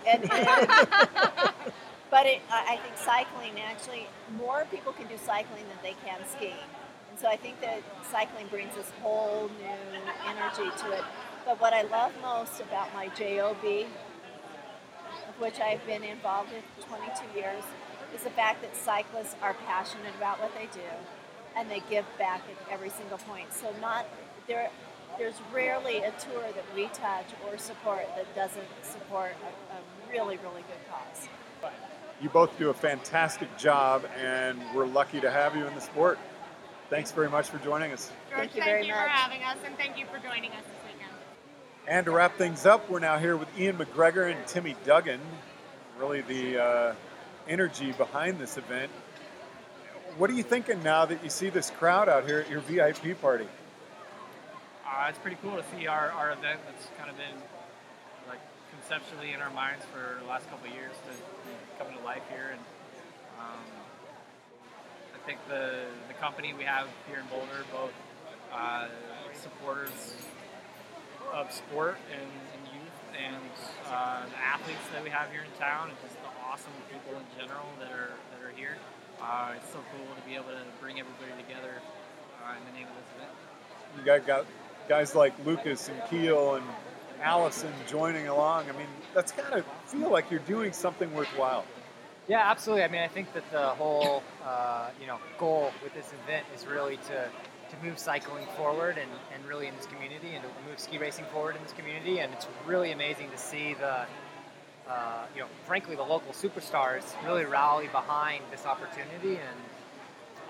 And, 0.07 0.31
and 0.31 1.51
but 2.11 2.27
it, 2.27 2.41
I 2.51 2.79
think 2.83 2.97
cycling 2.97 3.61
actually 3.61 4.07
more 4.37 4.67
people 4.71 4.93
can 4.93 5.07
do 5.07 5.17
cycling 5.19 5.65
than 5.69 5.79
they 5.83 5.95
can 6.05 6.27
skiing, 6.27 6.69
and 7.11 7.19
so 7.19 7.29
I 7.29 7.37
think 7.37 7.61
that 7.61 7.83
cycling 8.11 8.47
brings 8.49 8.75
this 8.75 8.91
whole 9.03 9.51
new 9.59 10.01
energy 10.27 10.71
to 10.83 10.93
it. 10.93 11.05
But 11.45 11.61
what 11.61 11.73
I 11.73 11.83
love 11.83 12.13
most 12.23 12.61
about 12.61 12.93
my 12.95 13.09
job, 13.09 13.57
of 13.65 15.41
which 15.41 15.61
I've 15.61 15.85
been 15.87 16.05
involved 16.05 16.51
in 16.53 16.63
for 16.77 16.89
22 16.89 17.39
years, 17.39 17.65
is 18.15 18.23
the 18.23 18.31
fact 18.31 18.63
that 18.63 18.77
cyclists 18.77 19.37
are 19.43 19.55
passionate 19.67 20.15
about 20.17 20.41
what 20.41 20.53
they 20.55 20.67
do 20.73 20.87
and 21.57 21.71
they 21.71 21.83
give 21.91 22.05
back 22.19 22.43
at 22.49 22.73
every 22.73 22.91
single 22.91 23.19
point. 23.19 23.53
So 23.53 23.73
not 23.81 24.07
there 24.47 24.71
there's 25.19 25.41
rarely 25.53 25.99
a 25.99 26.13
tour 26.13 26.45
that 26.55 26.65
we 26.77 26.87
touch 26.89 27.27
or 27.47 27.59
support 27.59 28.07
that 28.15 28.33
doesn't 28.37 28.69
support 28.83 29.33
a, 29.43 29.75
a 29.75 30.13
really, 30.13 30.37
really 30.37 30.63
good 30.63 30.83
cause. 30.89 31.29
You 32.21 32.29
both 32.29 32.59
do 32.59 32.71
a 32.71 32.75
fantastic 32.75 33.57
job, 33.59 34.05
and 34.21 34.59
we're 34.75 34.87
lucky 34.87 35.21
to 35.21 35.31
have 35.31 35.55
you 35.55 35.65
in 35.67 35.75
the 35.75 35.81
sport. 35.81 36.19
Thanks 36.91 37.13
very 37.13 37.31
much 37.31 37.49
for 37.49 37.59
joining 37.59 37.93
us. 37.93 38.11
George, 38.29 38.41
Thank 38.41 38.57
you 38.57 38.65
very 38.65 38.83
for 38.89 38.95
much. 38.97 39.09
having 39.09 39.43
us, 39.45 39.59
and 39.65 39.77
thank 39.77 39.97
you 39.97 40.07
for 40.07 40.19
joining 40.19 40.51
us 40.53 40.65
this 40.65 40.93
weekend. 40.93 41.13
And 41.87 42.07
to 42.07 42.11
wrap 42.11 42.37
things 42.37 42.67
up, 42.67 42.91
we're 42.91 42.99
now 42.99 43.19
here 43.19 43.37
with 43.37 43.49
Ian 43.59 43.77
McGregor 43.77 44.35
and 44.35 44.47
Timmy 44.49 44.75
Duggan. 44.85 45.21
Really, 45.99 46.23
the 46.23 46.61
uh, 46.61 46.95
energy 47.47 47.93
behind 47.93 48.39
this 48.39 48.57
event. 48.57 48.91
What 50.17 50.29
are 50.31 50.35
you 50.35 50.43
thinking 50.43 50.83
now 50.83 51.05
that 51.05 51.23
you 51.23 51.31
see 51.31 51.51
this 51.51 51.71
crowd 51.71 52.09
out 52.09 52.27
here 52.27 52.41
at 52.41 52.51
your 52.51 52.61
VIP 52.61 53.21
party? 53.21 53.47
Uh, 54.85 55.07
it's 55.09 55.19
pretty 55.19 55.37
cool 55.41 55.57
to 55.57 55.65
see 55.77 55.87
our, 55.87 56.11
our 56.11 56.33
event 56.33 56.59
that's 56.67 56.89
kind 56.99 57.11
of 57.11 57.17
been 57.17 57.37
like 58.27 58.41
conceptually 58.73 59.33
in 59.33 59.41
our 59.41 59.51
minds 59.51 59.85
for 59.93 60.21
the 60.21 60.29
last 60.29 60.49
couple 60.51 60.69
of 60.69 60.75
years 60.75 60.93
to 61.07 61.13
come 61.79 61.95
to 61.95 62.05
life 62.05 62.27
here. 62.29 62.51
And 62.53 62.61
um, 63.39 63.63
I 65.15 65.19
think 65.27 65.39
the, 65.49 65.87
the 66.09 66.15
company 66.15 66.53
we 66.53 66.65
have 66.65 66.89
here 67.07 67.23
in 67.23 67.27
Boulder, 67.31 67.63
both 67.73 67.95
uh, 68.53 68.89
supporters 69.41 70.15
of 71.33 71.53
sport 71.53 71.97
and, 72.11 72.23
and 72.23 72.63
youth 72.75 72.99
and 73.15 73.37
uh, 73.87 74.27
the 74.27 74.39
athletes 74.39 74.83
that 74.93 75.05
we 75.05 75.11
have 75.11 75.31
here 75.31 75.43
in 75.43 75.61
town 75.61 75.91
and 75.91 75.99
just 76.03 76.17
the 76.19 76.33
awesome 76.43 76.73
people 76.91 77.15
in 77.15 77.27
general 77.39 77.67
that 77.79 77.93
are, 77.93 78.11
that 78.35 78.41
are 78.43 78.55
here. 78.57 78.77
Uh, 79.23 79.55
it's 79.57 79.71
so 79.71 79.79
cool 79.95 80.07
to 80.15 80.23
be 80.27 80.35
able 80.35 80.51
to 80.51 80.65
bring 80.81 80.99
everybody 80.99 81.31
together 81.43 81.79
uh, 82.43 82.55
in 82.59 82.63
the 82.67 82.75
name 82.79 82.87
of 82.89 82.95
this 82.99 83.11
event. 83.17 83.35
You 83.99 84.03
got, 84.05 84.27
got 84.27 84.47
guys 84.89 85.15
like 85.15 85.35
Lucas 85.45 85.89
and 85.89 86.01
Kiel 86.09 86.55
and 86.57 86.65
Allison 87.23 87.73
joining 87.87 88.29
along. 88.29 88.69
I 88.69 88.73
mean, 88.73 88.87
that's 89.15 89.33
got 89.33 89.51
to 89.51 89.65
feel 89.87 90.11
like 90.11 90.31
you're 90.31 90.41
doing 90.41 90.73
something 90.73 91.13
worthwhile. 91.15 91.65
Yeah, 92.29 92.51
absolutely. 92.51 92.85
I 92.85 92.89
mean, 92.89 93.01
I 93.01 93.09
think 93.09 93.33
that 93.33 93.51
the 93.51 93.69
whole 93.69 94.23
uh, 94.45 94.91
you 95.01 95.07
know 95.07 95.19
goal 95.39 95.73
with 95.83 95.95
this 95.95 96.13
event 96.25 96.47
is 96.55 96.67
really 96.67 96.97
to 96.97 97.29
to 97.71 97.77
move 97.85 97.99
cycling 97.99 98.47
forward 98.57 98.97
and, 98.99 99.11
and 99.35 99.45
really 99.47 99.67
in 99.67 99.77
this 99.77 99.87
community 99.87 100.35
and 100.35 100.43
to 100.43 100.49
move 100.69 100.79
ski 100.79 100.97
racing 100.99 101.27
forward 101.27 101.57
in 101.57 101.63
this 101.63 101.73
community. 101.73 102.21
And 102.21 102.33
it's 102.33 102.47
really 102.67 102.93
amazing 102.93 103.31
to 103.31 103.39
see 103.39 103.75
the 103.75 104.07
uh, 104.89 105.25
you 105.35 105.41
know 105.41 105.49
frankly 105.67 105.97
the 105.97 106.03
local 106.03 106.33
superstars 106.33 107.03
really 107.25 107.45
rally 107.45 107.89
behind 107.89 108.45
this 108.51 108.67
opportunity 108.67 109.37
and. 109.37 109.59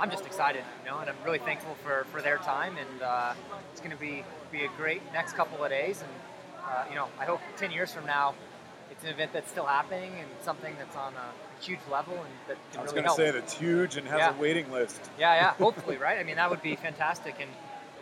I'm 0.00 0.12
just 0.12 0.26
excited, 0.26 0.62
you 0.85 0.88
know, 0.88 0.98
and 1.00 1.11
I'm 1.11 1.16
really 1.24 1.40
thankful 1.40 1.74
for, 1.83 2.07
for 2.12 2.22
their 2.22 2.37
time, 2.37 2.76
and 2.78 3.02
uh, 3.02 3.33
it's 3.72 3.81
going 3.81 3.90
to 3.90 3.96
be 3.96 4.22
be 4.52 4.64
a 4.64 4.68
great 4.76 5.02
next 5.12 5.33
couple 5.33 5.64
of 5.64 5.70
days, 5.70 6.00
and 6.02 6.11
uh, 6.68 6.85
you 6.88 6.94
know, 6.94 7.09
I 7.18 7.24
hope 7.24 7.40
10 7.57 7.70
years 7.70 7.92
from 7.92 8.07
now, 8.07 8.35
it's 8.90 9.02
an 9.04 9.11
event 9.11 9.33
that's 9.33 9.50
still 9.50 9.66
happening 9.66 10.12
and 10.18 10.28
something 10.42 10.74
that's 10.78 10.96
on 10.96 11.12
a 11.14 11.62
huge 11.64 11.78
level 11.90 12.14
and 12.14 12.33
that 12.48 12.57
can 12.70 12.81
I 12.81 12.83
was 12.83 12.92
really 12.92 13.04
going 13.04 13.16
to 13.16 13.22
say 13.22 13.31
that's 13.31 13.54
huge 13.54 13.96
and 13.96 14.07
has 14.09 14.18
Yeah. 14.18 14.37
a 14.37 14.40
waiting 14.40 14.70
list. 14.70 15.00
Yeah, 15.18 15.35
yeah, 15.35 15.50
hopefully, 15.64 15.96
right? 15.96 16.18
I 16.18 16.24
mean, 16.24 16.37
that 16.37 16.50
would 16.50 16.62
be 16.62 16.76
fantastic. 16.76 17.37
And 17.40 17.50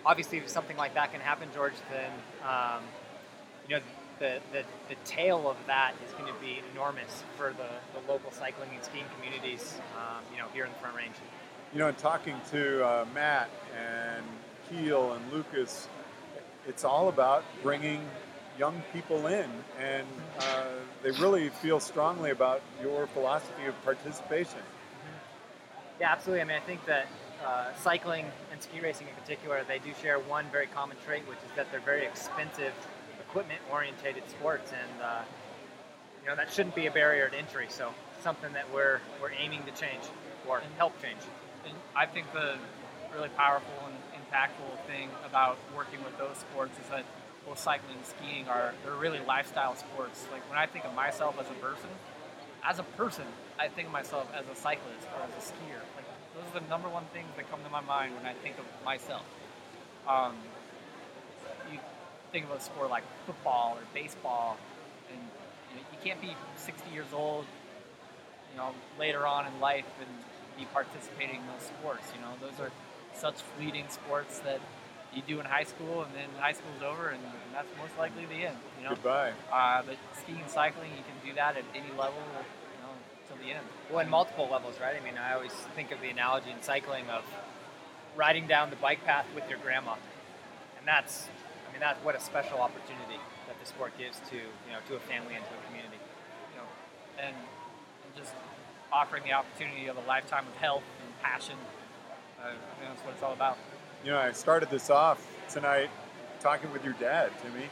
obviously, 0.05 0.38
if 0.38 0.48
something 0.48 0.76
like 0.76 0.94
that 0.94 1.12
can 1.12 1.20
happen, 1.20 1.48
George, 1.55 1.74
then, 1.90 2.11
um, 2.44 2.83
you 3.68 3.76
know, 3.76 3.83
the, 4.18 4.38
the, 4.52 4.62
the 4.88 4.94
tail 5.05 5.48
of 5.50 5.57
that 5.66 5.92
is 6.07 6.12
going 6.12 6.33
to 6.33 6.40
be 6.40 6.61
enormous 6.72 7.22
for 7.37 7.52
the, 7.52 7.98
the 8.00 8.11
local 8.12 8.31
cycling 8.33 8.70
and 8.74 8.83
skiing 8.83 9.05
communities, 9.16 9.79
um, 9.96 10.22
you 10.33 10.38
know, 10.38 10.46
here 10.55 10.64
in 10.64 10.72
the 10.72 10.79
Front 10.79 10.96
Range. 10.96 11.14
You 11.72 11.81
know, 11.81 11.88
in 11.88 11.94
talking 11.96 12.37
to 12.52 12.87
uh, 12.87 13.05
Matt 13.14 13.50
and 13.76 14.24
Kiel 14.70 15.12
and 15.12 15.33
Lucas, 15.33 15.88
it's 16.66 16.85
all 16.85 17.09
about 17.09 17.44
bringing 17.62 18.00
young 18.59 18.83
people 18.92 19.27
in, 19.27 19.51
and 19.81 20.07
uh, 20.40 20.64
they 21.03 21.11
really 21.12 21.49
feel 21.49 21.81
strongly 21.81 22.31
about 22.31 22.62
your 22.83 23.07
philosophy 23.09 23.66
of 23.66 23.85
participation. 23.85 24.61
Yeah, 26.01 26.12
absolutely. 26.12 26.42
I 26.42 26.45
mean, 26.45 26.57
I 26.57 26.66
think 26.66 26.85
that 26.87 27.07
uh, 27.45 27.75
cycling 27.83 28.27
and 28.53 28.62
ski 28.62 28.81
racing 28.81 29.09
in 29.09 29.14
particular, 29.14 29.62
they 29.66 29.79
do 29.79 29.92
share 30.01 30.19
one 30.19 30.47
very 30.51 30.66
common 30.66 30.97
trait, 31.07 31.23
which 31.29 31.38
is 31.38 31.57
that 31.57 31.71
they're 31.71 31.81
very 31.81 32.05
expensive, 32.05 32.73
equipment-orientated 33.29 34.29
sports. 34.29 34.73
And 34.73 35.03
uh, 35.03 35.23
you 36.23 36.29
know 36.29 36.37
that 36.37 36.53
shouldn't 36.53 36.75
be 36.75 36.87
a 36.87 36.90
barrier 36.90 37.29
to 37.29 37.37
entry. 37.37 37.66
So 37.69 37.92
something 38.23 38.53
that 38.53 38.73
we're 38.73 39.01
we're 39.23 39.33
aiming 39.38 39.62
to 39.64 39.73
change 39.73 40.03
or 40.49 40.62
help 40.77 41.01
change. 41.01 41.21
And 41.64 41.75
I 41.95 42.07
think 42.07 42.33
the 42.33 42.57
really 43.14 43.29
powerful 43.31 43.73
and 43.87 43.95
impactful 44.21 44.87
thing 44.87 45.09
about 45.25 45.57
working 45.75 46.03
with 46.05 46.16
those 46.19 46.37
sports 46.37 46.77
is 46.79 46.88
that 46.90 47.05
both 47.47 47.59
cycling 47.59 47.97
and 47.97 48.07
skiing 48.07 48.49
are 48.49 48.75
they're 48.85 48.95
really 48.95 49.21
lifestyle 49.21 49.77
sports. 49.77 50.27
Like 50.33 50.49
when 50.51 50.59
I 50.59 50.67
think 50.67 50.85
of 50.85 50.95
myself 50.95 51.39
as 51.41 51.47
a 51.47 51.55
person, 51.55 51.91
as 52.65 52.79
a 52.79 52.83
person, 52.83 53.25
I 53.59 53.69
think 53.69 53.87
of 53.87 53.93
myself 53.93 54.29
as 54.35 54.45
a 54.47 54.61
cyclist 54.61 55.07
or 55.15 55.23
as 55.23 55.31
a 55.31 55.47
skier. 55.47 55.81
Like 55.95 56.07
those 56.35 56.45
are 56.51 56.61
the 56.61 56.69
number 56.69 56.89
one 56.89 57.05
things 57.15 57.29
that 57.37 57.49
come 57.51 57.63
to 57.63 57.71
my 57.71 57.81
mind 57.81 58.15
when 58.17 58.27
I 58.27 58.35
think 58.35 58.59
of 58.59 58.67
myself. 58.85 59.25
Um, 60.09 60.35
you 61.73 61.79
think 62.33 62.47
of 62.47 62.53
a 62.53 62.61
sport 62.61 62.91
like 62.91 63.05
football 63.25 63.77
or 63.79 63.85
baseball, 63.95 64.57
and 65.11 65.21
you, 65.71 65.77
know, 65.77 65.87
you 65.93 65.99
can't 66.03 66.21
be 66.21 66.35
60 66.57 66.91
years 66.91 67.13
old, 67.13 67.47
you 68.53 68.59
know, 68.59 68.71
later 68.99 69.27
on 69.27 69.47
in 69.47 69.61
life 69.61 69.87
and 70.01 70.09
be 70.59 70.67
participating 70.73 71.37
in 71.37 71.47
those 71.47 71.67
sports. 71.67 72.05
You 72.15 72.21
know, 72.21 72.33
those 72.41 72.59
are 72.61 72.73
such 73.15 73.41
fleeting 73.57 73.85
sports 73.89 74.41
that 74.41 74.61
you 75.14 75.23
do 75.27 75.40
in 75.40 75.47
high 75.47 75.64
school, 75.64 76.03
and 76.03 76.12
then 76.14 76.29
high 76.38 76.53
school's 76.53 76.83
over, 76.83 77.09
and, 77.09 77.23
and 77.23 77.55
that's 77.55 77.69
most 77.79 77.97
likely 77.99 78.27
the 78.27 78.47
end. 78.47 78.59
You 78.79 78.85
know. 78.85 78.95
Goodbye. 78.95 79.33
Uh, 79.53 79.83
but 79.87 79.97
skiing 80.21 80.40
and 80.40 80.51
cycling, 80.51 80.90
you 80.90 81.05
can 81.05 81.16
do 81.25 81.35
that 81.37 81.57
at 81.57 81.64
any 81.75 81.90
level, 81.97 82.21
you 82.21 82.79
know, 82.83 82.92
till 83.27 83.37
the 83.37 83.53
end. 83.53 83.64
Well, 83.90 84.01
in 84.01 84.11
multiple 84.11 84.49
levels, 84.51 84.77
right? 84.81 84.95
I 84.95 85.05
mean, 85.05 85.16
I 85.19 85.35
always 85.35 85.53
think 85.75 85.92
of 85.92 86.01
the 86.01 86.11
analogy 86.11 86.51
in 86.51 86.62
cycling 86.62 87.09
of 87.09 87.25
riding 88.16 88.47
down 88.47 88.71
the 88.71 88.77
bike 88.77 89.05
path 89.05 89.27
with 89.35 89.49
your 89.49 89.59
grandma, 89.59 89.95
and 90.79 90.87
that's, 90.87 91.29
I 91.69 91.73
mean, 91.73 91.81
that's 91.81 92.03
what 92.05 92.14
a 92.14 92.21
special 92.21 92.61
opportunity 92.61 93.21
that 93.47 93.59
the 93.61 93.66
sport 93.66 93.92
gives 93.99 94.19
to 94.31 94.37
you 94.37 94.73
know 94.73 94.81
to 94.88 94.97
a 94.97 95.01
family 95.01 95.35
and 95.35 95.45
to 95.45 95.55
a 95.55 95.62
community. 95.66 96.01
You 96.53 96.57
know, 96.61 96.69
and, 97.19 97.37
and 97.37 98.11
just 98.16 98.33
offering 98.92 99.25
the 99.25 99.33
opportunity 99.33 99.87
of 99.87 99.97
a 99.97 100.05
lifetime 100.07 100.47
of 100.47 100.57
health 100.57 100.85
and 101.01 101.09
passion. 101.23 101.57
Uh, 102.40 102.49
I 102.49 102.51
mean, 102.81 102.88
that's 102.90 103.03
what 103.03 103.14
it's 103.14 103.23
all 103.23 103.33
about. 103.33 103.59
You 104.05 104.13
know, 104.13 104.19
I 104.19 104.33
started 104.33 104.71
this 104.71 104.91
off 104.91 105.27
tonight 105.49 105.91
talking 106.41 106.73
with 106.73 106.85
your 106.85 106.95
dad, 106.95 107.31
Timmy. 107.43 107.65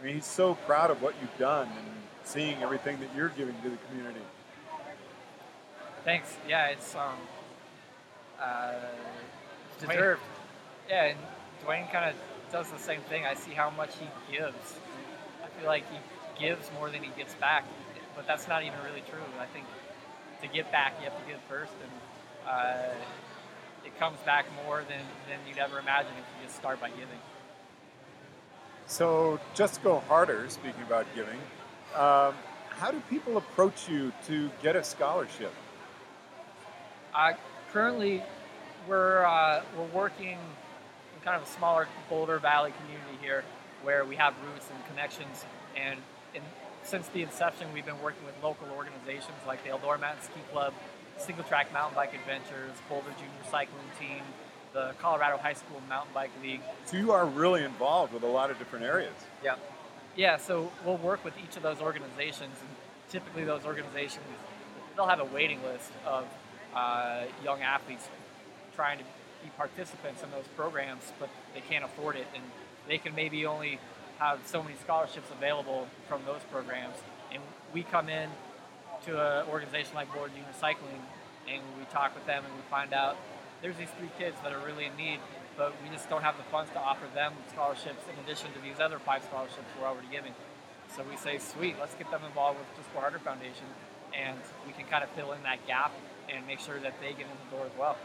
I 0.00 0.04
mean, 0.04 0.14
he's 0.14 0.26
so 0.26 0.54
proud 0.66 0.90
of 0.90 1.02
what 1.02 1.14
you've 1.20 1.38
done 1.38 1.68
and 1.68 1.86
seeing 2.24 2.62
everything 2.62 3.00
that 3.00 3.08
you're 3.16 3.30
giving 3.30 3.54
to 3.62 3.70
the 3.70 3.78
community. 3.88 4.20
Thanks. 6.04 6.36
Yeah, 6.48 6.68
it's 6.68 6.94
um, 6.94 7.16
uh, 8.40 8.72
It's 9.74 9.86
deserved. 9.86 10.22
Yeah, 10.88 11.04
and 11.04 11.18
Dwayne 11.64 11.90
kind 11.92 12.10
of 12.10 12.16
does 12.52 12.70
the 12.70 12.78
same 12.78 13.00
thing. 13.02 13.24
I 13.24 13.34
see 13.34 13.52
how 13.52 13.70
much 13.70 13.90
he 13.96 14.06
gives. 14.32 14.76
I 15.44 15.48
feel 15.58 15.68
like 15.68 15.84
he 15.90 15.98
gives 16.46 16.70
more 16.78 16.90
than 16.90 17.02
he 17.02 17.10
gets 17.16 17.34
back, 17.34 17.64
but 18.16 18.26
that's 18.26 18.48
not 18.48 18.62
even 18.62 18.78
really 18.84 19.02
true. 19.02 19.20
I 19.38 19.46
think 19.46 19.66
to 20.42 20.48
get 20.48 20.72
back, 20.72 20.94
you 20.98 21.08
have 21.10 21.18
to 21.18 21.30
give 21.30 21.40
first, 21.48 21.72
and 21.82 21.92
uh, 22.48 22.94
it 23.84 23.98
comes 23.98 24.18
back 24.20 24.46
more 24.64 24.84
than, 24.88 25.00
than 25.28 25.38
you'd 25.48 25.58
ever 25.58 25.78
imagine 25.78 26.12
if 26.12 26.24
you 26.38 26.46
just 26.46 26.56
start 26.56 26.80
by 26.80 26.90
giving. 26.90 27.18
So, 28.86 29.38
just 29.54 29.74
to 29.76 29.80
go 29.82 30.00
harder, 30.00 30.46
speaking 30.48 30.82
about 30.82 31.06
giving, 31.14 31.38
um, 31.94 32.34
how 32.70 32.90
do 32.90 33.00
people 33.08 33.36
approach 33.36 33.88
you 33.88 34.12
to 34.26 34.50
get 34.62 34.74
a 34.74 34.82
scholarship? 34.82 35.52
Uh, 37.14 37.32
currently, 37.72 38.22
we're 38.88 39.24
uh, 39.24 39.62
we're 39.76 39.86
working 39.86 40.32
in 40.32 41.20
kind 41.24 41.36
of 41.36 41.42
a 41.42 41.50
smaller 41.52 41.86
Boulder 42.08 42.38
Valley 42.38 42.72
community 42.82 43.18
here, 43.20 43.44
where 43.82 44.04
we 44.04 44.16
have 44.16 44.34
roots 44.44 44.68
and 44.74 44.86
connections. 44.86 45.44
And 45.76 46.00
in, 46.34 46.42
since 46.82 47.06
the 47.08 47.22
inception, 47.22 47.68
we've 47.72 47.86
been 47.86 48.00
working 48.00 48.24
with 48.24 48.34
local 48.42 48.68
organizations 48.74 49.38
like 49.46 49.62
the 49.62 49.70
Eldora 49.70 50.00
Mountain 50.00 50.24
Ski 50.24 50.40
Club, 50.52 50.72
Single 51.20 51.44
Track 51.44 51.72
Mountain 51.72 51.94
Bike 51.94 52.14
Adventures, 52.14 52.72
Boulder 52.88 53.10
Junior 53.18 53.50
Cycling 53.50 53.78
Team, 53.98 54.22
the 54.72 54.94
Colorado 54.98 55.36
High 55.36 55.52
School 55.52 55.80
Mountain 55.88 56.12
Bike 56.14 56.30
League. 56.42 56.60
So, 56.86 56.96
you 56.96 57.12
are 57.12 57.26
really 57.26 57.64
involved 57.64 58.12
with 58.12 58.22
a 58.22 58.28
lot 58.28 58.50
of 58.50 58.58
different 58.58 58.84
areas. 58.84 59.14
Yeah. 59.42 59.56
Yeah, 60.16 60.36
so 60.38 60.70
we'll 60.84 60.96
work 60.96 61.24
with 61.24 61.34
each 61.42 61.56
of 61.56 61.62
those 61.62 61.80
organizations, 61.80 62.56
and 62.60 62.68
typically 63.08 63.44
those 63.44 63.64
organizations 63.64 64.24
they'll 64.96 65.08
have 65.08 65.20
a 65.20 65.24
waiting 65.24 65.62
list 65.62 65.90
of 66.04 66.26
uh, 66.74 67.22
young 67.42 67.62
athletes 67.62 68.08
trying 68.74 68.98
to 68.98 69.04
be 69.42 69.50
participants 69.56 70.22
in 70.22 70.30
those 70.30 70.44
programs, 70.56 71.12
but 71.18 71.30
they 71.54 71.60
can't 71.60 71.84
afford 71.84 72.16
it, 72.16 72.26
and 72.34 72.42
they 72.86 72.98
can 72.98 73.14
maybe 73.14 73.46
only 73.46 73.78
have 74.18 74.38
so 74.44 74.62
many 74.62 74.76
scholarships 74.82 75.30
available 75.30 75.86
from 76.06 76.20
those 76.26 76.42
programs. 76.52 76.96
And 77.32 77.42
we 77.72 77.82
come 77.82 78.08
in 78.08 78.28
to 79.06 79.20
an 79.20 79.48
organization 79.48 79.94
like 79.94 80.12
Boulder 80.12 80.28
Junior 80.28 80.52
Cycling, 80.58 81.00
and 81.48 81.62
we 81.78 81.84
talk 81.86 82.14
with 82.14 82.26
them, 82.26 82.44
and 82.44 82.54
we 82.54 82.62
find 82.70 82.92
out 82.92 83.16
there's 83.62 83.76
these 83.76 83.90
three 83.98 84.10
kids 84.18 84.36
that 84.42 84.52
are 84.52 84.64
really 84.64 84.86
in 84.86 84.96
need, 84.96 85.18
but 85.56 85.74
we 85.82 85.88
just 85.94 86.08
don't 86.08 86.22
have 86.22 86.36
the 86.36 86.44
funds 86.44 86.70
to 86.72 86.78
offer 86.78 87.06
them 87.14 87.32
scholarships 87.52 88.04
in 88.08 88.16
addition 88.24 88.52
to 88.52 88.60
these 88.60 88.80
other 88.80 88.98
five 88.98 89.22
scholarships 89.24 89.66
we're 89.80 89.86
already 89.86 90.08
giving. 90.10 90.32
So 90.96 91.04
we 91.08 91.16
say, 91.16 91.38
sweet, 91.38 91.76
let's 91.78 91.94
get 91.94 92.10
them 92.10 92.22
involved 92.24 92.58
with 92.58 92.68
the 92.76 92.84
Sport 92.84 93.02
Harder 93.02 93.18
Foundation, 93.18 93.68
and 94.16 94.38
we 94.66 94.72
can 94.72 94.86
kind 94.86 95.04
of 95.04 95.10
fill 95.10 95.32
in 95.32 95.42
that 95.44 95.66
gap 95.66 95.92
and 96.28 96.46
make 96.46 96.60
sure 96.60 96.78
that 96.80 96.94
they 97.00 97.10
get 97.10 97.26
in 97.26 97.38
the 97.50 97.56
door 97.56 97.66
as 97.66 97.78
well. 97.78 97.96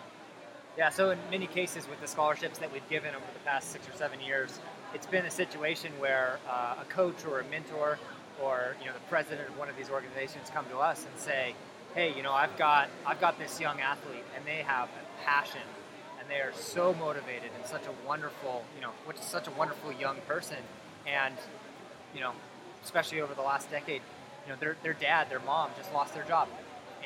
Yeah, 0.78 0.90
so 0.90 1.10
in 1.10 1.20
many 1.32 1.48
cases 1.48 1.88
with 1.90 2.02
the 2.02 2.08
scholarships 2.08 2.60
that 2.60 2.72
we've 2.72 2.88
given 2.90 3.16
over 3.16 3.26
the 3.34 3.40
past 3.46 3.72
six 3.72 3.88
or 3.88 3.96
seven 3.96 4.20
years, 4.20 4.60
it's 4.94 5.08
been 5.08 5.26
a 5.26 5.32
situation 5.32 5.92
where 6.00 6.40
uh, 6.50 6.82
a 6.82 6.86
coach 6.90 7.26
or 7.26 7.40
a 7.40 7.46
mentor 7.46 7.98
or 8.42 8.76
you 8.80 8.88
know 8.88 8.94
the 8.94 9.08
president 9.10 9.50
of 9.50 9.58
one 9.58 9.70
of 9.70 9.78
these 9.78 9.90
organizations 9.90 10.50
come 10.54 10.66
to 10.70 10.78
us 10.78 11.06
and 11.06 11.20
say, 11.20 11.56
"Hey, 11.94 12.14
you 12.16 12.24
know, 12.24 12.32
I've 12.32 12.58
got 12.58 12.90
I've 13.06 13.20
got 13.20 13.40
this 13.40 13.60
young 13.60 13.80
athlete, 13.82 14.24
and 14.36 14.46
they 14.46 14.64
have 14.64 14.90
a 14.90 15.26
passion, 15.26 15.62
and 16.20 16.30
they 16.30 16.42
are 16.42 16.54
so 16.54 16.94
motivated 16.94 17.52
and 17.58 17.66
such 17.66 17.86
a 17.88 18.08
wonderful, 18.08 18.64
you 18.76 18.82
know, 18.82 18.92
which 19.06 19.18
is 19.18 19.24
such 19.24 19.48
a 19.48 19.52
wonderful 19.52 19.92
young 19.92 20.18
person, 20.28 20.58
and 21.08 21.36
you 22.14 22.22
know, 22.22 22.32
especially 22.84 23.22
over 23.22 23.34
the 23.34 23.42
last 23.42 23.70
decade, 23.72 24.02
you 24.46 24.52
know, 24.52 24.58
their 24.60 24.76
their 24.84 24.94
dad, 24.94 25.30
their 25.30 25.40
mom 25.40 25.70
just 25.78 25.94
lost 25.94 26.14
their 26.14 26.24
job, 26.24 26.48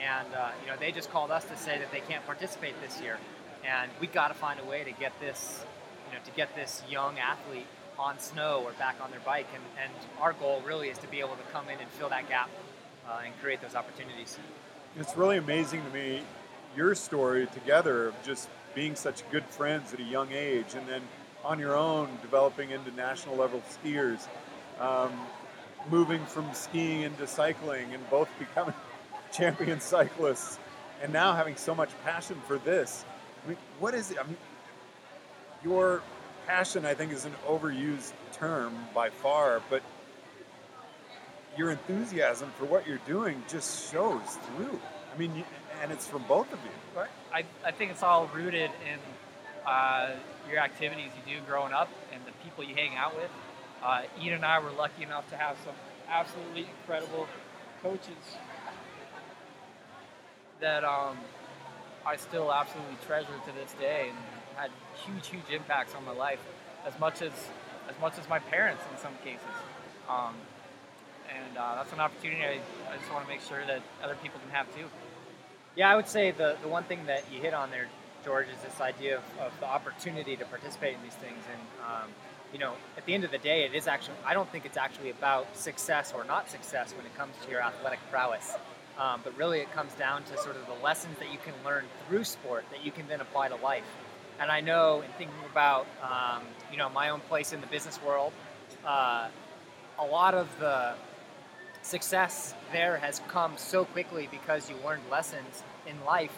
and 0.01 0.27
uh, 0.33 0.49
you 0.63 0.71
know, 0.71 0.77
they 0.79 0.91
just 0.91 1.11
called 1.11 1.31
us 1.31 1.45
to 1.45 1.57
say 1.57 1.77
that 1.77 1.91
they 1.91 2.01
can't 2.01 2.25
participate 2.25 2.73
this 2.81 3.01
year, 3.01 3.17
and 3.65 3.91
we 3.99 4.07
got 4.07 4.29
to 4.29 4.33
find 4.33 4.59
a 4.59 4.65
way 4.65 4.83
to 4.83 4.91
get 4.91 5.13
this, 5.19 5.63
you 6.07 6.17
know, 6.17 6.23
to 6.25 6.31
get 6.31 6.55
this 6.55 6.81
young 6.89 7.19
athlete 7.19 7.67
on 7.99 8.17
snow 8.17 8.63
or 8.65 8.71
back 8.73 8.95
on 9.03 9.11
their 9.11 9.19
bike. 9.19 9.47
And, 9.53 9.63
and 9.83 9.91
our 10.21 10.33
goal 10.33 10.61
really 10.65 10.87
is 10.87 10.97
to 10.99 11.07
be 11.07 11.19
able 11.19 11.35
to 11.35 11.43
come 11.51 11.67
in 11.69 11.79
and 11.79 11.89
fill 11.91 12.09
that 12.09 12.29
gap 12.29 12.49
uh, 13.07 13.21
and 13.25 13.33
create 13.41 13.61
those 13.61 13.75
opportunities. 13.75 14.39
It's 14.97 15.15
really 15.15 15.37
amazing 15.37 15.83
to 15.83 15.89
me 15.91 16.21
your 16.75 16.95
story 16.95 17.47
together 17.47 18.07
of 18.07 18.15
just 18.23 18.49
being 18.73 18.95
such 18.95 19.29
good 19.31 19.43
friends 19.45 19.93
at 19.93 19.99
a 19.99 20.03
young 20.03 20.31
age 20.31 20.75
and 20.75 20.87
then 20.87 21.01
on 21.43 21.59
your 21.59 21.75
own 21.75 22.09
developing 22.21 22.71
into 22.71 22.91
national 22.91 23.35
level 23.35 23.61
skiers, 23.69 24.27
um, 24.79 25.11
moving 25.89 26.23
from 26.25 26.51
skiing 26.53 27.01
into 27.01 27.25
cycling 27.27 27.93
and 27.93 28.09
both 28.09 28.29
becoming 28.37 28.73
champion 29.31 29.79
cyclists 29.79 30.59
and 31.01 31.11
now 31.11 31.33
having 31.33 31.55
so 31.55 31.73
much 31.73 31.89
passion 32.03 32.37
for 32.47 32.57
this. 32.59 33.05
I 33.43 33.49
mean, 33.49 33.57
what 33.79 33.93
is 33.93 34.11
it? 34.11 34.17
I 34.19 34.23
mean, 34.23 34.37
your 35.63 36.01
passion, 36.49 36.83
I 36.83 36.95
think, 36.95 37.13
is 37.13 37.25
an 37.25 37.35
overused 37.47 38.13
term 38.33 38.73
by 38.95 39.11
far, 39.11 39.61
but 39.69 39.83
your 41.55 41.69
enthusiasm 41.69 42.51
for 42.57 42.65
what 42.65 42.87
you're 42.87 43.05
doing 43.05 43.43
just 43.47 43.91
shows 43.91 44.19
through. 44.47 44.79
I 45.13 45.17
mean, 45.19 45.43
and 45.83 45.91
it's 45.91 46.07
from 46.07 46.23
both 46.23 46.51
of 46.51 46.57
you. 46.63 47.01
I, 47.31 47.43
I 47.63 47.69
think 47.69 47.91
it's 47.91 48.01
all 48.01 48.31
rooted 48.33 48.71
in 48.83 48.99
uh, 49.67 50.15
your 50.49 50.57
activities 50.57 51.11
you 51.27 51.35
do 51.35 51.41
growing 51.45 51.71
up 51.71 51.89
and 52.11 52.19
the 52.25 52.31
people 52.43 52.63
you 52.63 52.73
hang 52.73 52.95
out 52.95 53.15
with. 53.15 53.29
Uh, 53.83 54.01
Ian 54.19 54.33
and 54.35 54.45
I 54.45 54.57
were 54.57 54.71
lucky 54.71 55.03
enough 55.03 55.29
to 55.29 55.37
have 55.37 55.55
some 55.63 55.75
absolutely 56.09 56.67
incredible 56.81 57.27
coaches 57.83 58.37
that 60.61 60.83
um, 60.83 61.15
I 62.07 62.15
still 62.15 62.51
absolutely 62.51 62.97
treasure 63.05 63.27
to 63.45 63.51
this 63.53 63.71
day 63.73 64.07
and 64.09 64.17
had 64.59 64.71
huge, 65.05 65.27
huge 65.27 65.49
impacts 65.49 65.95
on 65.95 66.03
my 66.03 66.11
life, 66.11 66.39
as 66.85 66.97
much 66.99 67.21
as 67.21 67.31
as 67.89 67.99
much 67.99 68.19
as 68.19 68.29
my 68.29 68.39
parents 68.39 68.83
in 68.91 68.97
some 68.99 69.13
cases. 69.23 69.55
Um, 70.07 70.35
and 71.29 71.57
uh, 71.57 71.75
that's 71.75 71.91
an 71.91 71.99
opportunity 71.99 72.43
I, 72.43 72.93
I 72.93 72.97
just 72.97 73.11
want 73.11 73.25
to 73.25 73.31
make 73.31 73.41
sure 73.41 73.65
that 73.65 73.81
other 74.03 74.15
people 74.21 74.39
can 74.39 74.51
have 74.51 74.67
too. 74.75 74.85
Yeah, 75.75 75.89
I 75.89 75.95
would 75.95 76.07
say 76.07 76.31
the, 76.31 76.55
the 76.61 76.67
one 76.67 76.83
thing 76.83 77.05
that 77.07 77.23
you 77.33 77.39
hit 77.39 77.53
on 77.53 77.71
there, 77.71 77.87
George, 78.23 78.47
is 78.47 78.61
this 78.61 78.79
idea 78.79 79.17
of, 79.17 79.23
of 79.39 79.59
the 79.59 79.65
opportunity 79.65 80.35
to 80.35 80.45
participate 80.45 80.95
in 80.95 81.01
these 81.01 81.15
things. 81.15 81.41
And, 81.51 81.61
um, 81.87 82.09
you 82.53 82.59
know, 82.59 82.73
at 82.97 83.05
the 83.07 83.13
end 83.13 83.23
of 83.23 83.31
the 83.31 83.37
day, 83.37 83.63
it 83.63 83.73
is 83.73 83.87
actually, 83.87 84.17
I 84.25 84.33
don't 84.33 84.49
think 84.51 84.65
it's 84.65 84.77
actually 84.77 85.09
about 85.09 85.55
success 85.57 86.13
or 86.15 86.23
not 86.25 86.49
success 86.49 86.93
when 86.95 87.05
it 87.05 87.15
comes 87.17 87.33
to 87.45 87.51
your 87.51 87.61
athletic 87.61 87.99
prowess. 88.11 88.53
Um, 88.99 89.21
but 89.23 89.35
really, 89.37 89.61
it 89.61 89.71
comes 89.71 89.93
down 89.93 90.23
to 90.25 90.37
sort 90.37 90.57
of 90.57 90.65
the 90.67 90.83
lessons 90.83 91.17
that 91.19 91.31
you 91.31 91.39
can 91.43 91.53
learn 91.65 91.85
through 92.07 92.25
sport 92.25 92.65
that 92.71 92.85
you 92.85 92.91
can 92.91 93.07
then 93.07 93.21
apply 93.21 93.47
to 93.49 93.55
life. 93.55 93.85
And 94.39 94.49
I 94.51 94.61
know 94.61 95.01
in 95.01 95.11
thinking 95.17 95.35
about, 95.51 95.85
um, 96.01 96.43
you 96.71 96.77
know, 96.77 96.89
my 96.89 97.09
own 97.09 97.19
place 97.21 97.51
in 97.51 97.61
the 97.61 97.67
business 97.67 97.99
world, 98.01 98.31
uh, 98.85 99.27
a 99.99 100.05
lot 100.05 100.33
of 100.33 100.47
the 100.59 100.93
success 101.81 102.53
there 102.71 102.97
has 102.97 103.21
come 103.27 103.53
so 103.57 103.85
quickly 103.85 104.27
because 104.31 104.69
you 104.69 104.75
learned 104.85 105.03
lessons 105.11 105.63
in 105.87 105.95
life 106.05 106.31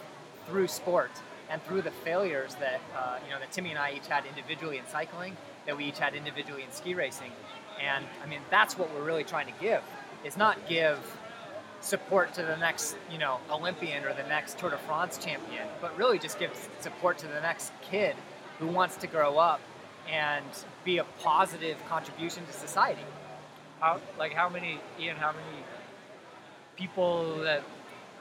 through 0.48 0.68
sport 0.68 1.12
and 1.50 1.62
through 1.64 1.82
the 1.82 1.92
failures 1.92 2.56
that 2.56 2.80
uh, 2.98 3.18
you 3.26 3.32
know 3.32 3.40
that 3.40 3.52
Timmy 3.52 3.70
and 3.72 3.80
I 3.80 3.94
each 3.94 4.08
had 4.08 4.26
individually 4.26 4.78
in 4.78 4.88
cycling, 4.88 5.36
that 5.66 5.76
we 5.78 5.86
each 5.86 6.00
had 6.00 6.16
individually 6.16 6.64
in 6.64 6.72
ski 6.72 6.94
racing, 6.94 7.32
and 7.82 8.06
I 8.24 8.28
mean 8.28 8.40
that's 8.50 8.78
what 8.78 8.94
we're 8.94 9.04
really 9.04 9.26
trying 9.26 9.48
to 9.48 9.60
give. 9.60 9.84
Is 10.24 10.38
not 10.38 10.68
give 10.68 10.98
support 11.82 12.34
to 12.36 12.44
the 12.44 12.56
next 12.58 12.96
you 13.12 13.18
know 13.18 13.40
Olympian 13.50 14.04
or 14.06 14.14
the 14.14 14.24
next 14.24 14.58
Tour 14.58 14.70
de 14.70 14.78
France 14.78 15.18
champion, 15.18 15.68
but 15.82 15.98
really 15.98 16.20
just 16.20 16.40
give 16.40 16.52
support 16.80 17.18
to 17.20 17.28
the 17.28 17.42
next 17.42 17.72
kid 17.82 18.16
who 18.60 18.68
wants 18.68 18.96
to 18.98 19.08
grow 19.08 19.38
up 19.38 19.60
and 20.10 20.46
be 20.84 21.00
a 21.00 21.04
positive 21.22 21.78
contribution 21.90 22.46
to 22.46 22.54
society. 22.54 23.02
How 23.80 24.00
like 24.18 24.34
how 24.34 24.50
many 24.50 24.80
Ian? 25.00 25.18
How 25.18 25.32
many 25.32 25.64
people 26.78 27.40
that 27.40 27.64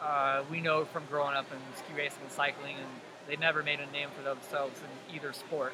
uh, 0.03 0.43
we 0.51 0.61
know 0.61 0.85
from 0.85 1.05
growing 1.11 1.37
up 1.37 1.47
in 1.53 1.59
ski 1.77 1.93
racing 1.97 2.23
and 2.23 2.33
cycling, 2.33 2.77
and 2.77 2.87
they 3.29 3.37
never 3.37 3.63
made 3.63 3.81
a 3.81 3.91
name 3.93 4.09
for 4.17 4.23
themselves 4.23 4.81
in 4.81 5.15
either 5.15 5.33
sport. 5.33 5.73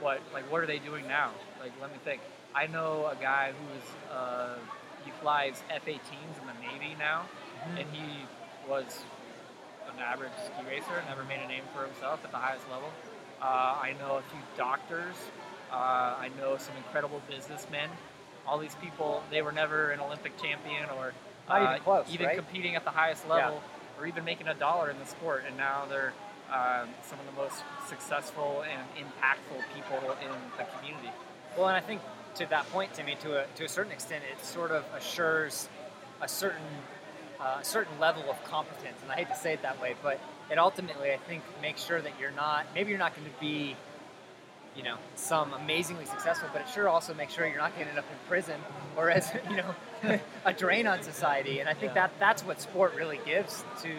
What 0.00 0.20
like 0.32 0.50
what 0.50 0.62
are 0.62 0.66
they 0.66 0.78
doing 0.78 1.06
now? 1.06 1.30
Like 1.60 1.72
let 1.80 1.92
me 1.92 1.98
think. 2.04 2.20
I 2.54 2.66
know 2.66 3.10
a 3.10 3.16
guy 3.20 3.52
who's 3.52 4.12
uh, 4.14 4.56
he 5.04 5.10
flies 5.22 5.62
F-18s 5.70 6.40
in 6.40 6.46
the 6.46 6.54
Navy 6.72 6.96
now, 6.98 7.22
Mm-hmm. 7.62 7.78
and 7.78 7.86
he 7.92 8.26
was 8.68 9.04
an 9.86 10.00
average 10.00 10.32
ski 10.44 10.66
racer, 10.66 11.00
never 11.08 11.22
made 11.24 11.38
a 11.44 11.46
name 11.46 11.62
for 11.72 11.84
himself 11.86 12.18
at 12.24 12.32
the 12.32 12.36
highest 12.36 12.68
level. 12.68 12.88
Uh, 13.40 13.44
I 13.80 13.94
know 14.00 14.16
a 14.16 14.22
few 14.30 14.40
doctors. 14.56 15.14
Uh, 15.70 15.76
I 16.18 16.28
know 16.40 16.56
some 16.58 16.76
incredible 16.76 17.22
businessmen. 17.30 17.88
All 18.46 18.58
these 18.58 18.74
people, 18.82 19.22
they 19.30 19.42
were 19.42 19.52
never 19.52 19.90
an 19.92 20.00
Olympic 20.00 20.36
champion 20.42 20.86
or 20.98 21.12
uh, 21.48 21.68
even 21.70 21.82
close, 21.84 22.06
even 22.12 22.26
right? 22.26 22.36
competing 22.36 22.74
at 22.74 22.82
the 22.84 22.90
highest 22.90 23.28
level 23.28 23.62
or 23.98 24.06
even 24.08 24.24
making 24.24 24.48
a 24.48 24.54
dollar 24.54 24.90
in 24.90 24.98
the 24.98 25.06
sport. 25.06 25.44
And 25.46 25.56
now 25.56 25.84
they're 25.88 26.12
um, 26.50 26.88
some 27.08 27.20
of 27.20 27.26
the 27.26 27.40
most 27.40 27.62
successful 27.88 28.64
and 28.68 28.82
impactful 28.98 29.62
people 29.74 29.98
in 30.20 30.30
the 30.58 30.64
community. 30.78 31.10
Well, 31.56 31.68
and 31.68 31.76
I 31.76 31.80
think 31.80 32.00
to 32.36 32.46
that 32.46 32.68
point, 32.70 32.92
Timmy, 32.94 33.16
to 33.22 33.42
a, 33.42 33.46
to 33.56 33.64
a 33.64 33.68
certain 33.68 33.92
extent, 33.92 34.24
it 34.30 34.44
sort 34.44 34.70
of 34.70 34.84
assures 34.96 35.68
a 36.20 36.28
certain 36.28 36.62
uh, 37.40 37.58
a 37.60 37.64
certain 37.64 37.98
level 37.98 38.22
of 38.30 38.42
competence. 38.44 38.96
And 39.02 39.10
I 39.10 39.16
hate 39.16 39.28
to 39.28 39.34
say 39.36 39.52
it 39.52 39.62
that 39.62 39.80
way, 39.82 39.96
but 40.00 40.20
it 40.50 40.58
ultimately, 40.58 41.10
I 41.12 41.16
think, 41.16 41.42
makes 41.60 41.82
sure 41.82 42.00
that 42.00 42.12
you're 42.20 42.30
not 42.30 42.66
maybe 42.74 42.90
you're 42.90 42.98
not 42.98 43.14
going 43.16 43.26
to 43.26 43.40
be, 43.40 43.74
you 44.76 44.82
know, 44.84 44.96
some 45.16 45.52
amazingly 45.52 46.04
successful, 46.06 46.48
but 46.52 46.62
it 46.62 46.68
sure 46.72 46.88
also 46.88 47.14
makes 47.14 47.32
sure 47.34 47.46
you're 47.46 47.58
not 47.58 47.74
going 47.74 47.86
to 47.86 47.90
end 47.90 47.98
up 47.98 48.04
in 48.10 48.28
prison 48.28 48.60
or 48.96 49.10
as 49.10 49.32
you 49.50 49.56
know 49.56 49.74
a 50.44 50.52
drain 50.52 50.86
on 50.86 51.02
society. 51.02 51.58
And 51.60 51.68
I 51.68 51.74
think 51.74 51.94
Yeah. 51.94 52.06
that 52.08 52.12
that's 52.20 52.42
what 52.44 52.60
sport 52.60 52.94
really 52.94 53.20
gives 53.26 53.64
to 53.82 53.90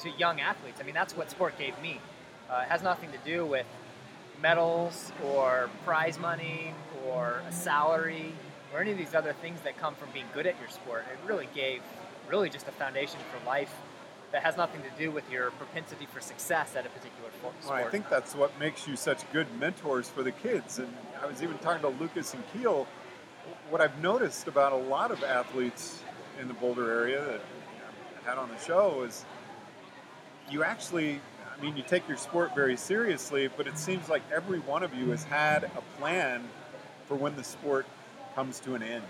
to 0.00 0.10
young 0.18 0.40
athletes. 0.40 0.78
I 0.80 0.84
mean, 0.84 0.94
that's 0.94 1.16
what 1.16 1.30
sport 1.30 1.58
gave 1.58 1.80
me. 1.82 2.00
Uh, 2.50 2.60
it 2.64 2.68
has 2.68 2.82
nothing 2.82 3.10
to 3.12 3.18
do 3.24 3.44
with 3.46 3.66
medals 4.40 5.12
or 5.24 5.70
prize 5.84 6.18
money 6.18 6.74
or 7.06 7.42
a 7.48 7.52
salary 7.52 8.32
or 8.72 8.80
any 8.80 8.92
of 8.92 8.98
these 8.98 9.14
other 9.14 9.32
things 9.32 9.60
that 9.62 9.78
come 9.78 9.94
from 9.94 10.10
being 10.12 10.26
good 10.34 10.46
at 10.46 10.58
your 10.58 10.68
sport. 10.68 11.04
It 11.12 11.18
really 11.26 11.48
gave 11.54 11.80
really 12.28 12.50
just 12.50 12.66
a 12.68 12.72
foundation 12.72 13.18
for 13.30 13.46
life 13.46 13.72
that 14.32 14.42
has 14.42 14.56
nothing 14.56 14.82
to 14.82 14.90
do 14.98 15.12
with 15.12 15.30
your 15.30 15.52
propensity 15.52 16.06
for 16.12 16.20
success 16.20 16.74
at 16.74 16.84
a 16.84 16.88
particular 16.88 17.30
sport. 17.38 17.54
Well, 17.64 17.74
I 17.74 17.84
think 17.84 18.08
that's 18.08 18.34
what 18.34 18.58
makes 18.58 18.88
you 18.88 18.96
such 18.96 19.30
good 19.32 19.46
mentors 19.60 20.08
for 20.08 20.24
the 20.24 20.32
kids. 20.32 20.80
And 20.80 20.92
I 21.22 21.26
was 21.26 21.42
even 21.42 21.56
talking 21.58 21.82
to 21.82 21.96
Lucas 22.00 22.34
and 22.34 22.42
Kiel. 22.52 22.88
What 23.70 23.80
I've 23.80 23.96
noticed 24.02 24.48
about 24.48 24.72
a 24.72 24.76
lot 24.76 25.12
of 25.12 25.22
athletes 25.22 26.02
in 26.40 26.48
the 26.48 26.54
Boulder 26.54 26.90
area 26.90 27.24
that 27.24 27.40
I 28.24 28.28
had 28.28 28.38
on 28.38 28.48
the 28.48 28.58
show 28.58 29.04
is 29.04 29.24
you 30.50 30.64
actually, 30.64 31.20
I 31.56 31.62
mean, 31.62 31.76
you 31.76 31.82
take 31.82 32.06
your 32.08 32.16
sport 32.16 32.54
very 32.54 32.76
seriously, 32.76 33.48
but 33.56 33.66
it 33.66 33.78
seems 33.78 34.08
like 34.08 34.22
every 34.32 34.58
one 34.60 34.82
of 34.82 34.94
you 34.94 35.10
has 35.10 35.24
had 35.24 35.64
a 35.64 35.82
plan 35.98 36.42
for 37.06 37.14
when 37.14 37.36
the 37.36 37.44
sport 37.44 37.86
comes 38.34 38.58
to 38.60 38.74
an 38.74 38.82
end. 38.82 39.04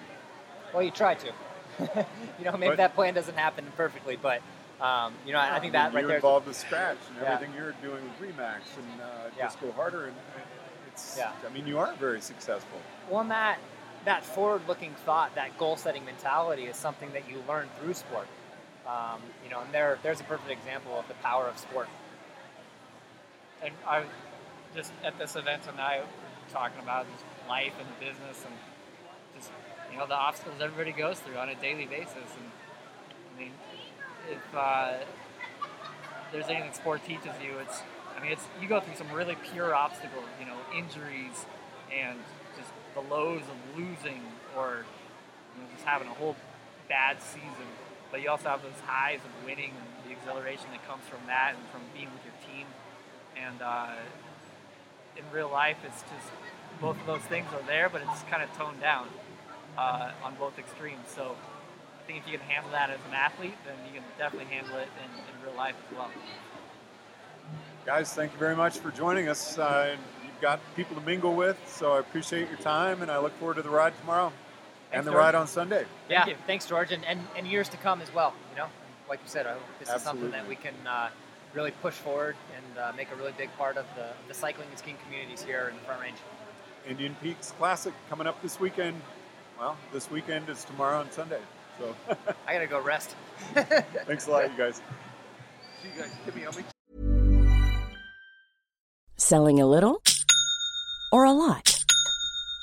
Well, 0.73 0.83
you 0.83 0.91
try 0.91 1.15
to. 1.15 1.27
you 2.39 2.45
know, 2.45 2.53
maybe 2.53 2.71
But- 2.71 2.77
that 2.79 2.95
plan 2.95 3.15
doesn't 3.15 3.37
happen 3.37 3.65
perfectly, 3.77 4.17
but 4.17 4.43
um, 4.81 5.15
you 5.25 5.33
know, 5.33 5.39
I, 5.39 5.57
I 5.57 5.61
think 5.61 5.73
that 5.73 5.87
mean, 5.91 5.95
right 5.95 6.01
you're 6.01 6.09
there. 6.09 6.17
involved 6.17 6.47
with 6.47 6.57
Skratch 6.57 6.97
and 7.09 7.17
Yeah. 7.23 7.33
everything 7.35 7.55
you're 7.57 7.73
doing 7.81 8.03
with 8.05 8.21
Remax 8.37 8.61
and 8.77 9.01
uh, 9.01 9.07
Yeah. 9.37 9.45
just 9.45 9.61
go 9.61 9.71
harder. 9.73 10.07
And, 10.07 10.17
it's, 10.93 11.17
Yeah. 11.17 11.31
I 11.49 11.53
mean, 11.53 11.67
you 11.67 11.79
are 11.79 11.95
very 11.95 12.21
successful. 12.21 12.79
One 13.09 13.29
that 13.29 13.59
that 14.05 14.23
forward-looking 14.23 14.95
thought, 15.07 15.35
that 15.37 15.57
goal-setting 15.59 16.05
mentality, 16.05 16.65
is 16.65 16.77
something 16.77 17.11
that 17.15 17.27
you 17.31 17.43
learn 17.49 17.69
through 17.81 17.95
sport. 17.95 18.27
Um, 18.87 19.23
you 19.43 19.51
know, 19.51 19.61
and 19.61 19.73
there 19.73 19.99
there's 20.03 20.21
a 20.21 20.25
perfect 20.25 20.51
example 20.51 20.99
of 20.99 21.09
the 21.09 21.15
power 21.15 21.47
of 21.47 21.57
sport. 21.57 21.89
And 23.65 23.73
I 23.89 24.01
was 24.01 24.09
just 24.77 24.93
at 25.03 25.19
this 25.19 25.37
event 25.37 25.63
tonight 25.63 26.03
talking 26.53 26.83
about 26.83 27.07
life 27.49 27.73
and 27.81 27.89
business 27.99 28.45
and 28.45 28.55
just 29.35 29.51
you 29.91 29.97
know 29.97 30.07
the 30.07 30.15
obstacles 30.15 30.61
everybody 30.61 30.93
goes 30.93 31.19
through 31.21 31.37
on 31.37 31.49
a 31.49 31.55
daily 31.55 31.87
basis. 31.87 32.13
And 32.37 32.51
I 33.35 33.41
mean, 33.41 33.53
if 34.31 34.55
uh, 34.55 34.99
there's 36.31 36.47
anything 36.49 36.75
sport 36.75 37.07
teaches 37.07 37.33
you, 37.43 37.57
it's 37.59 37.81
I 38.15 38.23
mean 38.23 38.33
it's 38.33 38.45
you 38.61 38.69
go 38.69 38.81
through 38.81 38.97
some 38.97 39.11
really 39.13 39.37
pure 39.51 39.75
obstacles, 39.75 40.27
you 40.39 40.45
know, 40.45 40.59
injuries 40.77 41.47
and 41.89 42.19
just 42.59 42.69
the 42.95 43.01
lows 43.01 43.43
of 43.49 43.79
losing 43.79 44.21
or 44.59 44.85
you 45.57 45.63
know, 45.63 45.69
just 45.73 45.87
having 45.87 46.09
a 46.09 46.15
whole 46.15 46.37
bad 46.87 47.23
season. 47.23 47.73
But 48.11 48.21
you 48.21 48.29
also 48.29 48.51
have 48.51 48.63
those 48.63 48.79
highs 48.85 49.21
of 49.25 49.47
winning 49.47 49.73
and 49.73 49.89
the 50.05 50.13
exhilaration 50.13 50.67
that 50.73 50.87
comes 50.87 51.05
from 51.09 51.21
that 51.29 51.55
and 51.57 51.65
from 51.73 51.81
being 51.95 52.13
with 52.13 52.25
your 52.27 52.37
team. 52.45 52.67
And 53.37 53.61
uh, 53.63 53.93
in 55.17 55.25
real 55.33 55.51
life, 55.51 55.79
it's 55.85 56.03
just 56.03 56.33
both 56.81 56.99
of 57.01 57.07
those 57.07 57.23
things 57.23 57.47
are 57.53 57.67
there, 57.67 57.89
but 57.89 58.03
it's 58.03 58.23
kind 58.31 58.43
of 58.43 58.53
toned 58.57 58.81
down 58.81 59.09
uh, 59.79 60.13
on 60.23 60.35
both 60.37 60.59
extremes. 60.59 61.07
So 61.15 61.37
I 62.03 62.07
think 62.07 62.21
if 62.21 62.31
you 62.31 62.39
can 62.39 62.47
handle 62.49 62.71
that 62.73 62.91
as 62.91 62.99
an 63.09 63.15
athlete, 63.15 63.55
then 63.65 63.75
you 63.87 64.01
can 64.01 64.05
definitely 64.19 64.53
handle 64.53 64.77
it 64.77 64.89
in, 65.03 65.11
in 65.19 65.47
real 65.47 65.57
life 65.57 65.75
as 65.91 65.97
well. 65.97 66.11
Guys, 67.87 68.13
thank 68.15 68.33
you 68.33 68.39
very 68.39 68.57
much 68.57 68.79
for 68.79 68.91
joining 68.91 69.29
us. 69.29 69.59
Uh, 69.59 69.97
you've 70.23 70.41
got 70.41 70.61
people 70.75 70.97
to 70.97 71.03
mingle 71.03 71.35
with, 71.35 71.59
so 71.67 71.93
I 71.93 72.01
appreciate 72.01 72.49
your 72.49 72.59
time, 72.59 73.03
and 73.03 73.11
I 73.11 73.19
look 73.19 73.33
forward 73.39 73.57
to 73.57 73.63
the 73.63 73.69
ride 73.69 73.93
tomorrow 74.01 74.33
and 74.93 75.07
the 75.07 75.11
George. 75.11 75.21
ride 75.21 75.35
on 75.35 75.47
Sunday. 75.47 75.85
yeah, 76.09 76.27
thanks, 76.47 76.67
George, 76.67 76.93
and, 76.93 77.05
and, 77.05 77.21
and 77.37 77.47
years 77.47 77.69
to 77.71 77.77
come 77.77 78.01
as 78.01 78.13
well. 78.15 78.33
You 78.53 78.59
know, 78.59 78.67
like 79.09 79.21
you 79.23 79.29
said, 79.29 79.47
I 79.47 79.53
hope 79.53 79.63
this 79.81 79.91
is 79.91 80.03
something 80.03 80.31
that 80.31 80.49
we 80.49 80.57
can 80.57 80.75
uh, 80.87 81.11
really 81.55 81.71
push 81.71 81.95
forward 81.95 82.37
and 82.57 82.79
uh, 82.79 82.93
make 82.97 83.11
a 83.13 83.17
really 83.17 83.33
big 83.39 83.51
part 83.57 83.77
of 83.77 83.87
the, 83.97 84.07
the 84.29 84.35
cycling 84.35 84.69
and 84.71 84.79
skiing 84.79 84.97
communities 85.05 85.43
here 85.43 85.69
in 85.71 85.77
the 85.77 85.83
Front 85.83 86.01
Range. 86.01 86.17
Indian 86.89 87.17
Peaks 87.23 87.53
Classic 87.53 87.95
coming 88.11 88.27
up 88.27 88.41
this 88.43 88.61
weekend. 88.61 89.01
Well, 89.59 89.77
this 89.93 90.11
weekend 90.11 90.49
is 90.49 90.65
tomorrow 90.65 91.01
and 91.01 91.13
Sunday. 91.13 91.41
So 91.79 91.95
I 92.47 92.53
gotta 92.55 92.67
go 92.67 92.81
rest. 92.81 93.15
thanks 93.55 94.27
a 94.27 94.31
lot, 94.31 94.51
you 94.51 94.59
guys. 94.59 94.83
See 95.83 95.89
you 95.95 96.03
guys. 96.03 96.11
Hit 96.25 96.35
me, 96.35 96.43
Elmi. 96.43 96.65
Selling 99.17 99.61
a 99.61 99.67
little 99.67 100.03
or 101.13 101.25
a 101.25 101.33
lot? 101.33 101.74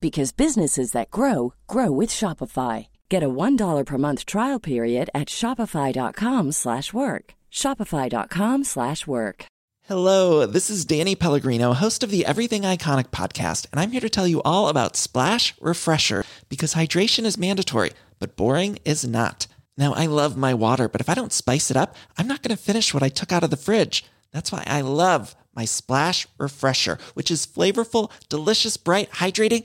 because 0.00 0.32
businesses 0.32 0.92
that 0.92 1.10
grow 1.10 1.54
grow 1.66 1.90
with 1.90 2.10
Shopify. 2.10 2.86
Get 3.08 3.22
a 3.22 3.28
$1 3.28 3.84
per 3.84 3.98
month 3.98 4.26
trial 4.26 4.60
period 4.60 5.10
at 5.14 5.28
shopify.com/work. 5.28 7.34
shopify.com/work. 7.50 9.46
Hello, 9.88 10.44
this 10.44 10.68
is 10.68 10.84
Danny 10.84 11.14
Pellegrino, 11.14 11.72
host 11.72 12.02
of 12.02 12.10
the 12.10 12.26
Everything 12.26 12.62
Iconic 12.62 13.08
podcast, 13.08 13.66
and 13.72 13.80
I'm 13.80 13.90
here 13.90 14.02
to 14.02 14.10
tell 14.10 14.28
you 14.28 14.42
all 14.42 14.68
about 14.68 14.96
Splash 14.96 15.54
Refresher 15.62 16.26
because 16.50 16.74
hydration 16.74 17.24
is 17.24 17.38
mandatory, 17.38 17.92
but 18.18 18.36
boring 18.36 18.78
is 18.84 19.06
not. 19.06 19.46
Now, 19.78 19.94
I 19.94 20.04
love 20.04 20.36
my 20.36 20.52
water, 20.52 20.90
but 20.90 21.00
if 21.00 21.08
I 21.08 21.14
don't 21.14 21.32
spice 21.32 21.70
it 21.70 21.76
up, 21.76 21.96
I'm 22.18 22.26
not 22.26 22.42
going 22.42 22.54
to 22.54 22.62
finish 22.62 22.92
what 22.92 23.02
I 23.02 23.08
took 23.08 23.32
out 23.32 23.44
of 23.44 23.48
the 23.48 23.56
fridge. 23.56 24.04
That's 24.30 24.52
why 24.52 24.62
I 24.66 24.82
love 24.82 25.34
my 25.54 25.64
Splash 25.64 26.26
Refresher, 26.36 26.98
which 27.14 27.30
is 27.30 27.46
flavorful, 27.46 28.10
delicious, 28.28 28.76
bright, 28.76 29.10
hydrating, 29.12 29.64